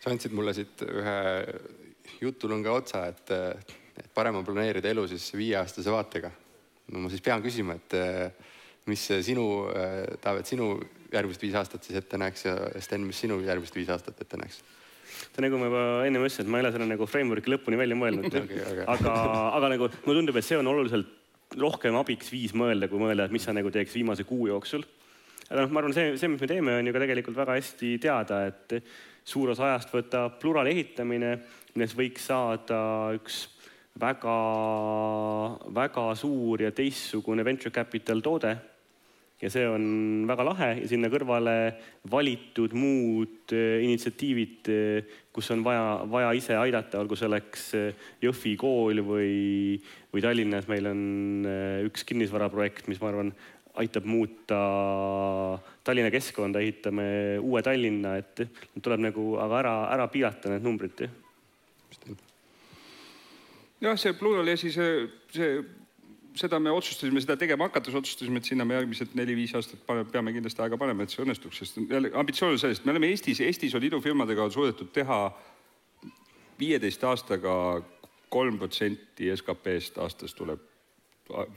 sa 0.00 0.12
andsid 0.12 0.34
mulle 0.36 0.52
siit 0.52 0.84
ühe 0.84 1.18
jutulõnga 2.20 2.74
otsa, 2.74 3.06
et, 3.08 3.30
et 3.96 4.10
parem 4.14 4.36
on 4.36 4.44
planeerida 4.44 4.90
elu 4.90 5.06
siis 5.08 5.30
viieaastase 5.32 5.92
vaatega 5.94 6.34
no 6.92 7.04
ma 7.04 7.12
siis 7.12 7.24
pean 7.24 7.42
küsima, 7.44 7.78
et 7.80 7.96
eh, 7.98 8.52
mis 8.90 9.02
sinu, 9.26 9.48
eh, 9.72 10.14
Taavet, 10.22 10.48
sinu 10.48 10.74
järgmised 11.14 11.44
viis 11.44 11.58
aastat 11.58 11.86
siis 11.86 11.98
ette 12.00 12.18
näeks 12.20 12.46
ja 12.48 12.56
Sten, 12.84 13.04
mis 13.06 13.20
sinu 13.24 13.40
järgmised 13.44 13.76
viis 13.78 13.92
aastat 13.94 14.20
ette 14.20 14.40
näeks? 14.40 14.62
nagu 15.38 15.58
ma 15.58 15.68
juba 15.68 15.84
ennem 16.08 16.24
ütlesin, 16.24 16.44
et 16.44 16.50
ma 16.50 16.58
ei 16.58 16.64
ole 16.64 16.72
seda 16.74 16.86
nagu 16.88 17.06
framework'i 17.06 17.52
lõpuni 17.52 17.78
välja 17.78 17.96
mõelnud 17.98 18.26
okay,. 18.30 18.60
Okay. 18.60 18.84
aga, 18.90 19.14
aga 19.58 19.70
nagu 19.74 19.88
mulle 20.06 20.20
tundub, 20.20 20.38
et 20.38 20.46
see 20.46 20.58
on 20.58 20.70
oluliselt 20.70 21.20
rohkem 21.60 21.96
abiks 21.98 22.30
viis 22.32 22.54
mõelda, 22.56 22.88
kui 22.90 23.00
mõelda, 23.00 23.28
et 23.28 23.34
mis 23.34 23.44
sa 23.46 23.54
nagu 23.54 23.70
teeks 23.72 23.94
viimase 23.94 24.26
kuu 24.26 24.48
jooksul. 24.50 24.84
aga 25.48 25.60
noh, 25.60 25.72
ma 25.74 25.82
arvan, 25.82 25.94
see, 25.96 26.14
see, 26.20 26.30
mis 26.32 26.42
me 26.42 26.50
teeme, 26.50 26.78
on 26.80 26.88
ju 26.88 26.94
ka 26.94 27.02
tegelikult 27.04 27.38
väga 27.38 27.58
hästi 27.58 27.92
teada, 28.02 28.40
et 28.50 28.78
suur 29.24 29.52
osa 29.54 29.70
ajast 29.70 29.92
võtab 29.94 30.38
plurali 30.42 30.74
ehitamine, 30.74 31.36
millest 31.74 31.98
võiks 31.98 32.26
saada 32.30 32.80
üks 33.16 33.44
väga, 34.00 34.36
väga 35.74 36.04
suur 36.18 36.62
ja 36.64 36.70
teistsugune 36.74 37.44
venture 37.46 37.70
capital 37.70 38.22
toode. 38.22 38.56
ja 39.44 39.50
see 39.50 39.64
on 39.68 40.24
väga 40.24 40.44
lahe 40.46 40.68
ja 40.78 40.86
sinna 40.88 41.10
kõrvale 41.12 41.74
valitud 42.08 42.72
muud 42.78 43.52
eh, 43.52 43.82
initsiatiivid, 43.84 44.70
eh, 44.72 45.16
kus 45.34 45.50
on 45.52 45.64
vaja, 45.66 45.98
vaja 46.08 46.30
ise 46.38 46.56
aidata, 46.56 47.02
olgu 47.02 47.18
selleks 47.18 47.66
eh, 47.76 48.06
Jõhvi 48.22 48.54
kool 48.56 49.02
või, 49.04 49.74
või 50.14 50.24
Tallinnas. 50.24 50.70
Meil 50.70 50.88
on 50.88 51.02
üks 51.90 52.06
kinnisvaraprojekt, 52.08 52.88
mis 52.88 53.02
ma 53.02 53.10
arvan, 53.10 53.34
aitab 53.82 54.06
muuta 54.08 54.60
Tallinna 55.84 56.14
keskkonda, 56.14 56.62
ehitame 56.64 57.08
uue 57.42 57.60
Tallinna, 57.66 58.16
et 58.22 58.46
tuleb 58.80 59.10
nagu, 59.10 59.34
aga 59.44 59.60
ära, 59.60 59.74
ära 59.98 60.08
piirata 60.14 60.54
need 60.54 60.64
numbrid 60.64 61.04
jah, 63.84 63.98
see 64.00 64.12
Plurali 64.18 64.54
asi, 64.56 64.72
see, 64.74 65.06
see, 65.34 65.50
seda 66.38 66.58
me 66.62 66.72
otsustasime, 66.74 67.22
seda 67.22 67.36
tegema 67.40 67.68
hakates 67.68 67.94
otsustasime, 67.94 68.40
et 68.40 68.50
sinna 68.50 68.66
me 68.66 68.76
järgmised 68.78 69.14
neli-viis 69.18 69.54
aastat 69.58 69.82
paneme, 69.86 70.10
peame 70.10 70.34
kindlasti 70.34 70.64
aega 70.64 70.78
panema, 70.80 71.06
et 71.06 71.14
see 71.14 71.22
õnnestuks, 71.24 71.62
sest 71.62 71.80
jälle 71.90 72.10
ambitsioon 72.14 72.56
on 72.56 72.62
sellest, 72.62 72.84
me 72.84 72.94
oleme 72.94 73.10
Eestis, 73.14 73.42
Eestis 73.44 73.74
on 73.78 73.86
idufirmadega 73.86 74.48
suudetud 74.54 74.92
teha 74.94 75.18
viieteist 76.58 77.04
aastaga 77.04 77.56
kolm 78.34 78.58
protsenti 78.58 79.30
SKP-st 79.34 80.00
aastas 80.02 80.34
tuleb 80.34 80.62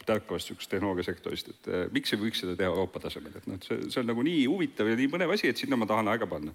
tärkavast 0.05 0.47
niisugusest 0.47 0.71
tehnoloogiasektorist, 0.71 1.49
et 1.51 1.69
eh, 1.71 1.87
miks 1.91 2.13
ei 2.13 2.21
võiks 2.21 2.39
seda 2.43 2.53
teha 2.55 2.69
Euroopa 2.71 3.01
tasemel, 3.03 3.33
et 3.35 3.49
noh, 3.49 3.57
et 3.59 3.65
see, 3.67 3.89
see 3.91 3.99
on 3.99 4.07
nagu 4.13 4.23
nii 4.23 4.45
huvitav 4.47 4.87
ja 4.87 4.95
nii 4.99 5.09
põnev 5.11 5.33
asi, 5.35 5.49
et 5.51 5.59
sinna 5.59 5.79
ma 5.79 5.89
tahan 5.89 6.07
aega 6.13 6.29
panna 6.29 6.53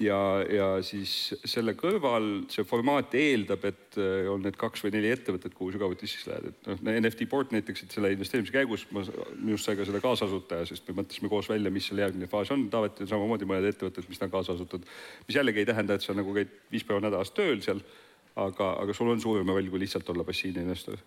ja, 0.00 0.18
ja 0.48 0.66
siis 0.82 1.34
selle 1.44 1.74
kõrval 1.78 2.46
see 2.50 2.64
formaat 2.66 3.12
eeldab, 3.18 3.66
et 3.68 3.98
äh, 4.00 4.28
on 4.32 4.40
need 4.44 4.56
kaks 4.58 4.82
või 4.84 4.94
neli 4.94 5.10
ettevõtet, 5.12 5.54
kuhu 5.54 5.74
sügavuti 5.74 6.08
sisse 6.08 6.30
lähed, 6.30 6.48
et 6.48 6.70
noh, 6.70 6.96
NFT 6.96 7.28
port 7.30 7.52
näiteks, 7.54 7.84
et 7.84 7.94
selle 7.94 8.10
investeerimise 8.14 8.54
käigus 8.54 8.86
ma, 8.94 9.04
minust 9.36 9.68
sai 9.68 9.76
ka 9.78 9.86
selle 9.88 10.00
kaasasutaja, 10.04 10.66
sest 10.70 10.88
me 10.88 11.00
mõtlesime 11.02 11.30
koos 11.32 11.50
välja, 11.52 11.72
mis 11.74 11.90
selle 11.90 12.06
järgmine 12.06 12.30
faas 12.30 12.50
on. 12.54 12.66
Taavet 12.72 13.04
on 13.04 13.12
samamoodi 13.12 13.48
mõned 13.48 13.68
ettevõtted, 13.68 14.08
mis 14.08 14.20
ta 14.20 14.26
on 14.30 14.34
kaasa 14.34 14.56
asutatud, 14.56 14.88
mis 15.28 15.38
jällegi 15.38 15.62
ei 15.62 15.70
tähenda, 15.70 15.98
et 15.98 16.06
sa 16.06 16.16
nagu 16.16 16.34
käid 16.36 16.56
viis 16.72 16.88
päeva 16.88 17.04
nädalas 17.04 17.34
tööl 17.36 17.60
seal, 17.64 17.84
aga, 18.38 18.74
aga 18.80 18.96
sul 18.96 19.12
on 19.12 19.20
suurem 19.22 19.52
roll 19.52 19.70
kui 19.70 19.84
lihtsalt 19.84 20.08
olla 20.14 20.24
passiivne 20.26 20.64
investor 20.64 20.98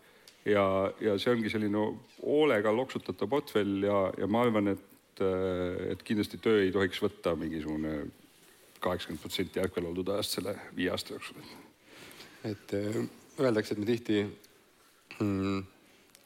ja, 0.45 0.63
ja 1.01 1.17
see 1.21 1.33
ongi 1.35 1.51
selline 1.53 1.83
hoolega 2.21 2.73
loksutatav 2.75 3.29
portfell 3.29 3.85
ja, 3.85 4.07
ja 4.17 4.29
ma 4.29 4.45
arvan, 4.45 4.73
et 4.73 4.90
et, 5.21 5.85
äh, 5.85 5.91
et 5.91 6.03
kindlasti 6.03 6.39
töö 6.41 6.63
ei 6.65 6.71
tohiks 6.71 7.01
võtta 7.01 7.35
mingisugune 7.37 8.05
kaheksakümmend 8.81 9.21
protsenti 9.21 9.61
ärkveloodud 9.61 10.09
ajast 10.09 10.37
selle 10.37 10.55
viie 10.75 10.89
aasta 10.91 11.13
jooksul. 11.13 11.37
et 12.43 12.73
äh, 12.73 13.03
öeldakse, 13.39 13.73
et 13.73 13.79
me 13.79 13.85
tihti 13.85 14.23
mm, 15.19 15.61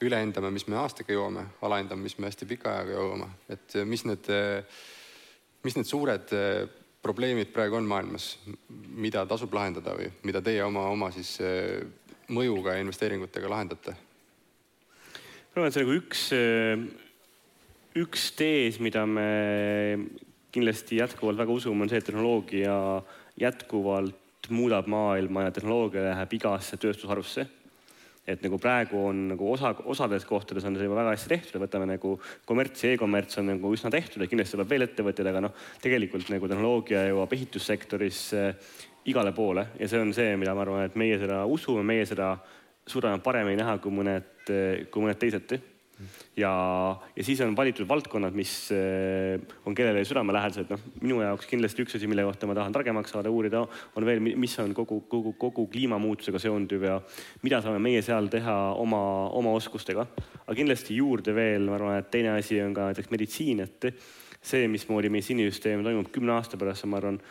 ülehindame, 0.02 0.52
mis 0.52 0.68
me 0.68 0.80
aastaga 0.80 1.14
jõuame, 1.14 1.46
alahindame, 1.62 2.04
mis 2.04 2.18
me 2.18 2.30
hästi 2.30 2.46
pika 2.46 2.72
ajaga 2.72 2.96
jõuame, 2.96 3.30
et 3.50 3.76
äh, 3.76 3.86
mis 3.86 4.06
need, 4.06 4.32
mis 5.64 5.76
need 5.76 5.88
suured 5.90 6.32
probleemid 7.06 7.52
praegu 7.54 7.78
on 7.78 7.86
maailmas, 7.86 8.38
mida 8.70 9.26
tasub 9.30 9.54
lahendada 9.54 9.94
või 9.98 10.10
mida 10.24 10.42
teie 10.42 10.64
oma, 10.66 10.88
oma 10.90 11.12
siis 11.14 11.38
mõjuga 12.34 12.74
ja 12.74 12.86
investeeringutega 12.86 13.50
lahendate? 13.50 13.96
ma 15.56 15.62
arvan, 15.62 15.70
et 15.70 15.76
see 15.76 15.84
nagu 15.86 15.94
üks 15.96 16.24
üks 17.96 18.32
tees, 18.36 18.80
mida 18.84 19.06
me 19.08 19.28
kindlasti 20.56 21.00
jätkuvalt 21.00 21.40
väga 21.40 21.54
usume, 21.56 21.86
on 21.86 21.92
see, 21.92 22.00
et 22.00 22.08
tehnoloogia 22.10 22.76
jätkuvalt 23.40 24.50
muudab 24.52 24.88
maailma 24.92 25.48
ja 25.48 25.54
tehnoloogia 25.56 26.04
läheb 26.10 26.36
igasse 26.38 26.78
tööstusharusse. 26.80 27.48
et 28.26 28.42
nagu 28.42 28.58
praegu 28.58 28.98
on 29.06 29.20
nagu 29.30 29.52
osa, 29.54 29.70
osades 29.86 30.24
kohtades 30.26 30.66
on 30.66 30.74
see 30.74 30.88
juba 30.88 30.96
väga 30.98 31.12
hästi 31.14 31.30
tehtud 31.30 31.62
võtame 31.62 31.86
nagu 31.86 32.16
kommerts 32.50 32.82
ja 32.82 32.96
e-kommerts 32.96 33.38
on 33.38 33.52
nagu 33.52 33.74
üsna 33.78 33.92
tehtud 33.94 34.24
ja 34.24 34.28
kindlasti 34.28 34.58
tuleb 34.58 34.72
veel 34.72 34.86
ettevõtteid, 34.88 35.30
aga 35.30 35.44
noh, 35.46 35.54
tegelikult 35.84 36.32
nagu 36.34 36.50
tehnoloogia 36.50 37.04
jõuab 37.12 37.36
ehitussektorisse 37.38 38.48
igale 39.14 39.32
poole 39.32 39.68
ja 39.78 39.88
see 39.88 40.02
on 40.02 40.14
see, 40.18 40.34
mida 40.42 40.58
ma 40.58 40.66
arvan, 40.66 40.88
et 40.90 40.98
meie 40.98 41.20
seda 41.22 41.44
usume, 41.46 41.86
meie 41.86 42.10
seda 42.10 42.34
suudame 42.90 43.22
paremini 43.22 43.62
näha 43.62 43.78
kui 43.78 43.94
mõned, 43.94 44.50
kui 44.90 45.06
mõned 45.06 45.22
teised 45.22 45.46
ja, 46.38 46.52
ja 47.16 47.24
siis 47.24 47.40
on 47.42 47.56
valitud 47.56 47.88
valdkonnad, 47.88 48.36
mis 48.36 48.54
eh, 48.76 49.40
on 49.66 49.76
kellelegi 49.76 50.10
südamelähedased, 50.10 50.72
noh, 50.72 50.82
minu 51.02 51.22
jaoks 51.24 51.48
kindlasti 51.50 51.86
üks 51.86 51.96
asi, 51.98 52.10
mille 52.12 52.26
kohta 52.28 52.50
ma 52.50 52.58
tahan 52.58 52.76
targemaks 52.76 53.14
saada, 53.16 53.32
uurida, 53.32 53.64
on 53.96 54.08
veel, 54.08 54.22
mis 54.24 54.58
on 54.64 54.74
kogu, 54.76 55.02
kogu, 55.12 55.36
kogu 55.40 55.68
kliimamuutusega 55.72 56.42
seonduv 56.42 56.84
ja 56.90 56.98
mida 57.46 57.62
saame 57.64 57.80
meie 57.84 58.04
seal 58.06 58.28
teha 58.32 58.58
oma, 58.82 59.02
oma 59.40 59.56
oskustega. 59.56 60.08
aga 60.44 60.58
kindlasti 60.58 61.00
juurde 61.00 61.36
veel, 61.36 61.70
ma 61.70 61.80
arvan, 61.80 62.02
et 62.02 62.12
teine 62.12 62.36
asi 62.36 62.60
on 62.64 62.76
ka 62.76 62.92
näiteks 62.92 63.14
meditsiin, 63.14 63.64
et 63.64 63.90
see, 64.46 64.68
mismoodi 64.72 65.10
meditsiinisüsteem 65.14 65.86
toimub 65.86 66.12
kümne 66.14 66.36
aasta 66.36 66.60
pärast, 66.60 66.86
ma 66.92 67.00
arvan, 67.00 67.22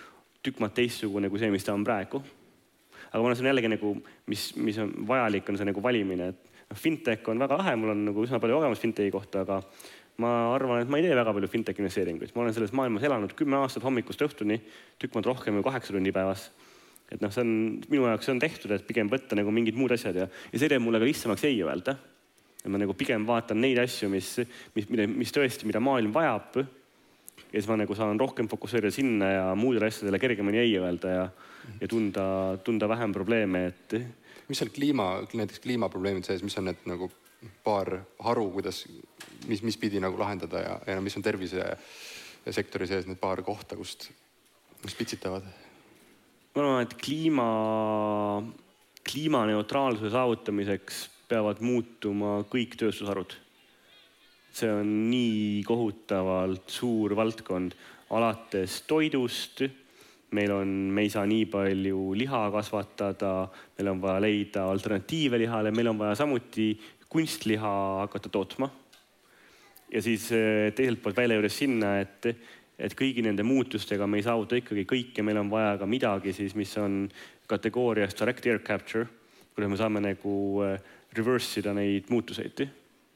tükk 0.44 0.64
maad 0.64 0.74
teistsugune 0.76 1.30
kui 1.32 1.40
see, 1.40 1.52
mis 1.52 1.64
ta 1.64 1.76
on 1.76 1.84
praegu. 1.86 2.22
aga 3.10 3.20
ma 3.20 3.28
arvan, 3.28 3.36
see 3.36 3.44
on 3.44 3.52
jällegi 3.52 3.70
nagu, 3.76 3.94
mis, 4.32 4.48
mis 4.56 4.80
on 4.82 4.90
vajalik, 5.06 5.48
on 5.48 5.60
see 5.60 5.68
nagu 5.68 5.82
valimine, 5.84 6.32
et 6.32 6.53
noh, 6.75 6.81
fintech 6.81 7.29
on 7.31 7.39
väga 7.39 7.59
lahe, 7.61 7.77
mul 7.79 7.95
on 7.95 8.05
nagu 8.11 8.25
üsna 8.27 8.41
palju 8.43 8.59
kogemust 8.59 8.83
fintechi 8.83 9.14
kohta, 9.14 9.45
aga 9.45 9.61
ma 10.22 10.31
arvan, 10.55 10.83
et 10.83 10.91
ma 10.91 10.99
ei 10.99 11.07
tee 11.07 11.16
väga 11.16 11.35
palju 11.35 11.51
fintech 11.51 11.81
investeeringuid, 11.83 12.35
ma 12.35 12.45
olen 12.45 12.55
selles 12.55 12.75
maailmas 12.77 13.07
elanud 13.07 13.35
kümme 13.39 13.59
aastat 13.62 13.87
hommikust 13.87 14.22
õhtuni, 14.27 14.61
tükk 15.01 15.16
maad 15.16 15.31
rohkem 15.31 15.59
kui 15.59 15.66
kaheksa 15.66 15.95
tundi 15.95 16.14
päevas. 16.14 16.51
et 17.12 17.20
noh, 17.20 17.31
see 17.31 17.45
on 17.45 17.51
minu 17.93 18.07
jaoks, 18.09 18.27
see 18.27 18.35
on 18.35 18.43
tehtud, 18.43 18.72
et 18.75 18.87
pigem 18.87 19.11
võtta 19.11 19.37
nagu 19.39 19.53
mingid 19.55 19.77
muud 19.79 19.93
asjad 19.95 20.16
ja, 20.18 20.27
ja 20.27 20.59
see 20.59 20.70
teeb 20.70 20.83
mulle 20.83 20.99
ka 21.03 21.07
lihtsamaks 21.07 21.45
ei 21.47 21.61
öelda. 21.62 21.97
et 22.62 22.70
ma 22.72 22.81
nagu 22.81 22.95
pigem 22.97 23.27
vaatan 23.27 23.61
neid 23.61 23.79
asju, 23.83 24.09
mis, 24.11 24.39
mis, 24.75 24.89
mis 24.89 25.35
tõesti, 25.35 25.68
mida 25.68 25.83
maailm 25.85 26.14
vajab. 26.14 26.62
ja 27.51 27.59
siis 27.59 27.70
ma 27.70 27.79
nagu 27.79 27.95
saan 27.95 28.20
rohkem 28.20 28.49
fokusseerida 28.51 28.95
sinna 28.95 29.31
ja 29.31 29.47
muudele 29.55 29.91
asjadele 29.91 30.22
kergemini 30.22 30.62
ei 30.62 30.79
öelda 30.79 31.16
ja, 31.18 31.29
ja 31.81 31.89
tunda, 31.89 32.25
tunda 32.64 32.89
vähem 32.89 33.12
probleeme, 33.12 33.66
et 33.66 33.99
mis 34.49 34.61
seal 34.61 34.72
kliima, 34.74 35.09
näiteks 35.32 35.62
kliimaprobleemid 35.64 36.26
sees, 36.26 36.42
mis 36.45 36.57
on 36.61 36.68
need 36.68 36.82
nagu 36.88 37.11
paar 37.64 37.90
haru, 38.24 38.49
kuidas, 38.55 38.84
mis, 39.49 39.62
mis 39.64 39.78
pidi 39.80 40.01
nagu 40.03 40.18
lahendada 40.20 40.62
ja, 40.64 40.74
ja 40.95 41.01
mis 41.05 41.16
on 41.18 41.24
tervisesektori 41.24 42.88
sees 42.88 43.09
need 43.09 43.20
paar 43.20 43.42
kohta, 43.45 43.76
kust, 43.76 44.11
mis 44.84 44.97
pitsitavad? 44.99 45.47
ma 46.55 46.62
arvan, 46.62 46.84
et 46.84 46.95
kliima, 47.03 47.47
kliimaneutraalsuse 49.11 50.12
saavutamiseks 50.14 51.01
peavad 51.28 51.59
muutuma 51.64 52.45
kõik 52.51 52.76
tööstusharud. 52.78 53.34
see 54.55 54.70
on 54.70 54.90
nii 55.11 55.64
kohutavalt 55.66 56.70
suur 56.70 57.16
valdkond, 57.18 57.74
alates 58.14 58.84
toidust 58.86 59.64
meil 60.35 60.53
on, 60.55 60.70
me 60.95 61.05
ei 61.07 61.12
saa 61.12 61.24
nii 61.28 61.47
palju 61.51 62.14
liha 62.18 62.43
kasvatada, 62.55 63.32
meil 63.78 63.91
on 63.93 64.03
vaja 64.03 64.22
leida 64.24 64.66
alternatiive 64.70 65.39
lihale, 65.41 65.72
meil 65.74 65.93
on 65.93 66.01
vaja 66.01 66.18
samuti 66.24 66.72
kunstliha 67.09 67.74
hakata 68.03 68.28
tootma. 68.28 68.70
ja 69.93 70.03
siis 70.03 70.26
eh, 70.32 70.72
teiselt 70.74 71.03
poolt 71.03 71.16
välja 71.16 71.37
juures 71.39 71.59
sinna, 71.59 71.99
et, 72.03 72.26
et 72.78 72.95
kõigi 72.99 73.22
nende 73.22 73.47
muutustega 73.47 74.07
me 74.11 74.18
ei 74.18 74.26
saavuta 74.26 74.59
ikkagi 74.59 74.87
kõike, 74.91 75.22
meil 75.22 75.39
on 75.39 75.53
vaja 75.53 75.76
ka 75.78 75.87
midagi 75.87 76.32
siis, 76.35 76.57
mis 76.59 76.72
on 76.82 77.05
kategoorias 77.47 78.16
direct 78.18 78.47
air 78.51 78.62
capture, 78.66 79.07
kuidas 79.55 79.70
me 79.70 79.78
saame 79.78 80.03
nagu 80.03 80.35
eh, 80.66 80.80
reverse 81.14 81.62
ida 81.62 81.76
neid 81.76 82.11
muutuseid 82.11 82.66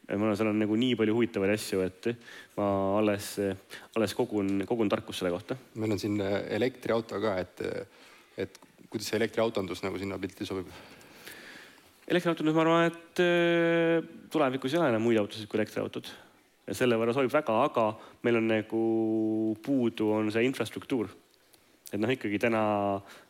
ma 0.08 0.24
arvan, 0.24 0.36
seal 0.40 0.48
on 0.48 0.60
nagu 0.62 0.76
nii 0.80 0.94
palju 0.96 1.16
huvitavaid 1.16 1.52
asju, 1.52 1.82
et 1.84 2.08
ma 2.56 2.68
alles, 2.98 3.34
alles 3.96 4.14
kogun, 4.16 4.62
kogun 4.68 4.88
tarkust 4.88 5.20
selle 5.20 5.34
kohta. 5.34 5.56
meil 5.76 5.92
on 5.92 6.00
siin 6.00 6.16
äh, 6.24 6.38
elektriauto 6.56 7.20
ka, 7.20 7.34
et, 7.42 7.64
et 8.40 8.62
kuidas 8.88 9.10
see 9.10 9.18
elektriautondus 9.20 9.84
nagu 9.84 10.00
sinna 10.00 10.20
pilti 10.20 10.48
sobib? 10.48 10.70
elektriautondus, 12.08 12.56
ma 12.56 12.64
arvan, 12.64 12.88
et 12.88 13.22
äh, 13.24 14.08
tulevikus 14.32 14.72
ei 14.72 14.80
ole 14.80 14.88
enam 14.94 15.04
muid 15.04 15.20
autosid 15.20 15.50
kui 15.50 15.60
elektriautod 15.60 16.08
ja 16.68 16.76
selle 16.76 16.96
võrra 17.00 17.12
sobib 17.16 17.32
väga, 17.32 17.60
aga 17.68 17.88
meil 18.24 18.40
on 18.40 18.48
nagu 18.48 18.82
puudu, 19.64 20.12
on 20.16 20.32
see 20.32 20.48
infrastruktuur 20.48 21.12
et 21.88 22.00
noh, 22.00 22.10
ikkagi 22.12 22.36
täna 22.40 22.60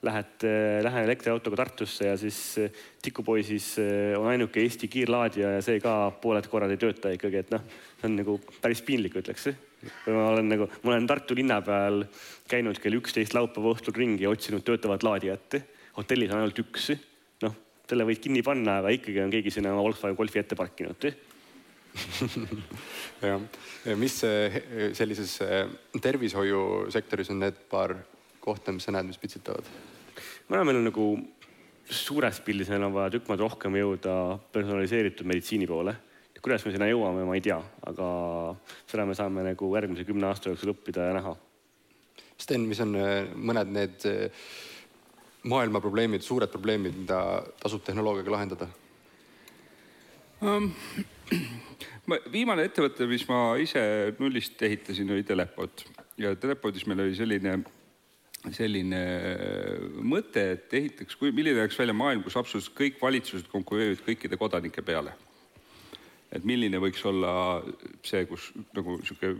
lähed, 0.07 0.45
lähen 0.83 1.05
elektriautoga 1.07 1.61
Tartusse 1.61 2.09
ja 2.09 2.17
siis 2.19 2.39
eh, 2.59 2.73
tikupoisis 3.03 3.69
eh, 3.83 4.17
on 4.19 4.27
ainuke 4.33 4.63
Eesti 4.65 4.91
kiirlaadija 4.91 5.53
ja 5.57 5.63
see 5.65 5.79
ka 5.83 6.11
pooled 6.23 6.49
korrad 6.51 6.75
ei 6.75 6.81
tööta 6.81 7.13
ikkagi, 7.15 7.45
et 7.45 7.55
noh, 7.55 7.63
see 8.01 8.09
on 8.11 8.17
nagu 8.19 8.39
päris 8.63 8.83
piinlik, 8.87 9.15
ütleks. 9.23 9.53
või 10.07 10.17
ma 10.17 10.27
olen 10.33 10.51
nagu, 10.51 10.67
ma 10.83 10.95
olen 10.95 11.07
Tartu 11.07 11.39
linna 11.39 11.61
peal 11.63 12.03
käinud 12.51 12.83
kell 12.83 12.99
üksteist 12.99 13.39
laupäeva 13.39 13.77
õhtul 13.77 13.95
ringi 13.95 14.27
ja 14.27 14.35
otsinud 14.35 14.67
töötavat 14.67 15.07
laadijat. 15.07 15.61
hotellis 16.01 16.35
on 16.35 16.43
ainult 16.43 16.59
üks. 16.65 16.91
noh, 17.47 17.57
selle 17.87 18.11
võid 18.11 18.23
kinni 18.27 18.43
panna, 18.43 18.81
aga 18.83 18.91
ikkagi 18.91 19.23
on 19.23 19.31
keegi 19.31 19.55
sinna 19.55 19.79
Volkswagen 19.79 20.19
Golfi 20.19 20.43
ette 20.43 20.59
parkinud 20.59 21.11
jah, 23.23 23.41
mis 24.03 24.21
sellises 24.99 25.39
tervishoiusektoris 26.03 27.31
on 27.31 27.47
need 27.47 27.67
paar 27.71 27.95
kohta, 28.49 28.75
mis 28.75 28.89
sa 28.89 28.95
näed, 28.95 29.11
mis 29.11 29.21
pitsitavad? 29.21 29.69
ma 30.49 30.57
arvan, 30.57 30.71
meil 30.71 30.81
on 30.81 30.89
nagu 30.89 31.09
suures 31.89 32.41
pildis 32.45 32.69
meil 32.73 32.87
on 32.89 32.95
vaja 32.95 33.15
tükk 33.15 33.29
maad 33.31 33.43
rohkem 33.45 33.77
jõuda 33.79 34.15
personaliseeritud 34.53 35.29
meditsiini 35.29 35.69
poole. 35.69 35.95
kuidas 36.43 36.65
me 36.65 36.73
sinna 36.73 36.87
jõuame, 36.87 37.25
ma 37.27 37.35
ei 37.35 37.43
tea, 37.43 37.59
aga 37.91 38.09
seda 38.87 39.05
me 39.09 39.15
saame 39.19 39.43
nagu 39.43 39.71
järgmise 39.75 40.05
kümne 40.07 40.29
aasta 40.29 40.53
jooksul 40.53 40.71
õppida 40.71 41.09
ja 41.09 41.17
näha. 41.17 41.33
Sten, 42.39 42.63
mis 42.71 42.79
on 42.81 42.95
äh, 42.95 43.27
mõned 43.35 43.73
need 43.75 44.07
äh, 44.07 44.47
maailma 45.51 45.81
probleemid, 45.83 46.23
suured 46.23 46.51
probleemid, 46.53 46.95
mida 47.03 47.19
tasub 47.59 47.83
tehnoloogiaga 47.87 48.37
lahendada 48.37 48.69
um,? 50.43 50.71
viimane 52.33 52.65
ettevõte, 52.69 53.05
mis 53.11 53.27
ma 53.29 53.57
ise 53.61 53.83
nullist 54.21 54.63
ehitasin, 54.65 55.11
oli 55.13 55.27
Teleport 55.27 55.85
ja 56.19 56.33
Teleportis 56.39 56.87
meil 56.89 57.03
oli 57.05 57.19
selline 57.19 57.59
selline 58.55 58.99
äh, 58.99 59.87
mõte, 60.07 60.45
et 60.55 60.75
ehitaks, 60.79 61.17
kui, 61.19 61.33
milline 61.35 61.63
oleks 61.65 61.79
välja 61.79 61.97
maailm, 61.97 62.23
kus 62.25 62.37
absoluutselt 62.39 62.77
kõik 62.79 63.01
valitsused 63.03 63.49
konkureerivad 63.53 64.05
kõikide 64.07 64.39
kodanike 64.41 64.85
peale. 64.87 65.15
et 66.29 66.45
milline 66.45 66.77
võiks 66.77 67.01
olla 67.09 67.63
see, 68.05 68.27
kus 68.29 68.51
nagu 68.77 68.99
sihuke, 69.01 69.31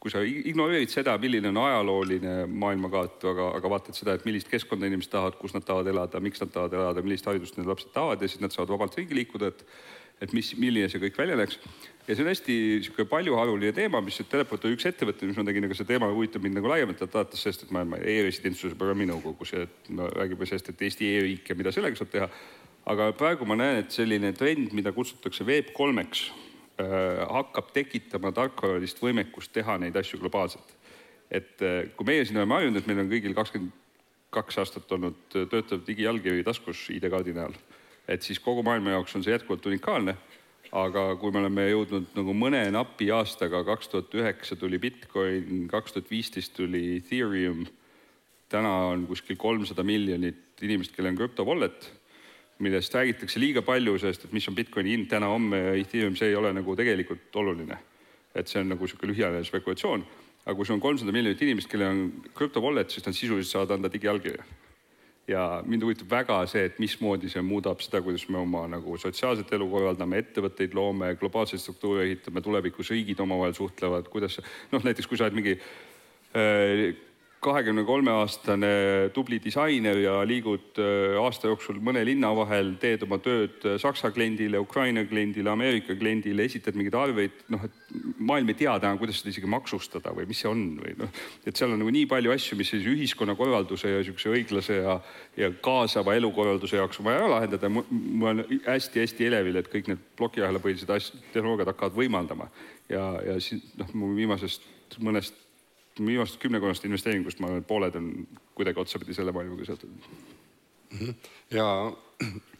kui 0.00 0.10
sa 0.10 0.22
ignoreerid 0.24 0.88
seda, 0.88 1.12
milline 1.20 1.50
on 1.50 1.58
ajalooline 1.60 2.46
maailmakaart, 2.48 3.26
aga, 3.28 3.50
aga 3.58 3.70
vaatad 3.74 3.98
seda, 3.98 4.14
et 4.16 4.24
millist 4.24 4.48
keskkonda 4.48 4.88
inimesed 4.88 5.12
tahavad, 5.12 5.36
kus 5.36 5.52
nad 5.52 5.66
tahavad 5.68 5.92
elada, 5.92 6.22
miks 6.24 6.40
nad 6.40 6.54
tahavad 6.54 6.78
elada, 6.78 7.04
millist 7.04 7.28
haridust 7.28 7.60
need 7.60 7.68
lapsed 7.68 7.92
tahavad 7.92 8.24
ja 8.24 8.30
siis 8.32 8.40
nad 8.40 8.56
saavad 8.56 8.72
vabalt 8.72 8.96
ringi 8.96 9.20
liikuda, 9.20 9.52
et 9.52 9.66
et 10.22 10.34
mis, 10.34 10.50
milline 10.58 10.88
see 10.90 11.00
kõik 11.02 11.18
välja 11.18 11.36
näeks. 11.38 11.58
ja 12.06 12.14
see 12.14 12.24
on 12.24 12.30
hästi 12.30 12.54
niisugune 12.78 13.08
paljuharuline 13.10 13.72
teema, 13.76 14.00
mis 14.04 14.18
Teleport 14.30 14.64
oli 14.64 14.78
üks 14.78 14.88
ettevõte, 14.88 15.28
mis 15.28 15.36
ma 15.38 15.44
tegin, 15.46 15.66
aga 15.68 15.76
see 15.76 15.88
teema 15.88 16.08
huvitab 16.12 16.44
mind 16.44 16.58
nagu 16.58 16.70
laiemalt, 16.70 17.02
alates 17.06 17.42
sellest, 17.44 17.66
et 17.66 17.74
ma 17.74 17.84
olen 17.84 18.00
e-residentsuse 18.00 18.78
programmi 18.78 19.08
nõukogus 19.10 19.54
ja 19.54 19.66
et 19.66 19.90
me 19.92 20.08
räägime 20.14 20.48
sellest, 20.48 20.72
et 20.72 20.86
Eesti 20.88 21.12
e-riik 21.18 21.52
ja 21.52 21.58
mida 21.58 21.74
sellega 21.74 22.00
saab 22.00 22.12
teha. 22.14 22.30
aga 22.88 23.10
praegu 23.12 23.44
ma 23.44 23.58
näen, 23.60 23.82
et 23.84 23.92
selline 23.92 24.32
trend, 24.32 24.72
mida 24.72 24.92
kutsutakse 24.96 25.44
Web 25.44 25.74
kolmeks 25.76 26.28
äh,, 26.80 27.26
hakkab 27.28 27.74
tekitama 27.76 28.32
tarkvaralist 28.32 29.02
võimekust 29.04 29.52
teha 29.52 29.76
neid 29.78 29.96
asju 29.96 30.20
globaalselt. 30.22 30.76
et 31.30 31.60
äh, 31.62 31.92
kui 31.96 32.08
meie 32.08 32.24
siin 32.24 32.40
oleme 32.40 32.56
harjunud, 32.56 32.80
et 32.80 32.88
meil 32.88 33.04
on 33.04 33.12
kõigil 33.12 33.36
kakskümmend 33.36 33.76
kaks 34.34 34.58
aastat 34.60 34.92
olnud 34.92 35.20
töötav 35.32 35.84
digiallkiri 35.86 36.44
taskus 36.44 36.88
ID-kaardi 36.92 37.32
näol, 37.36 37.54
et 38.08 38.24
siis 38.24 38.40
kogu 38.40 38.62
maailma 38.66 38.96
jaoks 38.96 39.16
on 39.16 39.24
see 39.24 39.34
jätkuvalt 39.34 39.66
unikaalne. 39.66 40.16
aga 40.68 41.14
kui 41.16 41.32
me 41.32 41.40
oleme 41.40 41.62
jõudnud 41.70 42.10
nagu 42.12 42.32
mõne 42.36 42.58
napi 42.68 43.06
aastaga, 43.16 43.62
kaks 43.64 43.88
tuhat 43.88 44.14
üheksa 44.20 44.56
tuli 44.60 44.76
Bitcoin, 44.78 45.64
kaks 45.70 45.94
tuhat 45.94 46.10
viisteist 46.10 46.52
tuli 46.52 46.98
Ethereum, 46.98 47.62
täna 48.52 48.74
on 48.90 49.06
kuskil 49.08 49.36
kolmsada 49.40 49.82
miljonit 49.82 50.60
inimest, 50.60 50.92
kellel 50.92 51.14
on 51.14 51.22
crypto 51.22 51.46
wallet, 51.48 51.88
millest 52.60 52.92
räägitakse 52.94 53.40
liiga 53.40 53.62
palju 53.64 53.96
sellest, 53.96 54.26
et 54.26 54.36
mis 54.36 54.48
on 54.48 54.58
Bitcoini 54.58 54.92
hind 54.92 55.08
täna-homme 55.08 55.62
ja 55.70 55.74
Ethereum, 55.80 56.20
see 56.20 56.28
ei 56.28 56.36
ole 56.36 56.52
nagu 56.52 56.76
tegelikult 56.76 57.36
oluline. 57.36 57.78
et 58.34 58.46
see 58.46 58.60
on 58.60 58.68
nagu 58.68 58.84
niisugune 58.84 59.14
lühiajaline 59.14 59.48
spekulatsioon 59.48 60.04
aga 60.48 60.56
kui 60.56 60.64
sul 60.64 60.78
on 60.78 60.80
kolmsada 60.80 61.12
miljonit 61.12 61.42
inimest, 61.44 61.68
kellel 61.68 61.90
on 61.92 62.30
crypto 62.36 62.62
wallet, 62.64 62.88
siis 62.88 63.04
nad 63.04 63.16
sisuliselt 63.16 63.52
saavad 63.52 63.76
anda 63.76 63.90
digiallkirja. 63.92 64.44
Ja 65.28 65.62
mind 65.66 65.84
huvitab 65.84 66.10
väga 66.10 66.38
see, 66.50 66.64
et 66.68 66.78
mismoodi 66.82 67.30
see 67.32 67.42
muudab 67.44 67.82
seda, 67.84 68.00
kuidas 68.04 68.24
me 68.32 68.40
oma 68.40 68.64
nagu 68.70 68.96
sotsiaalset 69.00 69.52
elu 69.56 69.66
korraldame, 69.70 70.22
ettevõtteid 70.24 70.76
loome, 70.76 71.12
globaalseid 71.20 71.62
struktuure 71.62 72.06
ehitame, 72.06 72.42
tulevikus 72.44 72.92
riigid 72.94 73.20
omavahel 73.24 73.56
suhtlevad, 73.56 74.08
kuidas 74.12 74.40
noh, 74.72 74.84
näiteks 74.84 75.10
kui 75.10 75.20
sa 75.20 75.28
oled 75.28 75.36
mingi 75.36 75.58
äh, 75.58 76.96
kahekümne 77.40 77.84
kolme 77.86 78.10
aastane 78.10 78.70
tubli 79.14 79.38
disainer 79.42 79.98
ja 80.02 80.14
liigud 80.26 80.78
äh, 80.82 81.14
aasta 81.22 81.50
jooksul 81.50 81.78
mõne 81.84 82.02
linna 82.06 82.32
vahel, 82.34 82.72
teed 82.82 83.04
oma 83.06 83.20
tööd 83.22 83.62
äh, 83.62 83.76
Saksa 83.78 84.10
kliendile, 84.14 84.58
Ukraina 84.58 85.04
kliendile, 85.06 85.52
Ameerika 85.52 85.94
kliendile, 85.98 86.48
esitad 86.48 86.78
mingeid 86.78 86.96
arveid, 86.98 87.36
noh, 87.54 87.62
et 87.68 87.94
maailm 88.18 88.50
ei 88.50 88.58
tea 88.58 88.74
täna, 88.82 88.98
kuidas 88.98 89.20
seda 89.20 89.32
isegi 89.32 89.50
maksustada 89.50 90.12
või 90.16 90.26
mis 90.30 90.42
see 90.42 90.50
on 90.50 90.64
või 90.82 90.96
noh, 90.98 91.22
et 91.46 91.54
seal 91.54 91.74
on 91.74 91.82
nagu 91.84 91.94
nii 91.94 92.10
palju 92.10 92.34
asju, 92.34 92.58
mis 92.58 92.72
sellise 92.74 92.94
ühiskonnakorralduse 92.96 93.94
ja 93.94 94.02
niisuguse 94.02 94.34
õiglase 94.34 94.80
ja, 94.82 94.98
ja 95.38 95.52
kaasava 95.62 96.18
elukorralduse 96.18 96.80
jaoks 96.80 96.98
on 96.98 97.10
vaja 97.10 97.22
ära 97.22 97.32
lahendada. 97.36 97.70
ma 97.70 98.32
olen 98.34 98.62
hästi-hästi 98.66 99.30
elevil, 99.30 99.62
et 99.62 99.70
kõik 99.70 99.92
need 99.92 100.02
plokiahelapõhised 100.18 100.90
asjad, 100.90 101.22
tehnoloogiad 101.32 101.70
hakkavad 101.70 102.00
võimaldama 102.02 102.50
ja, 102.90 103.12
ja 103.30 103.38
siis 103.38 103.62
noh, 103.78 103.94
mu 103.94 104.16
viimasest 104.18 104.66
mõnest 105.04 105.47
viimasest 106.06 106.40
kümnekonnast 106.42 106.84
investeeringust 106.88 107.40
ma 107.40 107.48
arvan, 107.48 107.62
et 107.62 107.68
pooled 107.68 107.96
on 107.98 108.10
kuidagi 108.58 108.80
otsapidi 108.80 109.16
selle 109.16 109.32
maailmaga 109.32 109.64
seotud. 109.64 109.90
-hmm. 110.90 111.14
ja 111.50 111.92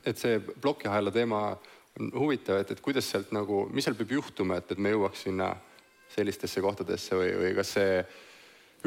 et 0.06 0.18
see 0.18 0.40
plokiahela 0.40 1.10
teema 1.10 1.58
on 2.00 2.12
huvitav, 2.14 2.60
et, 2.60 2.70
et 2.70 2.80
kuidas 2.80 3.10
sealt 3.10 3.32
nagu, 3.34 3.66
mis 3.74 3.84
seal 3.84 3.96
peab 3.98 4.12
juhtuma, 4.18 4.60
et, 4.60 4.72
et 4.72 4.78
me 4.78 4.92
jõuaks 4.94 5.26
sinna 5.26 5.50
sellistesse 6.14 6.62
kohtadesse 6.64 7.16
või, 7.18 7.32
või 7.42 7.52
kas 7.58 7.74
see 7.76 7.92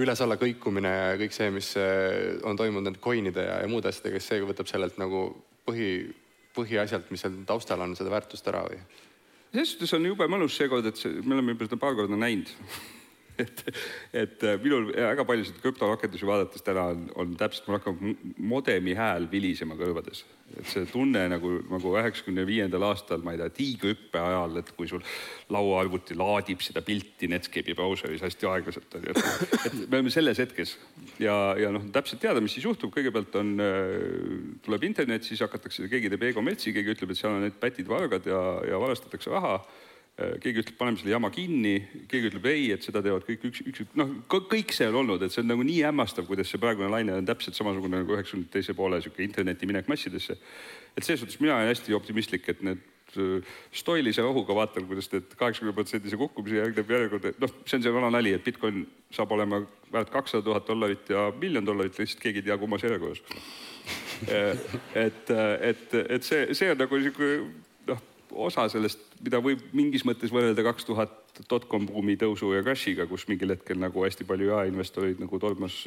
üles-alla 0.01 0.37
kõikumine 0.39 0.91
ja 0.91 1.17
kõik 1.19 1.35
see, 1.35 1.51
mis 1.53 1.73
äh, 1.79 2.39
on 2.47 2.57
toimunud 2.57 2.87
nende 2.87 3.03
coin'ide 3.03 3.43
ja, 3.45 3.59
ja 3.61 3.69
muude 3.69 3.91
asjadega, 3.91 4.19
kas 4.19 4.31
see 4.31 4.45
võtab 4.47 4.69
sellelt 4.71 4.97
nagu 5.01 5.25
põhi, 5.67 5.91
põhiasjalt, 6.55 7.11
mis 7.11 7.23
seal 7.25 7.35
taustal 7.47 7.83
on, 7.83 7.97
seda 7.99 8.13
väärtust 8.13 8.47
ära 8.51 8.63
või? 8.69 8.79
selles 9.51 9.73
suhtes 9.73 9.91
on 9.97 10.07
jube 10.07 10.23
mõnus 10.31 10.55
seekord, 10.55 10.85
et 10.87 10.99
see, 10.99 11.19
me 11.25 11.35
oleme 11.35 11.51
juba 11.51 11.67
seda 11.67 11.81
paar 11.81 11.97
korda 11.99 12.15
näinud 12.15 12.53
et, 13.39 13.63
et 14.13 14.43
äh, 14.43 14.59
minul 14.61 14.89
väga 14.91 15.25
paljusid 15.27 15.57
krüptorakendusi 15.63 16.27
vaadates 16.27 16.63
täna 16.65 16.89
on, 16.91 17.07
on 17.19 17.33
täpselt, 17.39 17.67
mul 17.67 17.79
hakkab 17.79 18.03
modemi 18.51 18.95
hääl 18.97 19.27
vilisema 19.31 19.77
kõrvades. 19.79 20.23
et 20.51 20.67
see 20.67 20.83
tunne 20.89 21.21
nagu, 21.31 21.49
nagu 21.71 21.93
üheksakümne 21.95 22.43
viiendal 22.47 22.83
aastal, 22.89 23.21
ma 23.23 23.31
ei 23.31 23.39
tea, 23.39 23.51
tiigrihüppe 23.55 24.19
ajal, 24.19 24.57
et 24.59 24.71
kui 24.75 24.89
sul 24.91 25.03
lauaarvuti 25.53 26.17
laadib 26.19 26.63
seda 26.65 26.83
pilti 26.83 27.29
Netscape'i 27.31 27.75
brauseris 27.77 28.23
hästi 28.25 28.49
aeglaselt, 28.51 28.97
on 28.99 29.07
ju. 29.07 29.15
et 29.61 29.77
me 29.85 30.01
oleme 30.01 30.11
selles 30.11 30.41
hetkes 30.43 30.75
ja, 31.23 31.37
ja 31.59 31.71
noh, 31.71 31.85
täpselt 31.95 32.23
teada, 32.25 32.43
mis 32.43 32.57
siis 32.57 32.67
juhtub, 32.67 32.91
kõigepealt 32.95 33.37
on, 33.39 33.53
äh, 33.63 33.95
tuleb 34.65 34.89
internet, 34.89 35.27
siis 35.27 35.43
hakatakse, 35.45 35.87
keegi 35.91 36.11
teeb 36.11 36.27
e-kommertsi, 36.31 36.75
keegi 36.75 36.97
ütleb, 36.97 37.15
et 37.15 37.21
seal 37.21 37.37
on 37.37 37.47
need 37.47 37.55
pätid 37.61 37.87
vargad 37.87 38.27
ja, 38.27 38.43
ja 38.67 38.81
varastatakse 38.81 39.31
raha 39.31 39.61
Äh, 39.61 39.90
keegi 40.19 40.61
ütleb, 40.61 40.75
paneme 40.77 40.99
selle 40.99 41.13
jama 41.13 41.31
kinni, 41.33 41.75
keegi 42.11 42.29
ütleb 42.31 42.47
ei, 42.51 42.65
et 42.75 42.83
seda 42.85 43.01
teevad 43.03 43.23
kõik 43.25 43.45
üks, 43.49 43.61
üks, 43.65 43.83
noh, 43.97 44.11
kõik 44.29 44.73
see 44.75 44.89
on 44.91 44.99
olnud, 45.01 45.23
et 45.23 45.33
see 45.33 45.41
on 45.43 45.49
nagu 45.53 45.65
nii 45.65 45.79
hämmastav, 45.87 46.27
kuidas 46.27 46.51
see 46.51 46.61
praegune 46.61 46.91
laine 46.91 47.15
on 47.15 47.27
täpselt 47.27 47.57
samasugune 47.57 48.01
nagu 48.01 48.15
üheksakümnendate 48.17 48.59
teise 48.59 48.75
poole 48.77 48.99
sihuke 49.01 49.23
interneti 49.25 49.69
minek 49.69 49.89
massidesse. 49.91 50.37
et 50.97 51.03
selles 51.03 51.23
suhtes 51.23 51.39
mina 51.39 51.55
olen 51.55 51.71
hästi 51.71 51.95
optimistlik, 51.95 52.49
et 52.51 52.61
need 52.67 52.83
äh, 53.15 53.55
stoilise 53.71 54.21
rohuga 54.21 54.55
vaatan, 54.57 54.85
kuidas 54.89 55.09
need 55.13 55.31
kaheksakümne 55.39 55.73
protsendise 55.79 56.19
kukkumise 56.19 56.59
järgneb 56.59 56.93
järjekord, 56.97 57.31
noh, 57.41 57.55
see 57.65 57.79
on 57.79 57.87
see 57.87 57.95
vana 57.95 58.11
nali, 58.11 58.35
et 58.35 58.45
Bitcoin 58.45 58.83
saab 59.15 59.31
olema 59.31 59.63
väärt 59.93 60.11
kakssada 60.13 60.43
tuhat 60.45 60.67
dollarit 60.67 61.09
ja 61.09 61.29
miljon 61.39 61.65
dollarit, 61.65 61.97
lihtsalt 61.97 62.21
keegi 62.21 62.43
ei 62.43 62.49
tea, 62.51 62.61
kummas 62.61 62.87
järjekorras. 62.87 63.23
Äh, 64.29 64.51
et, 64.93 65.31
et, 65.65 65.93
et 65.97 66.23
see, 66.23 66.53
see 66.53 66.67
on 66.69 66.77
nagu 66.77 66.99
niisugune 66.99 67.39
osa 68.35 68.67
sellest 68.71 69.11
mida 69.23 69.41
võib 69.43 69.61
mingis 69.77 70.05
mõttes 70.07 70.33
võrrelda 70.33 70.63
kaks 70.65 70.87
tuhat 70.87 71.41
dotcom 71.49 71.85
buumi 71.89 72.17
tõusu 72.19 72.51
ja 72.55 72.63
crash'iga, 72.65 73.07
kus 73.09 73.27
mingil 73.29 73.53
hetkel 73.55 73.79
nagu 73.81 74.05
hästi 74.05 74.27
palju 74.27 74.51
jaeinvestoreid 74.51 75.21
nagu 75.21 75.39
tormas, 75.41 75.77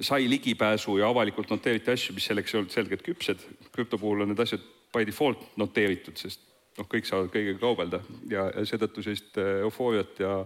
sai 0.00 0.28
ligipääsu 0.30 0.98
ja 0.98 1.10
avalikult 1.12 1.52
noteeriti 1.52 1.92
asju, 1.94 2.16
mis 2.16 2.26
selleks 2.30 2.54
ei 2.54 2.60
olnud 2.60 2.74
selgelt 2.74 3.04
küpsed. 3.06 3.44
krüpto 3.72 3.98
puhul 3.98 4.24
on 4.24 4.32
need 4.32 4.42
asjad 4.42 4.62
by 4.94 5.06
default 5.06 5.42
noteeritud, 5.60 6.16
sest 6.18 6.40
noh, 6.78 6.88
kõik 6.90 7.06
saavad 7.08 7.30
kõigega 7.34 7.60
kaubelda 7.60 8.00
ja, 8.30 8.48
ja 8.50 8.64
seetõttu 8.66 9.04
sellist 9.04 9.38
äh, 9.38 9.60
eufooriat 9.66 10.24
ja 10.24 10.38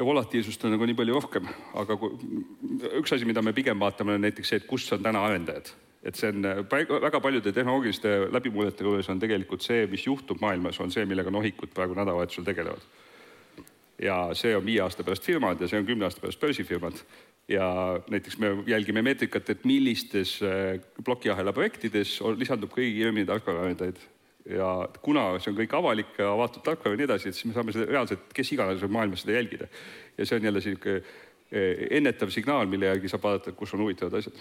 ja 0.00 0.04
volatiilsust 0.04 0.62
on 0.64 0.72
nagu 0.72 0.86
nii 0.88 0.96
palju 0.96 1.12
rohkem, 1.12 1.48
aga 1.76 1.92
kui, 2.00 2.14
üks 3.02 3.12
asi, 3.12 3.26
mida 3.28 3.42
me 3.44 3.52
pigem 3.52 3.76
vaatame, 3.80 4.14
on 4.16 4.22
näiteks 4.24 4.48
see, 4.48 4.60
et 4.62 4.68
kus 4.68 4.86
on 4.96 5.02
täna 5.04 5.20
arendajad 5.26 5.68
et 6.02 6.16
see 6.16 6.30
on 6.32 6.44
väga 6.70 7.20
paljude 7.20 7.52
tehnoloogiliste 7.52 8.12
läbimuudete 8.32 8.84
juures 8.84 9.08
on 9.12 9.20
tegelikult 9.20 9.64
see, 9.64 9.84
mis 9.90 10.06
juhtub 10.06 10.40
maailmas, 10.40 10.80
on 10.80 10.92
see, 10.92 11.04
millega 11.08 11.32
nohikud 11.32 11.74
praegu 11.76 11.96
nädalavahetusel 11.98 12.46
tegelevad. 12.46 12.86
ja 14.00 14.30
see 14.32 14.54
on 14.56 14.64
viie 14.64 14.80
aasta 14.80 15.04
pärast 15.04 15.26
firmad 15.28 15.60
ja 15.60 15.68
see 15.68 15.80
on 15.80 15.86
kümne 15.86 16.06
aasta 16.08 16.20
pärast 16.20 16.40
börsifirmad. 16.40 17.02
ja 17.48 17.66
näiteks 18.10 18.38
me 18.38 18.54
jälgime 18.66 19.02
meetrikat, 19.02 19.50
et 19.50 19.64
millistes 19.64 20.40
äh, 20.42 20.80
plokiahela 21.04 21.52
projektides 21.52 22.20
lisandub 22.36 22.72
kõige 22.72 22.94
kiiremini 22.96 23.28
tarkvaraarendajaid 23.28 24.00
ja 24.56 24.88
kuna 25.02 25.34
see 25.38 25.52
on 25.52 25.60
kõik 25.60 25.76
avalik 25.76 26.16
ja 26.18 26.32
avatud 26.32 26.64
tarkvara 26.64 26.96
ja 26.96 27.02
nii 27.02 27.10
edasi, 27.10 27.28
et 27.28 27.36
siis 27.36 27.50
me 27.50 27.52
saame 27.52 27.76
seda 27.76 27.90
reaalselt, 27.90 28.24
kes 28.32 28.56
iganes 28.56 28.80
võib 28.80 28.96
maailmas 28.96 29.26
seda 29.26 29.36
jälgida. 29.36 29.68
ja 30.16 30.26
see 30.26 30.40
on 30.40 30.48
jälle 30.48 30.64
sihuke 30.64 30.96
äh, 30.96 31.88
ennetav 31.90 32.32
signaal, 32.32 32.66
mille 32.66 32.88
järgi 32.88 33.12
saab 33.12 33.28
vaadata, 33.28 33.52
kus 33.52 33.76
on 33.76 33.84
huvitavad 33.84 34.16
asjad 34.16 34.40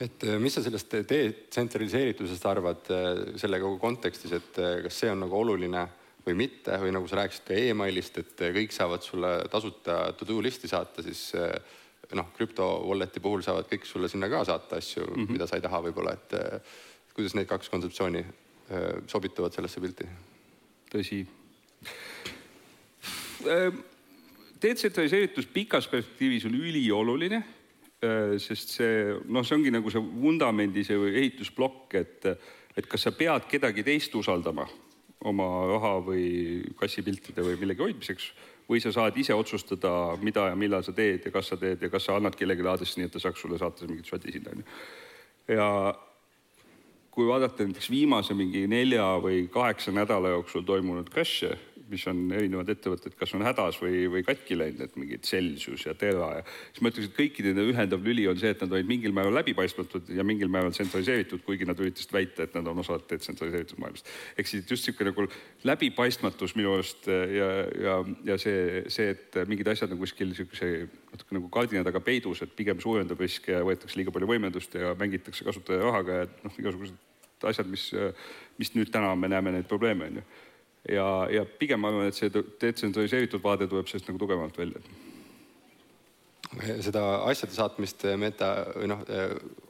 et 0.00 0.24
äh, 0.24 0.36
mis 0.38 0.54
sa 0.54 0.62
sellest 0.62 0.94
detsentraliseeritusest 1.10 2.44
arvad 2.46 2.90
äh, 2.94 3.08
selle 3.40 3.58
kogu 3.62 3.80
kontekstis, 3.82 4.34
et 4.36 4.60
äh, 4.62 4.76
kas 4.84 5.00
see 5.02 5.10
on 5.10 5.24
nagu 5.24 5.38
oluline 5.40 5.84
või 6.26 6.36
mitte 6.38 6.76
või 6.82 6.92
nagu 6.94 7.08
sa 7.10 7.18
rääkisid 7.18 7.48
ka 7.48 7.58
emailist, 7.72 8.20
et 8.20 8.44
kõik 8.54 8.74
saavad 8.74 9.02
sulle 9.02 9.32
tasuta 9.50 10.00
to 10.18 10.28
do 10.28 10.38
listi 10.44 10.68
saata, 10.70 11.02
siis 11.02 11.32
noh, 12.18 12.28
krüpto 12.36 12.66
wallet'i 12.84 13.22
puhul 13.24 13.42
saavad 13.44 13.68
kõik 13.70 13.86
sulle 13.88 14.10
sinna 14.12 14.28
ka 14.28 14.42
saata 14.44 14.76
asju 14.76 15.06
mm, 15.06 15.14
-hmm. 15.14 15.32
mida 15.32 15.46
sa 15.48 15.56
ei 15.56 15.64
taha 15.64 15.80
võib-olla, 15.88 16.12
et 16.18 17.14
kuidas 17.16 17.34
need 17.34 17.48
kaks 17.48 17.72
kontseptsiooni 17.72 18.24
sobituvad 19.08 19.56
sellesse 19.56 19.80
pilti? 19.80 20.04
tõsi. 20.92 21.22
detsentraliseeritus 24.62 25.46
pikas 25.46 25.88
perspektiivis 25.88 26.44
on 26.44 26.60
ülioluline 26.60 27.42
sest 27.98 28.76
see 28.76 29.14
noh, 29.26 29.42
see 29.42 29.56
ongi 29.56 29.72
nagu 29.74 29.90
see 29.90 30.02
vundamendi 30.02 30.84
see 30.86 30.98
ehitusplokk, 31.22 31.96
et, 31.98 32.28
et 32.78 32.86
kas 32.86 33.08
sa 33.08 33.10
pead 33.10 33.48
kedagi 33.50 33.82
teist 33.86 34.14
usaldama 34.14 34.68
oma 35.26 35.48
raha 35.66 35.96
või 36.06 36.28
kassipiltide 36.78 37.42
või 37.42 37.58
millegi 37.58 37.82
hoidmiseks 37.82 38.30
või 38.68 38.82
sa 38.84 38.92
saad 38.92 39.16
ise 39.18 39.34
otsustada, 39.34 39.90
mida 40.22 40.50
ja 40.50 40.58
millal 40.58 40.84
sa 40.84 40.92
teed 40.92 41.24
ja 41.24 41.32
kas 41.32 41.50
sa 41.50 41.56
teed 41.58 41.82
ja 41.82 41.90
kas 41.90 42.04
sa 42.06 42.18
annad 42.18 42.36
kellelegi 42.36 42.66
aadressi, 42.68 43.00
nii 43.00 43.08
et 43.08 43.16
ta 43.16 43.22
saaks 43.22 43.40
sulle 43.40 43.58
saata 43.58 43.88
mingit 43.88 44.06
soti 44.06 44.34
sinna, 44.34 44.52
onju. 44.52 44.66
ja 45.56 45.68
kui 47.10 47.26
vaadata 47.26 47.64
näiteks 47.64 47.90
viimase 47.90 48.36
mingi 48.38 48.66
nelja 48.70 49.06
või 49.24 49.48
kaheksa 49.50 49.90
nädala 49.96 50.36
jooksul 50.36 50.62
toimunud 50.68 51.08
crash'e, 51.10 51.56
mis 51.90 52.04
on 52.10 52.20
erinevad 52.34 52.68
ettevõtted, 52.72 53.14
kas 53.18 53.32
on 53.36 53.44
hädas 53.46 53.78
või, 53.82 54.04
või 54.12 54.22
katki 54.26 54.58
läinud, 54.58 54.82
et 54.84 54.96
mingid 55.00 55.24
Celsius 55.26 55.86
ja 55.86 55.94
Terra 55.98 56.28
ja 56.38 56.44
siis 56.46 56.82
ma 56.84 56.92
ütleks, 56.92 57.10
et 57.10 57.16
kõikide 57.16 57.52
nende 57.52 57.66
ühendav 57.72 58.04
lüli 58.04 58.26
on 58.30 58.38
see, 58.40 58.52
et 58.54 58.62
nad 58.64 58.74
olid 58.76 58.88
mingil 58.88 59.14
määral 59.16 59.34
läbipaistmatud 59.40 60.12
ja 60.14 60.26
mingil 60.26 60.52
määral 60.52 60.74
tsentraliseeritud, 60.76 61.42
kuigi 61.46 61.68
nad 61.68 61.80
üritasid 61.80 62.14
väita, 62.14 62.46
et 62.46 62.54
nad 62.58 62.70
on 62.70 62.84
osa 62.84 63.00
detsentraliseeritud 63.10 63.80
maailmast. 63.82 64.12
ehk 64.36 64.50
siis 64.50 64.64
just 64.70 64.88
niisugune 64.88 65.12
nagu 65.12 65.26
läbipaistmatus 65.68 66.56
minu 66.58 66.76
arust 66.76 67.08
ja, 67.08 67.50
ja, 67.82 67.98
ja 68.32 68.38
see, 68.38 68.84
see, 68.92 69.10
et 69.16 69.42
mingid 69.48 69.68
asjad 69.72 69.92
on 69.94 70.00
kuskil 70.02 70.32
niisuguse 70.32 70.88
natuke 71.12 71.36
nagu 71.36 71.50
kardina 71.52 71.84
taga 71.86 72.00
peidus, 72.04 72.42
et 72.44 72.56
pigem 72.56 72.80
suurendab 72.80 73.20
riske 73.20 73.54
ja 73.54 73.64
võetakse 73.66 73.98
liiga 73.98 74.14
palju 74.14 74.28
võimendust 74.30 74.74
ja 74.76 74.94
mängitakse 74.98 75.46
kasutaja 75.46 75.84
rahaga 75.84 76.22
ja 76.22 76.32
noh, 76.44 76.58
igasugused 76.60 77.06
asjad, 77.46 77.68
mis, 77.70 77.90
mis 78.58 78.72
nüüd 78.74 78.90
täna 78.92 79.14
me 79.16 79.30
näeme 79.30 79.52
neid 79.54 79.68
probleeme, 79.70 80.10
on 80.10 80.20
ju. 80.20 80.26
Ja, 80.86 81.06
ja 81.32 81.44
pigem 81.58 81.82
ma 81.82 81.92
arvan, 81.92 82.08
et 82.08 82.18
see 82.18 82.32
detsentraliseeritud 82.32 83.42
vaade 83.44 83.68
tuleb 83.70 83.88
sellest 83.90 84.10
nagu 84.10 84.20
tugevamalt 84.22 84.58
välja. 84.58 84.82
Seda 86.80 87.02
asjade 87.28 87.52
saatmist 87.52 88.06
meta 88.16 88.52
või 88.72 88.88
noh, 88.88 89.02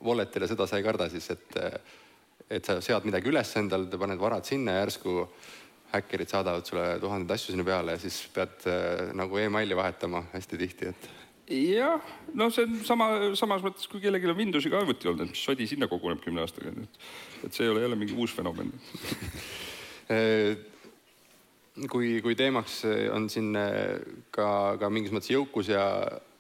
wallet'ile, 0.05 0.47
seda 0.51 0.69
sa 0.69 0.79
ei 0.79 0.87
karda 0.87 1.09
siis, 1.11 1.27
et, 1.35 1.57
et 2.55 2.69
sa 2.69 2.79
sead 2.85 3.09
midagi 3.09 3.33
üles 3.33 3.55
endal, 3.59 3.89
paned 3.99 4.21
varad 4.21 4.47
sinna 4.47 4.77
järsku 4.79 5.25
häkkerid 5.93 6.29
saadavad 6.29 6.67
sulle 6.69 6.99
tuhandeid 7.01 7.33
asju 7.35 7.55
sinna 7.55 7.65
peale 7.65 7.95
ja 7.97 8.01
siis 8.03 8.21
pead 8.35 8.67
äh, 8.69 9.09
nagu 9.17 9.39
emaili 9.41 9.77
vahetama 9.77 10.25
hästi 10.35 10.61
tihti, 10.61 10.93
et 10.93 11.09
jah, 11.49 12.03
no 12.37 12.51
see 12.53 12.67
on 12.69 12.75
sama, 12.85 13.07
samas 13.41 13.65
mõttes, 13.65 13.89
kui 13.89 14.03
kellelgi 14.03 14.29
on 14.29 14.37
Windowsiga 14.37 14.83
arvuti 14.83 15.09
olnud, 15.09 15.25
et 15.25 15.33
mis 15.33 15.45
sodi 15.49 15.69
sinna 15.71 15.89
koguneb 15.89 16.21
kümne 16.25 16.45
aastaga, 16.45 16.75
et, 16.75 16.99
et 17.49 17.57
see 17.57 17.65
ei 17.65 17.73
ole 17.73 17.87
jälle 17.87 17.97
mingi 17.97 18.17
uus 18.19 18.35
fenomen 18.37 18.75
kui, 21.91 22.19
kui 22.25 22.35
teemaks 22.39 22.81
on 23.15 23.29
siin 23.31 23.53
ka, 24.35 24.49
ka 24.81 24.91
mingis 24.91 25.15
mõttes 25.15 25.31
jõukus 25.33 25.71
ja, 25.71 25.85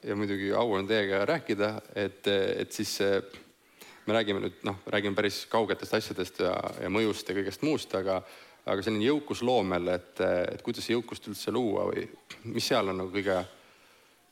ja 0.04 0.16
muidugi 0.18 0.50
au 0.56 0.72
on 0.78 0.88
teiega 0.88 1.24
rääkida, 1.28 1.70
et, 1.94 2.26
et 2.28 2.72
siis 2.74 2.96
me 4.08 4.16
räägime 4.16 4.42
nüüd 4.42 4.64
noh, 4.66 4.80
räägime 4.88 5.18
päris 5.18 5.44
kaugetest 5.50 5.94
asjadest 5.98 6.40
ja, 6.42 6.54
ja 6.82 6.90
mõjust 6.92 7.28
ja 7.28 7.36
kõigest 7.36 7.62
muust, 7.66 7.94
aga, 7.98 8.22
aga 8.64 8.82
selline 8.84 9.06
jõukus 9.10 9.44
loomel, 9.44 9.92
et, 9.94 10.24
et 10.54 10.64
kuidas 10.64 10.88
jõukust 10.88 11.28
üldse 11.30 11.54
luua 11.54 11.86
või 11.90 12.08
mis 12.48 12.68
seal 12.72 12.90
on 12.90 13.02
nagu 13.02 13.14
kõige 13.14 13.42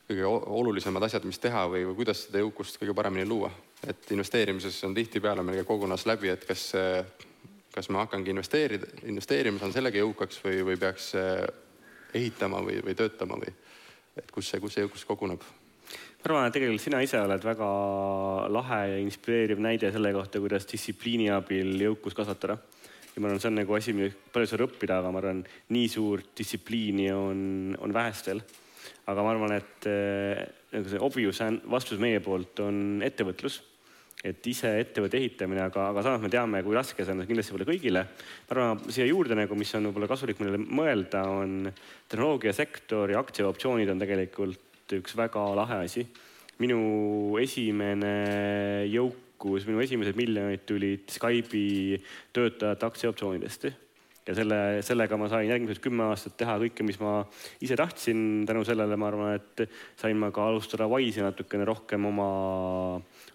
kõige 0.07 0.27
olulisemad 0.27 1.03
asjad, 1.03 1.25
mis 1.27 1.41
teha 1.43 1.65
või, 1.71 1.83
või 1.89 1.99
kuidas 1.99 2.27
seda 2.27 2.39
jõukust 2.39 2.79
kõige 2.79 2.95
paremini 2.95 3.27
luua. 3.27 3.51
et 3.87 4.11
investeerimises 4.11 4.79
on 4.85 4.95
tihtipeale 4.95 5.43
meil 5.43 5.59
käib 5.59 5.67
kogunas 5.69 6.07
läbi, 6.07 6.31
et 6.33 6.45
kas, 6.47 6.71
kas 7.77 7.91
ma 7.93 8.07
hakkangi 8.07 8.33
investeerida, 8.33 8.89
investeerima, 9.05 9.61
saan 9.61 9.75
sellega 9.75 10.01
jõukaks 10.01 10.41
või, 10.45 10.63
või 10.65 10.81
peaks 10.81 11.13
ehitama 12.17 12.63
või, 12.65 12.81
või 12.85 12.97
töötama 12.97 13.37
või? 13.43 13.53
Et 14.17 14.31
kus 14.33 14.49
see, 14.49 14.61
kus 14.63 14.77
see 14.77 14.87
jõukus 14.87 15.05
koguneb? 15.05 15.45
ma 16.27 16.33
arvan, 16.33 16.49
et 16.49 16.57
tegelikult 16.57 16.83
sina 16.83 17.01
ise 17.05 17.21
oled 17.23 17.45
väga 17.47 17.67
lahe 18.51 18.81
ja 18.91 18.97
inspireeriv 18.99 19.61
näide 19.63 19.93
selle 19.95 20.11
kohta, 20.17 20.41
kuidas 20.43 20.67
distsipliini 20.67 21.29
abil 21.31 21.77
jõukus 21.79 22.17
kasvatada. 22.19 22.57
Ja 23.15 23.23
ma 23.23 23.29
arvan, 23.29 23.39
see 23.41 23.51
on 23.53 23.59
nagu 23.61 23.77
asi, 23.77 23.95
millest 23.95 24.25
palju 24.35 24.51
saab 24.51 24.65
õppida, 24.67 24.99
aga 24.99 25.13
ma 25.15 25.23
arvan, 25.23 25.45
nii 25.77 25.87
suurt 25.93 26.33
distsipliini 26.41 27.07
on, 27.15 27.39
on 27.79 27.95
vähestel. 27.95 28.43
Aga 29.07 29.23
ma 29.23 29.33
arvan, 29.37 29.55
et 29.61 29.87
eh, 29.87 30.43
nagu 30.75 30.91
see 30.91 31.05
obvious 31.07 31.41
vastus 31.71 32.03
meie 32.03 32.19
poolt 32.25 32.65
on 32.65 33.05
ettevõtlus 33.07 33.61
et 34.27 34.49
ise 34.51 34.73
ettevõtte 34.83 35.19
ehitamine, 35.21 35.63
aga, 35.69 35.91
aga 35.93 36.05
samas 36.05 36.23
me 36.25 36.31
teame, 36.33 36.63
kui 36.67 36.77
raske 36.77 37.05
see 37.05 37.15
on 37.15 37.25
kindlasti 37.29 37.55
pole 37.55 37.69
kõigile. 37.69 38.05
ma 38.49 38.55
arvan, 38.57 38.85
siia 38.91 39.07
juurde 39.09 39.39
nagu, 39.39 39.59
mis 39.59 39.75
on 39.79 39.89
võib-olla 39.89 40.11
kasulik 40.11 40.41
meile 40.43 40.61
mõelda, 40.61 41.25
on 41.31 41.71
tehnoloogiasektor 42.11 43.15
ja 43.15 43.23
aktsiaoptsioonid 43.23 43.93
on 43.93 44.03
tegelikult 44.03 44.97
üks 44.99 45.17
väga 45.19 45.45
lahe 45.59 45.85
asi. 45.87 46.07
minu 46.59 47.37
esimene 47.41 48.87
jõukus, 48.89 49.67
minu 49.69 49.83
esimesed 49.85 50.17
miljonid 50.17 50.63
tulid 50.67 51.11
Skype'i 51.13 51.99
töötajate 52.33 52.87
aktsiaoptsioonidest 52.87 53.69
ja 54.27 54.35
selle, 54.35 54.59
sellega 54.87 55.19
ma 55.21 55.29
sain 55.31 55.49
järgmised 55.51 55.81
kümme 55.83 56.09
aastat 56.11 56.37
teha 56.41 56.57
kõike, 56.63 56.85
mis 56.87 56.99
ma 57.03 57.21
ise 57.63 57.79
tahtsin. 57.79 58.45
tänu 58.47 58.65
sellele 58.67 58.99
ma 58.99 59.11
arvan, 59.11 59.37
et 59.39 59.69
sain 60.01 60.19
ma 60.19 60.33
ka 60.35 60.49
alustada 60.51 60.89
Wise'i 60.91 61.23
natukene 61.23 61.67
rohkem 61.69 62.09
oma, 62.11 62.31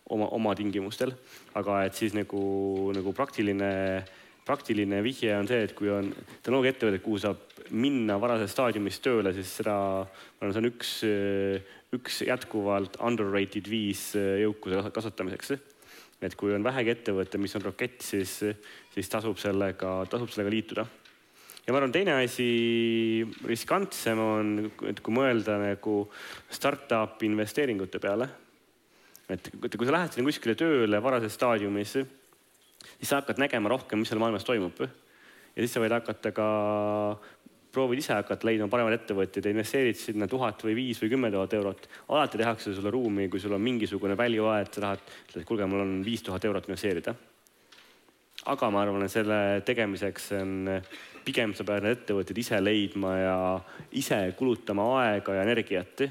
oma, 0.10 0.28
oma 0.28 0.56
tingimustel. 0.56 1.14
aga 1.56 1.84
et 1.88 1.96
siis 1.96 2.16
nagu, 2.18 2.92
nagu 2.96 3.14
praktiline, 3.16 3.72
praktiline 4.46 5.02
vihje 5.04 5.36
on 5.38 5.48
see, 5.48 5.64
et 5.64 5.76
kui 5.78 5.90
on 5.90 6.12
tehnoloogiaettevõte, 6.44 7.04
kuhu 7.04 7.20
saab 7.24 7.48
minna 7.72 8.18
varases 8.20 8.52
staadiumis 8.52 9.00
tööle, 9.00 9.32
siis 9.34 9.52
seda, 9.62 9.76
ma 10.04 10.44
arvan, 10.44 10.56
see 10.56 10.64
on 10.64 10.72
üks, 10.74 10.96
üks 11.96 12.24
jätkuvalt 12.28 13.00
underrated 13.00 13.68
viis 13.72 14.10
jõukuse 14.18 14.84
kasvatamiseks 14.92 15.56
et 16.22 16.36
kui 16.38 16.54
on 16.54 16.64
vähegi 16.64 16.94
ettevõte, 16.94 17.40
mis 17.42 17.56
on 17.58 17.66
rokett, 17.66 18.02
siis, 18.06 18.38
siis 18.94 19.10
tasub 19.10 19.40
sellega, 19.42 20.02
tasub 20.10 20.30
sellega 20.30 20.54
liituda. 20.54 20.86
ja 21.66 21.74
ma 21.74 21.82
arvan, 21.82 21.94
teine 21.94 22.18
asi, 22.22 23.26
riskantsem 23.50 24.22
on, 24.22 24.54
et 24.90 25.02
kui 25.02 25.16
mõelda 25.18 25.58
nagu 25.62 25.96
startup'i 26.50 27.30
investeeringute 27.30 28.00
peale. 28.00 28.30
et 29.32 29.50
kui 29.78 29.88
sa 29.88 29.94
lähed 29.96 30.14
sinna 30.14 30.28
kuskile 30.28 30.56
tööle 30.60 31.02
varases 31.02 31.34
staadiumis, 31.34 31.94
siis 31.96 33.08
sa 33.10 33.22
hakkad 33.22 33.40
nägema 33.40 33.72
rohkem, 33.72 34.02
mis 34.02 34.12
seal 34.12 34.20
maailmas 34.22 34.46
toimub. 34.46 34.82
ja 34.82 35.60
siis 35.64 35.74
sa 35.74 35.82
võid 35.82 35.96
hakata 35.96 36.32
ka 36.36 36.50
proovid 37.72 38.02
ise 38.02 38.14
hakata 38.16 38.48
leidma 38.48 38.68
paremaid 38.72 38.98
ettevõtjaid 39.00 39.48
ja 39.48 39.54
investeerid 39.54 40.00
sinna 40.00 40.28
tuhat 40.30 40.64
või 40.66 40.76
viis 40.78 41.00
või 41.02 41.12
kümme 41.14 41.32
tuhat 41.32 41.54
eurot. 41.56 41.88
alati 42.10 42.40
tehakse 42.42 42.74
sulle 42.76 42.92
ruumi, 42.92 43.30
kui 43.30 43.40
sul 43.40 43.56
on 43.56 43.64
mingisugune 43.64 44.18
value 44.18 44.48
add, 44.52 44.74
sa 44.74 44.82
tahad, 44.86 45.04
ütled, 45.30 45.46
kuulge, 45.48 45.68
mul 45.72 45.84
on 45.86 45.94
viis 46.06 46.24
tuhat 46.24 46.46
eurot 46.46 46.68
investeerida. 46.68 47.16
aga 48.46 48.70
ma 48.72 48.82
arvan, 48.82 49.06
et 49.06 49.14
selle 49.14 49.62
tegemiseks 49.66 50.32
on, 50.42 50.70
pigem 51.24 51.54
sa 51.54 51.64
pead 51.64 51.84
need 51.86 52.00
ettevõtted 52.00 52.38
ise 52.38 52.60
leidma 52.62 53.16
ja 53.18 53.38
ise 53.92 54.20
kulutama 54.38 54.88
aega 55.04 55.40
ja 55.40 55.44
energiat. 55.48 56.08